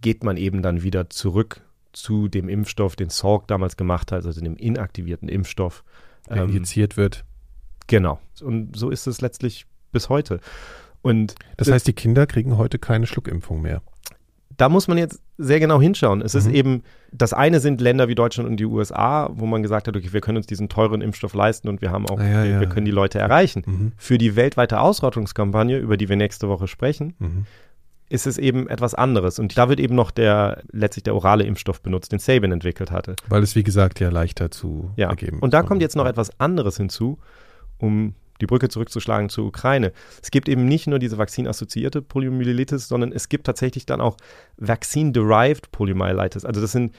[0.01, 1.61] geht man eben dann wieder zurück
[1.93, 5.83] zu dem Impfstoff, den Salk damals gemacht hat, also dem inaktivierten Impfstoff.
[6.29, 7.25] Der Ähm, injiziert wird.
[7.87, 8.19] genau.
[8.41, 10.39] Und so ist es letztlich bis heute.
[11.01, 13.81] Und Das heißt, die Kinder kriegen heute keine Schluckimpfung mehr.
[14.59, 16.21] Da muss man jetzt sehr genau hinschauen.
[16.21, 16.53] Es ist Mhm.
[16.53, 20.09] eben, das eine sind Länder wie Deutschland und die USA, wo man gesagt hat, okay,
[20.11, 22.59] wir können uns diesen teuren Impfstoff leisten und wir haben auch, Ah, ja, wir, ja.
[22.59, 23.63] wir können die Leute erreichen.
[23.65, 23.91] Mhm.
[23.97, 27.45] Für die weltweite Ausrottungskampagne, über die wir nächste Woche sprechen, Mhm.
[28.09, 29.39] ist es eben etwas anderes.
[29.39, 33.15] Und da wird eben noch der, letztlich der orale Impfstoff benutzt, den Sabin entwickelt hatte.
[33.29, 35.09] Weil es, wie gesagt, ja leichter zu Ja.
[35.09, 35.67] ergeben Und da ist.
[35.67, 37.17] kommt jetzt noch etwas anderes hinzu,
[37.77, 39.91] um die Brücke zurückzuschlagen zur Ukraine.
[40.21, 44.17] Es gibt eben nicht nur diese vakzinassoziierte Poliomyelitis, sondern es gibt tatsächlich dann auch
[44.57, 46.45] Vaccine-derived Poliomyelitis.
[46.45, 46.93] Also das sind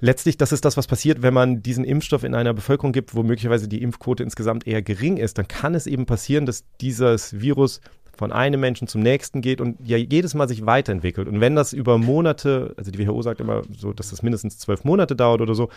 [0.00, 3.22] letztlich, das ist das, was passiert, wenn man diesen Impfstoff in einer Bevölkerung gibt, wo
[3.22, 5.38] möglicherweise die Impfquote insgesamt eher gering ist.
[5.38, 7.80] Dann kann es eben passieren, dass dieses Virus
[8.16, 11.28] von einem Menschen zum nächsten geht und ja jedes Mal sich weiterentwickelt.
[11.28, 14.84] Und wenn das über Monate, also die WHO sagt immer so, dass das mindestens zwölf
[14.84, 15.68] Monate dauert oder so,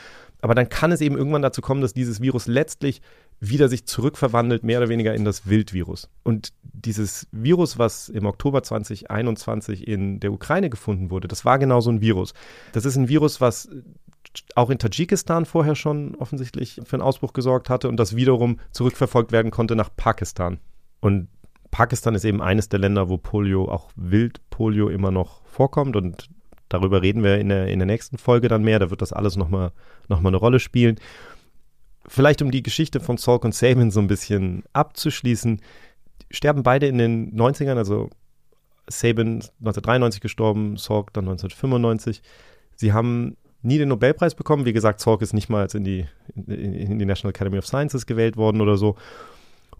[0.41, 3.01] aber dann kann es eben irgendwann dazu kommen, dass dieses Virus letztlich
[3.39, 6.09] wieder sich zurückverwandelt, mehr oder weniger in das Wildvirus.
[6.23, 11.81] Und dieses Virus, was im Oktober 2021 in der Ukraine gefunden wurde, das war genau
[11.81, 12.33] so ein Virus.
[12.71, 13.69] Das ist ein Virus, was
[14.55, 19.31] auch in Tadschikistan vorher schon offensichtlich für einen Ausbruch gesorgt hatte und das wiederum zurückverfolgt
[19.31, 20.59] werden konnte nach Pakistan.
[20.99, 21.27] Und
[21.73, 26.29] Pakistan ist eben eines der Länder, wo Polio, auch Wildpolio immer noch vorkommt und
[26.69, 29.37] darüber reden wir in der, in der nächsten Folge dann mehr, da wird das alles
[29.37, 29.71] nochmal
[30.07, 30.99] noch mal eine Rolle spielen.
[32.07, 35.61] Vielleicht um die Geschichte von Salk und Sabin so ein bisschen abzuschließen,
[36.29, 38.11] sterben beide in den 90ern, also
[38.87, 42.21] Sabin 1993 gestorben, Salk dann 1995.
[42.75, 44.65] Sie haben nie den Nobelpreis bekommen.
[44.65, 46.05] Wie gesagt, Salk ist nicht mal in die,
[46.35, 48.95] in, in die National Academy of Sciences gewählt worden oder so.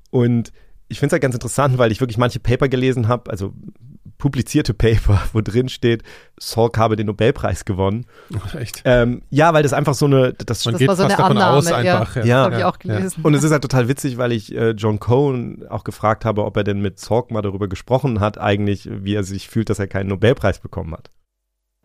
[0.09, 0.51] Und
[0.87, 3.53] ich finde es halt ganz interessant, weil ich wirklich manche Paper gelesen habe, also
[4.17, 6.03] publizierte Paper, wo drin steht,
[6.39, 8.05] Salk habe den Nobelpreis gewonnen.
[8.57, 8.81] Echt?
[8.85, 11.35] Ähm, ja, weil das einfach so eine, das, Man Das geht war so fast eine
[11.35, 11.99] davon aus Annahme, ja.
[11.99, 12.25] einfach.
[12.25, 12.43] Ja.
[12.45, 13.21] Habe ich auch gelesen.
[13.23, 16.55] und es ist halt total witzig, weil ich äh, John Cohen auch gefragt habe, ob
[16.55, 19.87] er denn mit Salk mal darüber gesprochen hat, eigentlich, wie er sich fühlt, dass er
[19.87, 21.09] keinen Nobelpreis bekommen hat.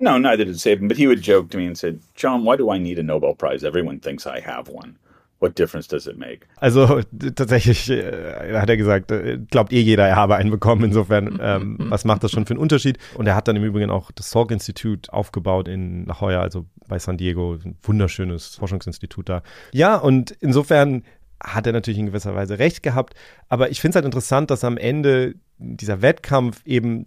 [0.01, 2.73] No, neither did Saban, but he would joke to me and said, John, why do
[2.73, 3.67] I need a Nobel Prize?
[3.67, 4.97] Everyone thinks I have one.
[5.41, 6.47] What difference does it make?
[6.57, 7.01] Also
[7.35, 10.85] tatsächlich äh, hat er gesagt, äh, glaubt eh jeder, er habe einen bekommen.
[10.85, 12.99] Insofern, ähm, was macht das schon für einen Unterschied?
[13.15, 16.67] Und er hat dann im Übrigen auch das Salk Institute aufgebaut in La Jolla, also
[16.89, 17.55] bei San Diego.
[17.55, 19.43] Ein wunderschönes Forschungsinstitut da.
[19.73, 21.05] Ja, und insofern
[21.41, 23.15] hat er natürlich in gewisser Weise recht gehabt.
[23.49, 27.07] Aber ich finde es halt interessant, dass am Ende dieser Wettkampf eben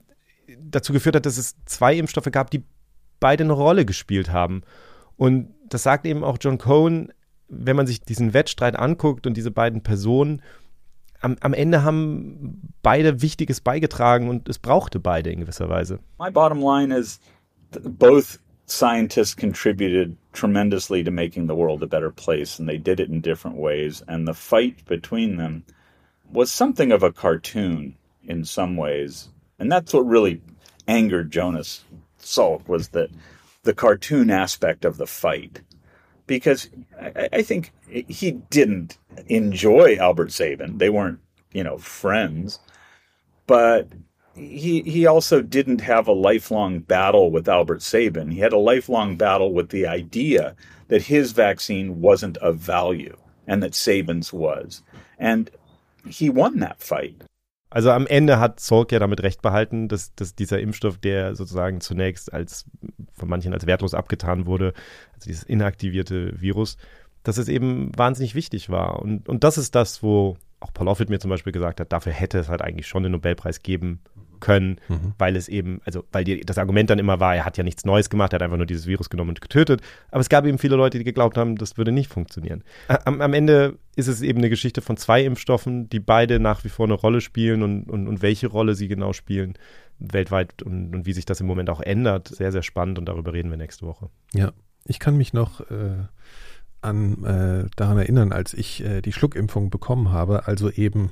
[0.57, 2.63] dazu geführt hat, dass es zwei Impfstoffe gab, die
[3.19, 4.61] beide eine Rolle gespielt haben.
[5.17, 7.11] Und das sagt eben auch John Cohen,
[7.51, 10.41] wenn man sich diesen Wettstreit anguckt und diese beiden Personen,
[11.19, 15.99] am, am Ende haben beide Wichtiges beigetragen und es brauchte beide in gewisser Weise.
[16.17, 17.19] My bottom line is
[17.73, 22.99] th- both scientists contributed tremendously to making the world a better place, and they did
[22.99, 24.01] it in different ways.
[24.07, 25.63] And the fight between them
[26.31, 27.95] was something of a cartoon
[28.25, 29.29] in some ways.
[29.59, 30.41] And that's what really
[30.87, 31.83] angered Jonas
[32.19, 33.09] Salk was that
[33.63, 35.61] the cartoon aspect of the fight.
[36.31, 38.97] Because I, I think he didn't
[39.27, 40.77] enjoy Albert Sabin.
[40.77, 41.19] They weren't,
[41.51, 42.57] you know, friends.
[43.47, 43.89] But
[44.33, 48.31] he he also didn't have a lifelong battle with Albert Sabin.
[48.31, 50.55] He had a lifelong battle with the idea
[50.87, 54.83] that his vaccine wasn't of value and that Sabin's was.
[55.19, 55.49] And
[56.07, 57.23] he won that fight.
[57.71, 61.79] Also am Ende hat Salk ja damit recht behalten, dass, dass dieser Impfstoff, der sozusagen
[61.79, 62.65] zunächst als
[63.13, 64.73] von manchen als wertlos abgetan wurde,
[65.13, 66.75] also dieses inaktivierte Virus,
[67.23, 69.01] dass es eben wahnsinnig wichtig war.
[69.01, 72.11] Und, und das ist das, wo auch Paul Offit mir zum Beispiel gesagt hat, dafür
[72.11, 74.01] hätte es halt eigentlich schon den Nobelpreis geben
[74.41, 75.13] können, mhm.
[75.17, 77.85] weil es eben, also weil die, das Argument dann immer war, er hat ja nichts
[77.85, 79.81] Neues gemacht, er hat einfach nur dieses Virus genommen und getötet.
[80.11, 82.63] Aber es gab eben viele Leute, die geglaubt haben, das würde nicht funktionieren.
[83.05, 86.69] Am, am Ende ist es eben eine Geschichte von zwei Impfstoffen, die beide nach wie
[86.69, 89.53] vor eine Rolle spielen und, und, und welche Rolle sie genau spielen
[90.01, 92.27] weltweit und, und wie sich das im Moment auch ändert.
[92.27, 94.09] Sehr, sehr spannend und darüber reden wir nächste Woche.
[94.33, 94.51] Ja,
[94.85, 96.05] ich kann mich noch äh,
[96.81, 101.11] an äh, daran erinnern, als ich äh, die Schluckimpfung bekommen habe, also eben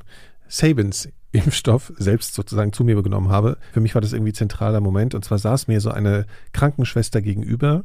[0.50, 3.58] Sabins Impfstoff selbst sozusagen zu mir genommen habe.
[3.72, 5.14] Für mich war das irgendwie zentraler Moment.
[5.14, 7.84] Und zwar saß mir so eine Krankenschwester gegenüber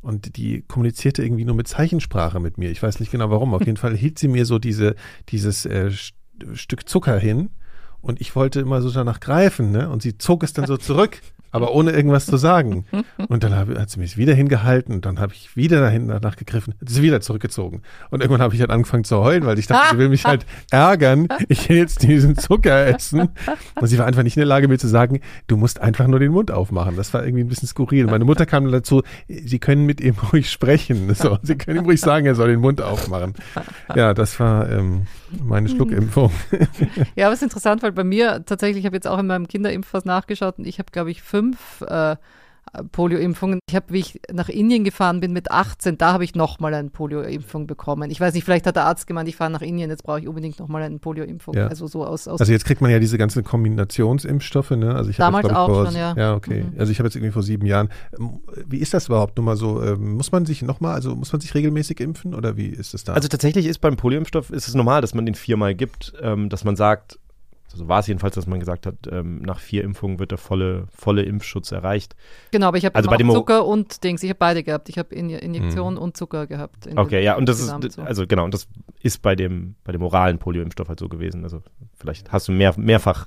[0.00, 2.70] und die kommunizierte irgendwie nur mit Zeichensprache mit mir.
[2.70, 3.54] Ich weiß nicht genau warum.
[3.54, 4.96] Auf jeden Fall hielt sie mir so diese,
[5.28, 5.90] dieses äh,
[6.54, 7.50] Stück Zucker hin
[8.00, 9.88] und ich wollte immer so danach greifen, ne?
[9.88, 11.20] Und sie zog es dann so zurück
[11.54, 12.84] aber ohne irgendwas zu sagen.
[13.28, 16.74] Und dann hab, hat sie mich wieder hingehalten dann habe ich wieder dahin danach gegriffen,
[16.80, 17.82] hat sie wieder zurückgezogen.
[18.10, 20.46] Und irgendwann habe ich halt angefangen zu heulen, weil ich dachte, sie will mich halt
[20.70, 21.28] ärgern.
[21.48, 23.28] Ich will jetzt diesen Zucker essen.
[23.80, 26.18] Und sie war einfach nicht in der Lage, mir zu sagen, du musst einfach nur
[26.18, 26.96] den Mund aufmachen.
[26.96, 28.06] Das war irgendwie ein bisschen skurril.
[28.06, 31.14] Meine Mutter kam dazu, sie können mit ihm ruhig sprechen.
[31.14, 33.34] So, sie können ihm ruhig sagen, er soll den Mund aufmachen.
[33.94, 35.06] Ja, das war ähm,
[35.42, 36.32] meine Schluckimpfung.
[37.14, 39.46] Ja, aber es ist interessant, weil bei mir tatsächlich, ich habe jetzt auch in meinem
[39.46, 42.16] Kinderimpfpass nachgeschaut und ich habe, glaube ich, fünf fünf äh,
[42.92, 43.60] Polio-Impfungen.
[43.68, 46.90] Ich habe, wie ich nach Indien gefahren bin mit 18, da habe ich nochmal eine
[46.90, 48.10] Polio-Impfung bekommen.
[48.10, 50.26] Ich weiß nicht, vielleicht hat der Arzt gemeint, ich fahre nach Indien, jetzt brauche ich
[50.26, 51.54] unbedingt nochmal eine Polio-Impfung.
[51.54, 51.68] Ja.
[51.68, 54.94] Also so aus, aus Also jetzt kriegt man ja diese ganzen Kombinationsimpfstoffe, ne?
[54.94, 56.14] Also ich Damals jetzt, auch vor, schon, ja.
[56.16, 56.64] Ja, okay.
[56.64, 56.80] Mhm.
[56.80, 57.90] Also ich habe jetzt irgendwie vor sieben Jahren.
[58.66, 59.82] Wie ist das überhaupt nur mal so?
[59.82, 63.04] Ähm, muss man sich nochmal, also muss man sich regelmäßig impfen oder wie ist das
[63.04, 63.12] da?
[63.12, 66.64] Also tatsächlich ist beim Polioimpfstoff ist es normal, dass man den viermal gibt, ähm, dass
[66.64, 67.18] man sagt,
[67.74, 70.86] also war es jedenfalls, dass man gesagt hat, ähm, nach vier Impfungen wird der volle,
[70.96, 72.14] volle Impfschutz erreicht.
[72.52, 74.88] Genau, aber ich habe also bei dem Zucker und Dings, ich habe beide gehabt.
[74.88, 76.02] Ich habe Injektion hm.
[76.02, 76.88] und Zucker gehabt.
[76.94, 78.68] Okay, ja, und das ist, also genau, und das
[79.02, 81.42] ist bei dem, bei dem oralen Polioimpfstoff halt so gewesen.
[81.42, 81.62] Also
[81.96, 83.26] vielleicht hast du mehr, mehrfach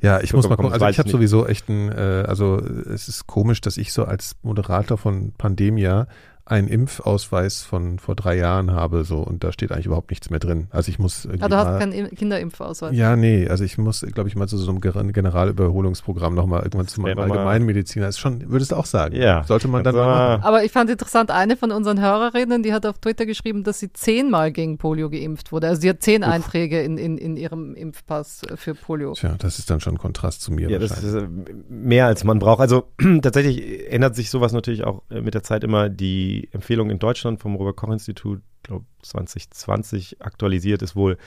[0.00, 0.72] ja, ich muss mal gucken.
[0.72, 4.36] Also ich habe sowieso echt ein, äh, also es ist komisch, dass ich so als
[4.42, 6.06] Moderator von Pandemia
[6.48, 10.40] einen Impfausweis von vor drei Jahren habe, so und da steht eigentlich überhaupt nichts mehr
[10.40, 10.68] drin.
[10.70, 11.28] Also ich muss.
[11.40, 12.96] Ah, du hast keinen Kinderimpfausweis.
[12.96, 17.04] Ja, nee, also ich muss, glaube ich, mal zu so einem Generalüberholungsprogramm nochmal irgendwann zum
[17.04, 18.08] Allgemeinmediziner.
[18.08, 19.14] Ist schon, würdest du auch sagen?
[19.14, 19.44] Ja.
[19.44, 20.42] Sollte man dann mal machen.
[20.42, 23.92] Aber ich fand interessant, eine von unseren Hörerinnen, die hat auf Twitter geschrieben, dass sie
[23.92, 25.68] zehnmal gegen Polio geimpft wurde.
[25.68, 26.30] Also sie hat zehn Uff.
[26.30, 29.12] Einträge in, in, in ihrem Impfpass für Polio.
[29.12, 30.70] Tja, das ist dann schon ein Kontrast zu mir.
[30.70, 31.28] Ja, das ist äh,
[31.68, 32.60] mehr als man braucht.
[32.60, 32.84] Also
[33.22, 35.90] tatsächlich ändert sich sowas natürlich auch äh, mit der Zeit immer.
[35.90, 41.18] Die Empfehlung in Deutschland vom Robert-Koch-Institut, glaube 2020 aktualisiert, ist wohl,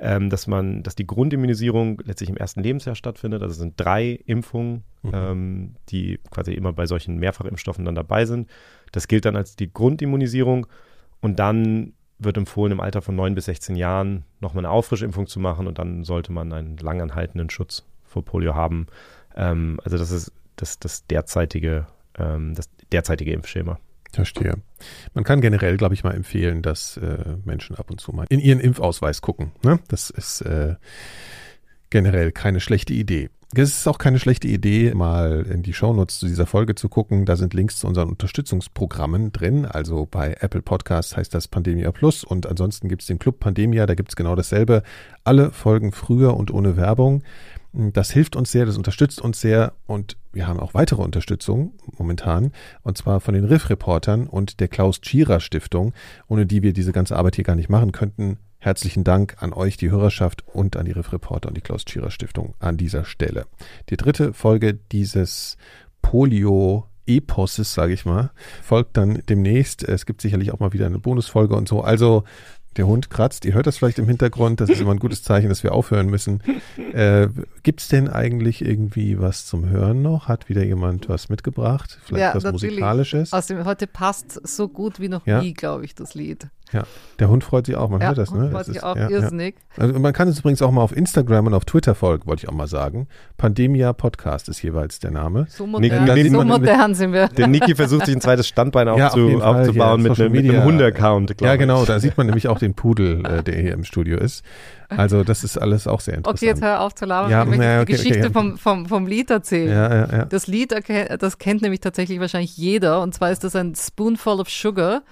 [0.00, 3.42] ähm, dass man, dass die Grundimmunisierung letztlich im ersten Lebensjahr stattfindet.
[3.42, 5.10] Also es sind drei Impfungen, mhm.
[5.12, 8.50] ähm, die quasi immer bei solchen Mehrfachimpfstoffen dann dabei sind.
[8.92, 10.66] Das gilt dann als die Grundimmunisierung
[11.20, 15.40] und dann wird empfohlen, im Alter von 9 bis 16 Jahren nochmal eine Auffrischimpfung zu
[15.40, 18.86] machen und dann sollte man einen langanhaltenden Schutz vor Polio haben.
[19.34, 21.86] Ähm, also das ist das, das derzeitige,
[22.18, 23.78] ähm, das derzeitige Impfschema.
[24.14, 24.54] Verstehe.
[25.14, 28.40] Man kann generell, glaube ich, mal empfehlen, dass äh, Menschen ab und zu mal in
[28.40, 29.52] ihren Impfausweis gucken.
[29.62, 29.78] Ne?
[29.88, 30.76] Das ist äh,
[31.90, 33.30] generell keine schlechte Idee.
[33.56, 37.24] Es ist auch keine schlechte Idee, mal in die Shownotes zu dieser Folge zu gucken.
[37.24, 39.64] Da sind Links zu unseren Unterstützungsprogrammen drin.
[39.64, 43.86] Also bei Apple Podcasts heißt das Pandemia Plus und ansonsten gibt es den Club Pandemia,
[43.86, 44.82] da gibt es genau dasselbe.
[45.22, 47.22] Alle Folgen früher und ohne Werbung.
[47.76, 52.52] Das hilft uns sehr, das unterstützt uns sehr und wir haben auch weitere Unterstützung momentan
[52.82, 55.92] und zwar von den Riff-Reportern und der Klaus Tschira Stiftung,
[56.28, 58.38] ohne die wir diese ganze Arbeit hier gar nicht machen könnten.
[58.58, 62.54] Herzlichen Dank an euch, die Hörerschaft und an die Riff-Reporter und die Klaus Tschira Stiftung
[62.60, 63.46] an dieser Stelle.
[63.90, 65.56] Die dritte Folge dieses
[66.00, 68.30] Polio Eposes, sage ich mal,
[68.62, 69.82] folgt dann demnächst.
[69.82, 71.82] Es gibt sicherlich auch mal wieder eine Bonusfolge und so.
[71.82, 72.24] Also
[72.74, 73.44] der Hund kratzt.
[73.44, 74.60] Ihr hört das vielleicht im Hintergrund.
[74.60, 76.42] Das ist immer ein gutes Zeichen, dass wir aufhören müssen.
[76.92, 77.28] Äh,
[77.62, 80.28] Gibt es denn eigentlich irgendwie was zum Hören noch?
[80.28, 81.98] Hat wieder jemand was mitgebracht?
[82.04, 82.74] Vielleicht ja, was natürlich.
[82.74, 83.32] Musikalisches?
[83.32, 85.40] Außerdem, heute passt so gut wie noch ja?
[85.40, 86.48] nie, glaube ich, das Lied.
[86.74, 86.82] Ja,
[87.20, 88.50] der Hund freut sich auch, man ja, hört das, ne?
[88.50, 89.10] freut Das sich ist- auch ja, ja.
[89.10, 89.54] irrsinnig.
[89.76, 92.48] Also man kann es übrigens auch mal auf Instagram und auf Twitter folgen, wollte ich
[92.48, 93.06] auch mal sagen.
[93.36, 95.46] Pandemia Podcast ist jeweils der Name.
[95.48, 97.28] So modern, nee, so modern sind wir.
[97.28, 100.50] Der Niki versucht sich ein zweites Standbein Ja, auf aufzu, Fall, aufzubauen mit, einem, mit
[100.50, 101.60] einem Hunde-Account, Ja, glaube ich.
[101.60, 104.44] genau, da sieht man nämlich auch den Pudel, äh, der hier im Studio ist.
[104.88, 106.38] Also das ist alles auch sehr interessant.
[106.38, 107.30] Okay, jetzt hör auf zu labern.
[107.30, 108.32] Ja, ich möchte ja, die okay, Geschichte okay, ja.
[108.32, 109.70] vom, vom, vom Lied erzählen.
[109.70, 110.24] ja, ja, ja.
[110.26, 110.74] Das Lied,
[111.18, 113.00] das kennt nämlich tatsächlich wahrscheinlich jeder.
[113.02, 115.02] Und zwar ist das ein Spoonful of Sugar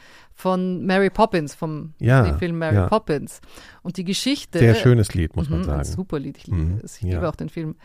[0.42, 2.88] von Mary Poppins, vom Ja, Disney-Film Mary ja.
[2.88, 3.40] Poppins.
[3.82, 4.58] Und die Geschichte.
[4.58, 5.96] Sehr schönes Lied, muss man Mhm, Ein sagen.
[5.96, 6.96] super Lied, ich liebe Mhm, es.
[6.96, 7.10] Ich ja.
[7.14, 7.76] liebe auch den Film.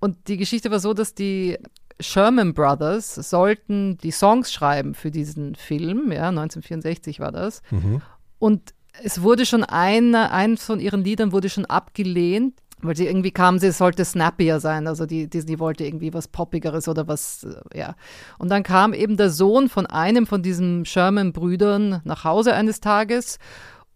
[0.00, 1.58] Und die Geschichte war so, dass die
[2.00, 7.60] Sherman Brothers sollten die Songs schreiben für diesen Film, ja, 1964 war das.
[7.70, 8.00] Mhm.
[8.38, 8.72] Und
[9.02, 12.54] es wurde schon einer, eins von ihren Liedern wurde schon abgelehnt,
[12.86, 14.86] weil sie irgendwie kamen, sie sollte snappier sein.
[14.86, 17.94] Also die Disney wollte irgendwie was Poppigeres oder was, äh, ja.
[18.38, 23.38] Und dann kam eben der Sohn von einem von diesen Sherman-Brüdern nach Hause eines Tages.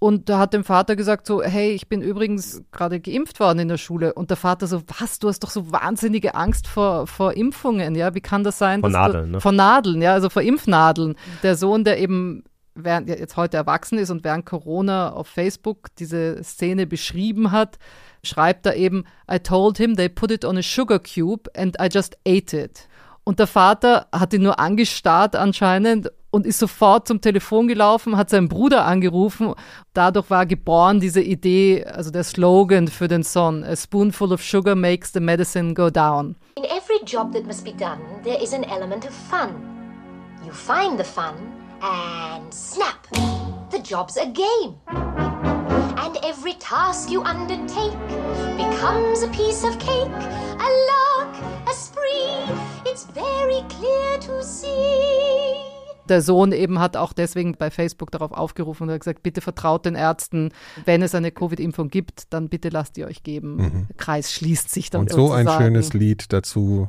[0.03, 3.69] Und da hat dem Vater gesagt so, hey, ich bin übrigens gerade geimpft worden in
[3.69, 4.15] der Schule.
[4.15, 8.15] Und der Vater so, was, du hast doch so wahnsinnige Angst vor, vor Impfungen, ja?
[8.15, 8.81] Wie kann das sein?
[8.81, 9.41] Vor Nadeln, du, ne?
[9.43, 11.17] Vor Nadeln, ja, also vor Impfnadeln.
[11.43, 12.45] Der Sohn, der eben
[12.75, 17.79] während jetzt heute erwachsen ist und während Corona auf Facebook diese Szene beschrieben hat,
[18.23, 21.89] schreibt er eben, I told him they put it on a sugar cube and I
[21.91, 22.89] just ate it.
[23.25, 28.31] Und der Vater hat ihn nur angestarrt anscheinend und ist sofort zum Telefon gelaufen, hat
[28.31, 29.55] seinen Bruder angerufen.
[29.95, 34.75] Dadurch war geboren diese Idee, also der Slogan für den Song, A spoonful of sugar
[34.75, 36.37] makes the medicine go down.
[36.57, 39.51] In every job that must be done, there is an element of fun.
[40.45, 41.35] You find the fun,
[41.83, 43.07] and snap!
[43.71, 45.30] The job's a game.
[45.97, 47.97] And every task you undertake
[48.57, 51.35] becomes a piece of cake, a lark,
[51.67, 52.55] a spree.
[52.85, 55.71] It's very clear to see.
[56.09, 59.87] Der Sohn eben hat auch deswegen bei Facebook darauf aufgerufen und hat gesagt, bitte vertraut
[59.87, 60.51] den Ärzten,
[60.85, 63.87] wenn es eine Covid-Impfung gibt, dann bitte lasst ihr euch geben.
[63.89, 66.89] Der Kreis schließt sich dann Und so ein schönes Lied dazu.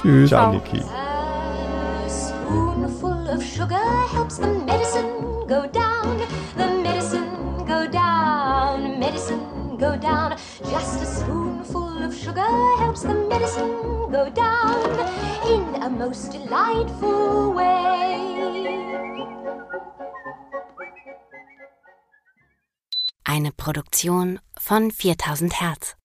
[0.00, 0.30] Tschüss.
[0.30, 0.82] Ciao, Niki.
[0.82, 5.08] A spoonful of sugar helps the medicine
[5.48, 5.83] go down.
[10.14, 10.36] Down.
[10.70, 13.72] Just a spoonful of sugar helps the medicine
[14.10, 14.78] go down
[15.54, 17.74] in a most delightful way.
[23.26, 25.96] Eine Produktion von 4000 Hertz.